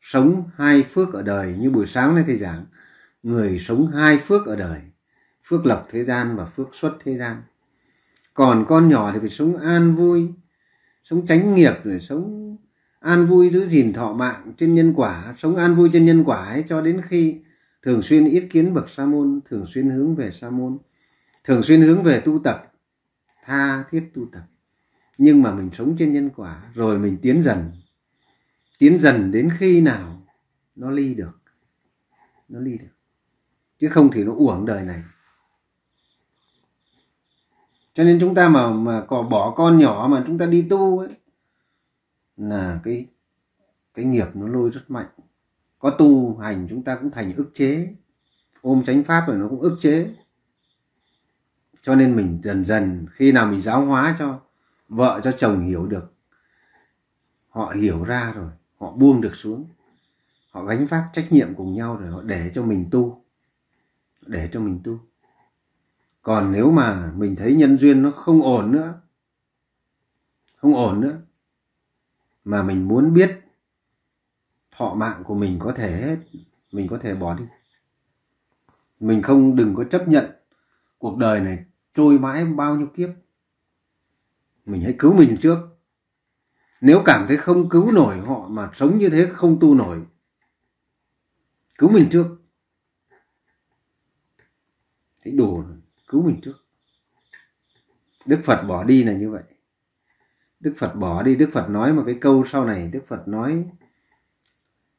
[0.00, 1.54] sống hai phước ở đời.
[1.58, 2.66] Như buổi sáng nay thầy giảng,
[3.22, 4.80] người sống hai phước ở đời,
[5.44, 7.42] phước lộc thế gian và phước xuất thế gian.
[8.34, 10.28] Còn con nhỏ thì phải sống an vui,
[11.04, 12.56] sống tránh nghiệp, rồi sống
[13.00, 16.44] an vui giữ gìn thọ mạng trên nhân quả, sống an vui trên nhân quả
[16.44, 17.36] ấy cho đến khi
[17.82, 20.78] thường xuyên ít kiến bậc sa môn, thường xuyên hướng về sa môn,
[21.44, 22.72] thường xuyên hướng về tu tập,
[23.44, 24.42] tha thiết tu tập.
[25.18, 27.70] Nhưng mà mình sống trên nhân quả, rồi mình tiến dần
[28.80, 30.22] tiến dần đến khi nào
[30.76, 31.40] nó ly được,
[32.48, 32.94] nó ly được.
[33.78, 35.02] Chứ không thì nó uổng đời này.
[37.94, 40.98] Cho nên chúng ta mà mà có bỏ con nhỏ mà chúng ta đi tu
[40.98, 41.08] ấy
[42.40, 43.06] là cái
[43.94, 45.08] cái nghiệp nó lôi rất mạnh.
[45.78, 47.94] Có tu hành chúng ta cũng thành ức chế.
[48.60, 50.14] Ôm chánh pháp rồi nó cũng ức chế.
[51.82, 54.40] Cho nên mình dần dần, khi nào mình giáo hóa cho
[54.88, 56.12] vợ, cho chồng hiểu được,
[57.48, 59.66] họ hiểu ra rồi, họ buông được xuống.
[60.50, 63.24] Họ gánh vác trách nhiệm cùng nhau rồi, họ để cho mình tu.
[64.26, 64.98] Để cho mình tu.
[66.22, 68.94] Còn nếu mà mình thấy nhân duyên nó không ổn nữa,
[70.56, 71.20] không ổn nữa
[72.50, 73.40] mà mình muốn biết
[74.70, 76.16] thọ mạng của mình có thể hết,
[76.72, 77.44] mình có thể bỏ đi.
[79.00, 80.30] Mình không, đừng có chấp nhận
[80.98, 81.64] cuộc đời này
[81.94, 83.08] trôi mãi bao nhiêu kiếp.
[84.66, 85.58] Mình hãy cứu mình trước.
[86.80, 90.06] Nếu cảm thấy không cứu nổi họ mà sống như thế không tu nổi,
[91.78, 92.26] cứu mình trước.
[95.24, 95.64] Thấy đủ
[96.08, 96.56] cứu mình trước.
[98.26, 99.42] Đức phật bỏ đi là như vậy
[100.60, 102.88] đức phật bỏ đi, đức phật nói một cái câu sau này.
[102.92, 103.64] Đức phật nói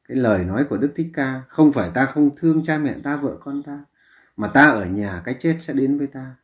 [0.08, 3.16] cái lời nói của đức thích ca, không phải ta không thương cha mẹ ta,
[3.16, 3.84] vợ con ta,
[4.36, 6.36] mà ta ở nhà cái chết sẽ đến với ta.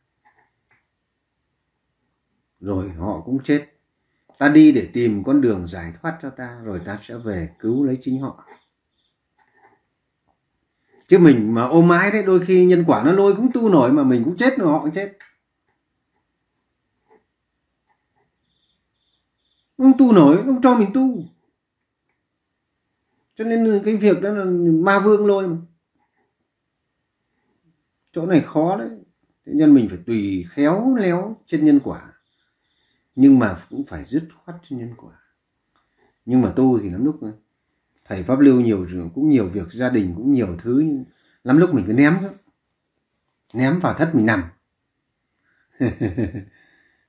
[2.59, 3.65] Rồi họ cũng chết.
[4.37, 7.83] Ta đi để tìm con đường giải thoát cho ta, rồi ta sẽ về cứu
[7.83, 8.45] lấy chính họ.
[11.07, 13.91] Chứ mình mà ôm mãi đấy, đôi khi nhân quả nó lôi cũng tu nổi
[13.91, 15.17] mà mình cũng chết rồi họ cũng chết.
[19.83, 21.23] Không tu nổi, không cho mình tu.
[23.35, 24.45] Cho nên cái việc đó là
[24.83, 25.57] ma vương lôi mà.
[28.11, 28.89] Chỗ này khó đấy.
[29.45, 32.13] Thế nên mình phải tùy khéo léo trên nhân quả.
[33.15, 35.13] Nhưng mà cũng phải dứt khoát trên nhân quả.
[36.25, 37.19] Nhưng mà tu thì lắm lúc
[38.05, 41.05] thầy pháp lưu nhiều cũng nhiều việc gia đình, cũng nhiều thứ, nhưng
[41.43, 42.31] lắm lúc mình cứ ném thôi
[43.53, 44.43] ném vào thất mình nằm.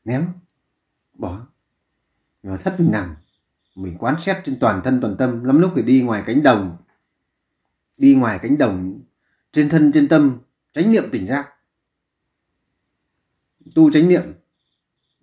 [0.05, 0.33] Ném.
[1.15, 1.47] Bỏ
[2.43, 3.17] vào thất mình nằm
[3.75, 5.45] mình quán xét trên toàn thân, toàn tâm.
[5.45, 6.77] Lắm lúc thì đi ngoài cánh đồng.
[7.99, 9.01] Đi ngoài cánh đồng,
[9.53, 10.39] trên thân, trên tâm,
[10.73, 11.49] chánh niệm tỉnh giác.
[13.75, 14.35] Tu chánh niệm.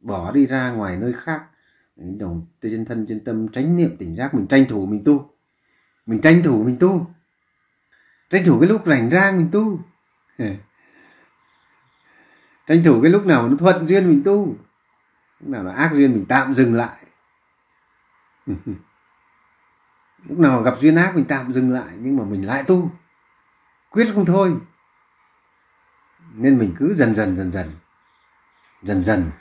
[0.02, 1.44] Bỏ đi ra ngoài nơi khác.
[1.98, 4.34] Cánh đồng trên thân, trên tâm, chánh niệm tỉnh giác.
[4.34, 5.31] Mình tranh thủ mình tu.
[6.06, 7.07] Mình tranh thủ mình tu.
[8.30, 9.80] Tranh thủ cái lúc rảnh rang mình tu.
[12.68, 14.56] Tranh thủ cái lúc nào nó thuận duyên mình tu.
[15.39, 17.07] Lúc nào nó ác duyên mình tạm dừng lại.
[20.24, 22.91] lúc nào gặp duyên ác mình tạm dừng lại, nhưng mà mình lại tu.
[23.90, 24.57] Quyết không thôi.
[26.34, 27.72] Nên mình cứ dần dần dần dần
[28.82, 29.32] dần dần.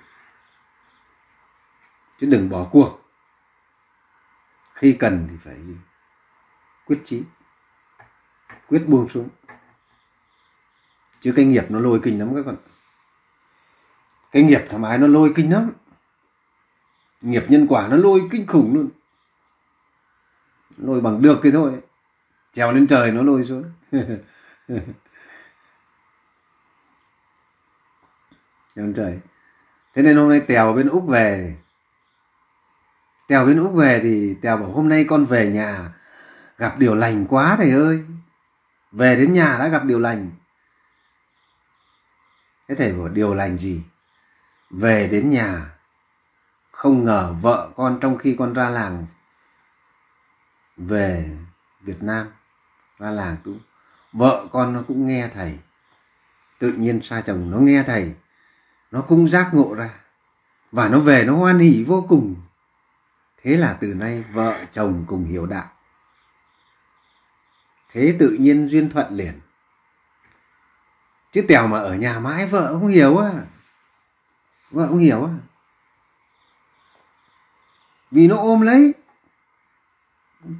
[2.18, 3.00] Chứ đừng bỏ cuộc.
[4.74, 5.76] Khi cần thì phải gì
[6.86, 7.22] quyết chí,
[8.68, 9.28] quyết buông xuống.
[11.20, 12.56] Chứ cái nghiệp nó lôi kinh lắm các con.
[14.32, 15.72] Cái nghiệp thoải mái nó lôi kinh lắm.
[17.20, 18.88] Nghiệp nhân quả nó lôi kinh khủng luôn
[20.76, 21.72] lôi bằng được cái thôi.
[22.52, 23.64] Trèo lên trời nó lôi xuống.
[28.76, 29.20] Trèo trời.
[29.94, 31.56] Thế nên hôm nay tèo bên úc về.
[33.28, 35.94] Tèo bên úc về thì tèo bảo hôm nay con về nhà.
[36.58, 38.04] Gặp điều lành quá thầy ơi.
[38.92, 40.30] Về đến nhà đã gặp điều lành.
[42.68, 43.82] Thế thầy bảo điều lành gì?
[44.70, 45.70] Về đến nhà.
[46.70, 49.06] Không ngờ vợ con trong khi con ra làng
[50.76, 51.36] về
[51.80, 52.28] Việt Nam,
[52.98, 53.52] ra làng tu
[54.12, 55.58] vợ con nó cũng nghe thầy.
[56.58, 58.14] Tự nhiên xa chồng nó nghe thầy,
[58.90, 59.90] nó cũng giác ngộ ra.
[60.72, 62.36] Và nó về nó hoan hỉ vô cùng.
[63.42, 65.70] Thế là từ nay vợ chồng cùng hiểu đạo.
[67.92, 69.40] Thế tự nhiên duyên thuận liền.
[71.32, 73.32] Chứ tèo mà ở nhà mãi vợ không hiểu á.
[74.70, 75.32] Vợ không hiểu á.
[78.10, 78.94] Vì nó ôm lấy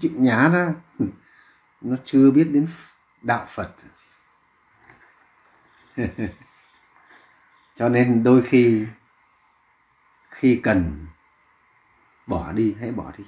[0.01, 0.75] chịu nhá ra,
[1.81, 2.67] nó chưa biết đến
[3.23, 3.75] đạo phật.
[7.77, 8.87] Cho nên đôi khi
[10.31, 11.07] khi cần,
[12.27, 13.25] bỏ đi, hãy bỏ đi.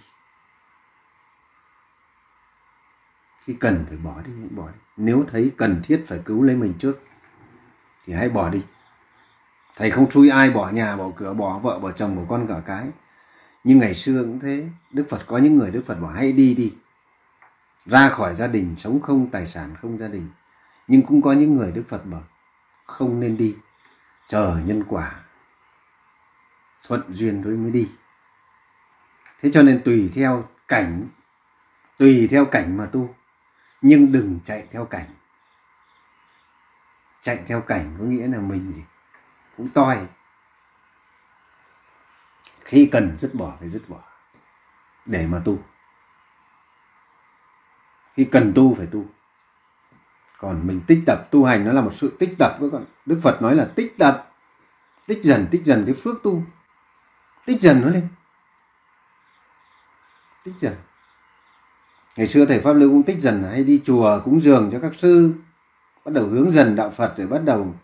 [3.44, 4.78] Khi cần phải bỏ đi, hãy bỏ đi.
[4.96, 7.02] Nếu thấy cần thiết phải cứu lấy mình trước,
[8.04, 8.62] thì hãy bỏ đi.
[9.76, 12.62] Thầy không xui ai bỏ nhà, bỏ cửa, bỏ vợ, bỏ chồng, bỏ con cả
[12.66, 12.86] cái
[13.68, 14.68] nhưng ngày xưa cũng thế.
[14.90, 16.74] Đức phật, có những người đức phật bảo hãy đi đi.
[17.86, 20.28] Ra khỏi gia đình, sống không, tài sản không gia đình.
[20.86, 22.22] Nhưng cũng có những người đức phật bảo
[22.86, 23.56] không nên đi.
[24.28, 25.20] Chờ nhân quả
[26.86, 27.88] thuận duyên rồi mới đi.
[29.40, 31.08] Thế cho nên tùy theo cảnh,
[31.98, 33.14] tùy theo cảnh mà tu.
[33.82, 35.08] Nhưng đừng chạy theo cảnh.
[37.22, 38.82] Chạy theo cảnh có nghĩa là mình gì?
[39.56, 40.06] Cũng toi
[42.68, 43.98] khi cần, dứt bỏ phải dứt bỏ.
[45.06, 45.58] Để mà tu.
[48.14, 49.04] Khi cần tu phải tu.
[50.38, 52.84] Còn mình tích tập, tu hành nó là một sự tích tập các con.
[53.06, 54.32] Đức phật nói là tích tập.
[55.06, 56.42] Tích dần tích dần cái phước tu.
[57.46, 58.08] Tích dần nó lên.
[60.44, 60.74] Tích dần.
[62.16, 64.94] Ngày xưa thầy pháp lưu cũng tích dần, hay đi chùa, cúng dường cho các
[64.94, 65.32] sư.
[66.04, 67.74] Bắt đầu hướng dần đạo phật để bắt đầu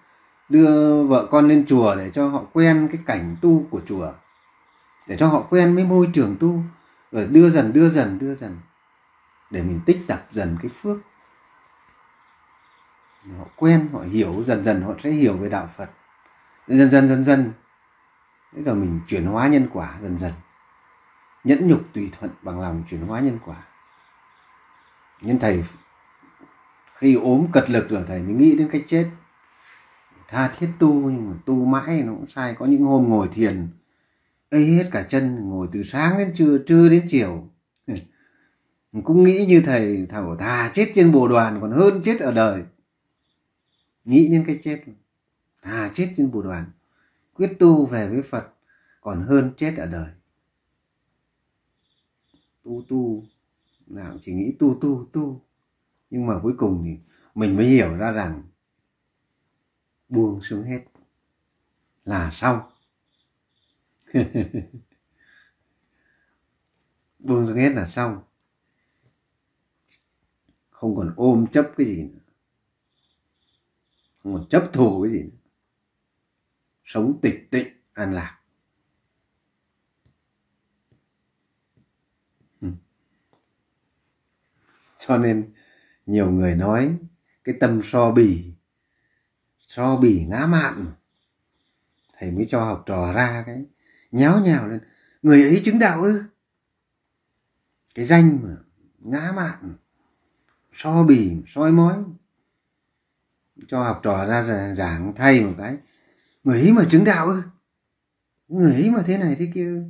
[0.49, 4.13] đưa vợ con lên chùa để cho họ quen cái cảnh tu của chùa
[5.07, 6.63] để cho họ quen với môi trường tu,
[7.13, 8.59] rồi đưa dần đưa dần đưa dần,
[9.51, 10.97] để mình tích tập dần cái phước.
[13.39, 15.91] Họ quen, họ hiểu, dần dần họ sẽ hiểu về đạo phật.
[16.69, 17.53] Dần dần dần dần.
[18.53, 20.33] Thế rồi mình chuyển hóa nhân quả dần dần.
[21.45, 23.57] Nhẫn nhục tùy thuận bằng lòng chuyển hóa nhân quả.
[25.21, 25.65] Nhân thầy,
[26.95, 29.11] khi ốm cật lực rồi thầy mới nghĩ đến cách chết.
[30.29, 32.55] Tha thiết tu nhưng mà tu mãi nó cũng sai.
[32.59, 33.69] Có những hôm ngồi thiền
[34.55, 37.49] ấy hết cả chân, ngồi từ sáng đến trưa trưa đến chiều.
[39.05, 42.63] Cũng nghĩ như thầy thảo thà chết trên bồ đoàn còn hơn chết ở đời.
[44.05, 44.83] Nghĩ đến cái chết.
[45.63, 46.71] Thà chết trên bồ đoàn,
[47.35, 48.49] quyết tu về với phật,
[49.01, 50.09] còn hơn chết ở đời.
[52.65, 53.23] Tu tu.
[53.87, 55.41] Nào, chỉ nghĩ tu tu tu.
[56.11, 56.99] Nhưng mà cuối cùng thì
[57.35, 58.43] mình mới hiểu ra rằng
[60.09, 60.81] buông xuống hết
[62.05, 62.61] là xong.
[67.19, 68.23] buông xuống hết là xong.
[70.71, 72.19] Không còn ôm chấp cái gì nữa.
[74.19, 75.39] Không còn chấp thù cái gì nữa.
[76.85, 78.39] Sống tịch tịnh, an lạc.
[82.61, 82.69] Ừ.
[84.99, 85.55] Cho nên
[86.07, 86.99] nhiều người nói
[87.45, 88.55] cái tâm so bì
[89.59, 90.93] so bì ngã mạn
[92.13, 93.65] thầy mới cho học trò ra cái
[94.15, 94.81] nháo nhào lên.
[95.23, 96.23] Người ấy chứng đạo ư?
[97.95, 98.57] Cái danh mà
[98.99, 99.75] ngã mạn,
[100.73, 101.97] so bì, soi mói,
[103.69, 105.77] cho học trò ra giảng thay một cái.
[106.45, 107.43] Người ấy mà chứng đạo ư?
[108.49, 109.83] Người ấy mà thế này thế kia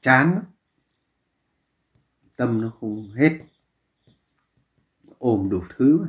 [0.00, 0.44] chán lắm.
[2.36, 3.38] Tâm nó không hết.
[5.18, 6.08] Ôm đủ thứ mà.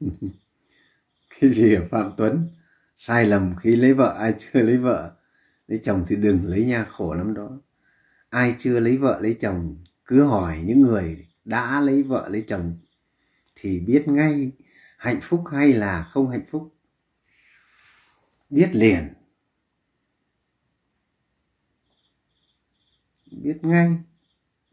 [1.39, 2.49] cái gì ở phạm tuấn?
[2.97, 5.15] Sai lầm khi lấy vợ, ai chưa lấy vợ?
[5.67, 7.61] Lấy chồng thì đừng lấy nha, khổ lắm đó.
[8.29, 9.77] Ai chưa lấy vợ, lấy chồng?
[10.05, 12.77] Cứ hỏi những người đã lấy vợ, lấy chồng
[13.55, 14.51] thì biết ngay
[14.97, 16.75] hạnh phúc hay là không hạnh phúc.
[18.49, 19.13] Biết liền.
[23.31, 23.97] Biết ngay.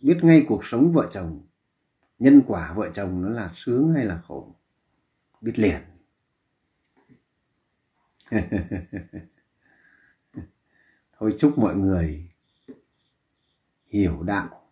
[0.01, 1.47] Biết ngay cuộc sống vợ chồng.
[2.19, 4.58] Nhân quả vợ chồng nó là sướng hay là khổ?
[5.41, 5.81] Biết liền.
[11.19, 12.31] Thôi chúc mọi người
[13.87, 14.71] hiểu đạo,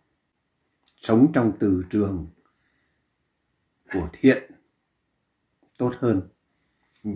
[1.01, 2.27] sống trong từ trường
[3.93, 4.51] của thiện,
[5.77, 6.21] tốt hơn.
[7.03, 7.11] Ừ.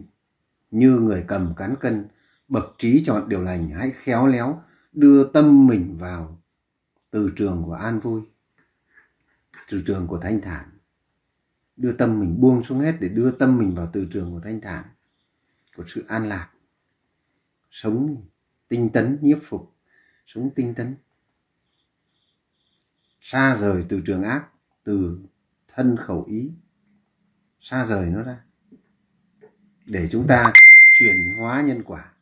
[0.72, 2.08] Như người cầm cán cân,
[2.48, 6.42] bậc trí chọn điều lành, hãy khéo léo đưa tâm mình vào
[7.12, 8.22] từ trường của an vui,
[9.70, 10.71] từ trường của thanh thản
[11.82, 14.62] đưa tâm mình buông xuống hết để đưa tâm mình vào từ trường của thanh
[14.62, 14.86] thản,
[15.76, 16.50] của sự an lạc.
[17.72, 18.26] Sống
[18.68, 19.72] tinh tấn, nhiếp phục,
[20.26, 20.96] sống tinh tấn.
[23.22, 24.46] Xa rời từ trường ác,
[24.84, 25.20] từ
[25.68, 26.52] thân khẩu ý.
[27.60, 28.42] Xa rời nó ra,
[29.86, 30.54] để chúng ta
[30.92, 32.14] chuyển hóa nhân quả.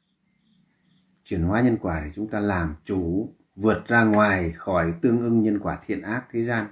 [1.23, 5.41] Chuyển hóa nhân quả để chúng ta làm chủ, vượt ra ngoài khỏi tương ưng
[5.41, 6.67] nhân quả thiện ác thế gian.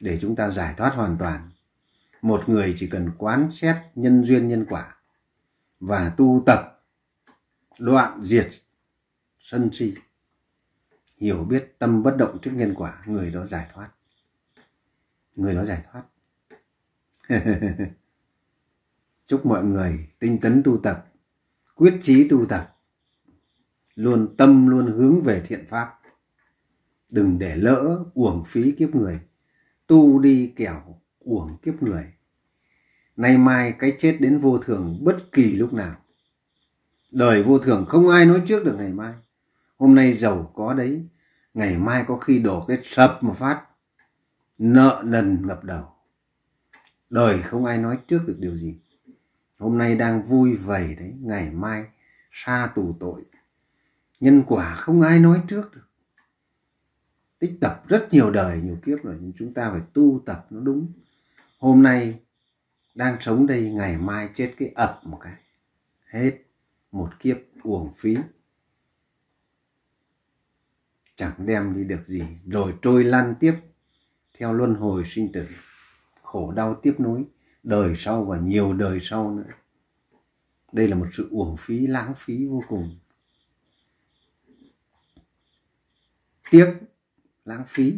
[0.00, 1.50] Để chúng ta giải thoát hoàn toàn
[2.24, 4.96] một người chỉ cần quán xét nhân duyên nhân quả
[5.80, 6.84] và tu tập
[7.78, 8.48] đoạn diệt
[9.38, 9.94] sân si,
[11.16, 13.90] hiểu biết tâm bất động trước nhân quả, người đó giải thoát.
[15.36, 16.04] Người đó giải thoát.
[19.26, 21.12] Chúc mọi người tinh tấn tu tập,
[21.74, 22.76] quyết chí tu tập,
[23.94, 26.00] luôn tâm luôn hướng về thiện pháp.
[27.10, 29.20] Đừng để lỡ uổng phí kiếp người,
[29.86, 32.13] tu đi kẻo uổng kiếp người
[33.16, 35.96] nay mai cái chết đến vô thường bất kỳ lúc nào.
[37.12, 39.14] Đời vô thường không ai nói trước được ngày mai.
[39.78, 41.06] Hôm nay giàu có đấy,
[41.54, 43.62] ngày mai có khi đổ cái sập một phát.
[44.58, 45.84] Nợ nần ngập đầu.
[47.10, 48.78] Đời không ai nói trước được điều gì.
[49.58, 51.84] Hôm nay đang vui vầy đấy, ngày mai
[52.32, 53.22] xa tù tội.
[54.20, 55.88] Nhân quả không ai nói trước được.
[57.38, 60.60] Tích tập rất nhiều đời, nhiều kiếp rồi, nhưng chúng ta phải tu tập nó
[60.60, 60.92] đúng.
[61.58, 62.20] Hôm nay
[62.94, 65.34] đang sống đây ngày mai chết cái ập một cái.
[66.06, 66.38] Hết
[66.92, 68.16] một kiếp uổng phí.
[71.16, 72.22] Chẳng đem đi được gì.
[72.46, 73.54] Rồi trôi lăn tiếp
[74.38, 75.46] theo luân hồi sinh tử.
[76.22, 77.24] Khổ đau tiếp nối
[77.62, 79.52] đời sau và nhiều đời sau nữa.
[80.72, 82.98] Đây là một sự uổng phí, lãng phí vô cùng.
[86.50, 86.74] Tiếc,
[87.44, 87.94] lãng phí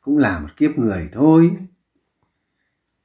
[0.00, 1.56] cũng là một kiếp người thôi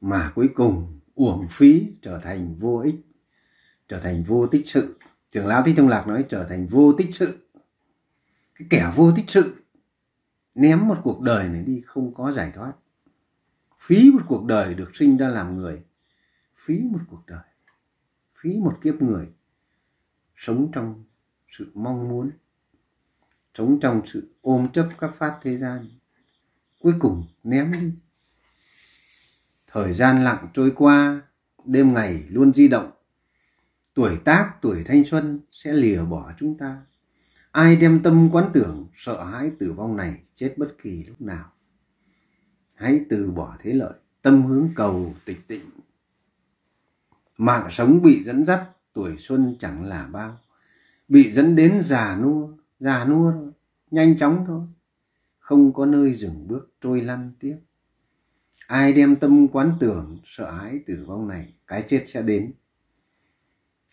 [0.03, 2.95] mà cuối cùng uổng phí trở thành vô ích,
[3.88, 4.99] trở thành vô tích sự.
[5.31, 7.47] Trưởng lão thích thông lạc nói trở thành vô tích sự.
[8.55, 9.55] Cái kẻ vô tích sự
[10.55, 12.73] ném một cuộc đời này đi không có giải thoát.
[13.77, 15.84] Phí một cuộc đời được sinh ra làm người,
[16.55, 17.47] phí một cuộc đời,
[18.35, 19.27] phí một kiếp người
[20.35, 21.03] sống trong
[21.49, 22.31] sự mong muốn,
[23.57, 25.85] sống trong sự ôm chấp các pháp thế gian,
[26.80, 27.91] cuối cùng ném đi
[29.73, 31.21] thời gian lặng trôi qua,
[31.65, 32.91] đêm ngày luôn di động.
[33.93, 36.81] Tuổi tác, tuổi thanh xuân sẽ lìa bỏ chúng ta.
[37.51, 41.51] Ai đem tâm quán tưởng, sợ hãi tử vong này chết bất kỳ lúc nào.
[42.75, 45.65] Hãy từ bỏ thế lợi, tâm hướng cầu tịch tịnh.
[47.37, 50.39] Mạng sống bị dẫn dắt, tuổi xuân chẳng là bao.
[51.07, 52.47] Bị dẫn đến già nua
[52.79, 53.51] già nua thôi,
[53.91, 54.61] nhanh chóng thôi.
[55.39, 57.57] Không có nơi dừng bước trôi lăn tiếp
[58.68, 62.53] ai đem tâm quán tưởng, sợ hãi tử vong này, cái chết sẽ đến.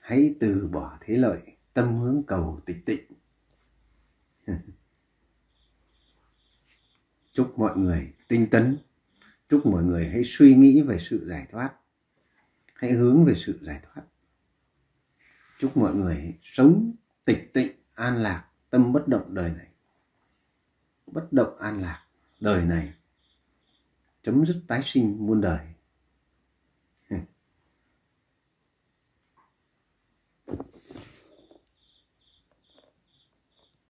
[0.00, 1.40] Hãy từ bỏ thế lợi,
[1.74, 3.04] tâm hướng cầu tịch tịnh.
[7.32, 8.78] Chúc mọi người tinh tấn.
[9.48, 11.74] Chúc mọi người hãy suy nghĩ về sự giải thoát.
[12.74, 14.02] Hãy hướng về sự giải thoát.
[15.58, 16.92] Chúc mọi người sống
[17.24, 19.66] tịch tịnh, an lạc, tâm bất động đời này.
[21.06, 22.06] Bất động an lạc
[22.40, 22.92] đời này
[24.22, 25.69] chấm dứt tái sinh muôn đời.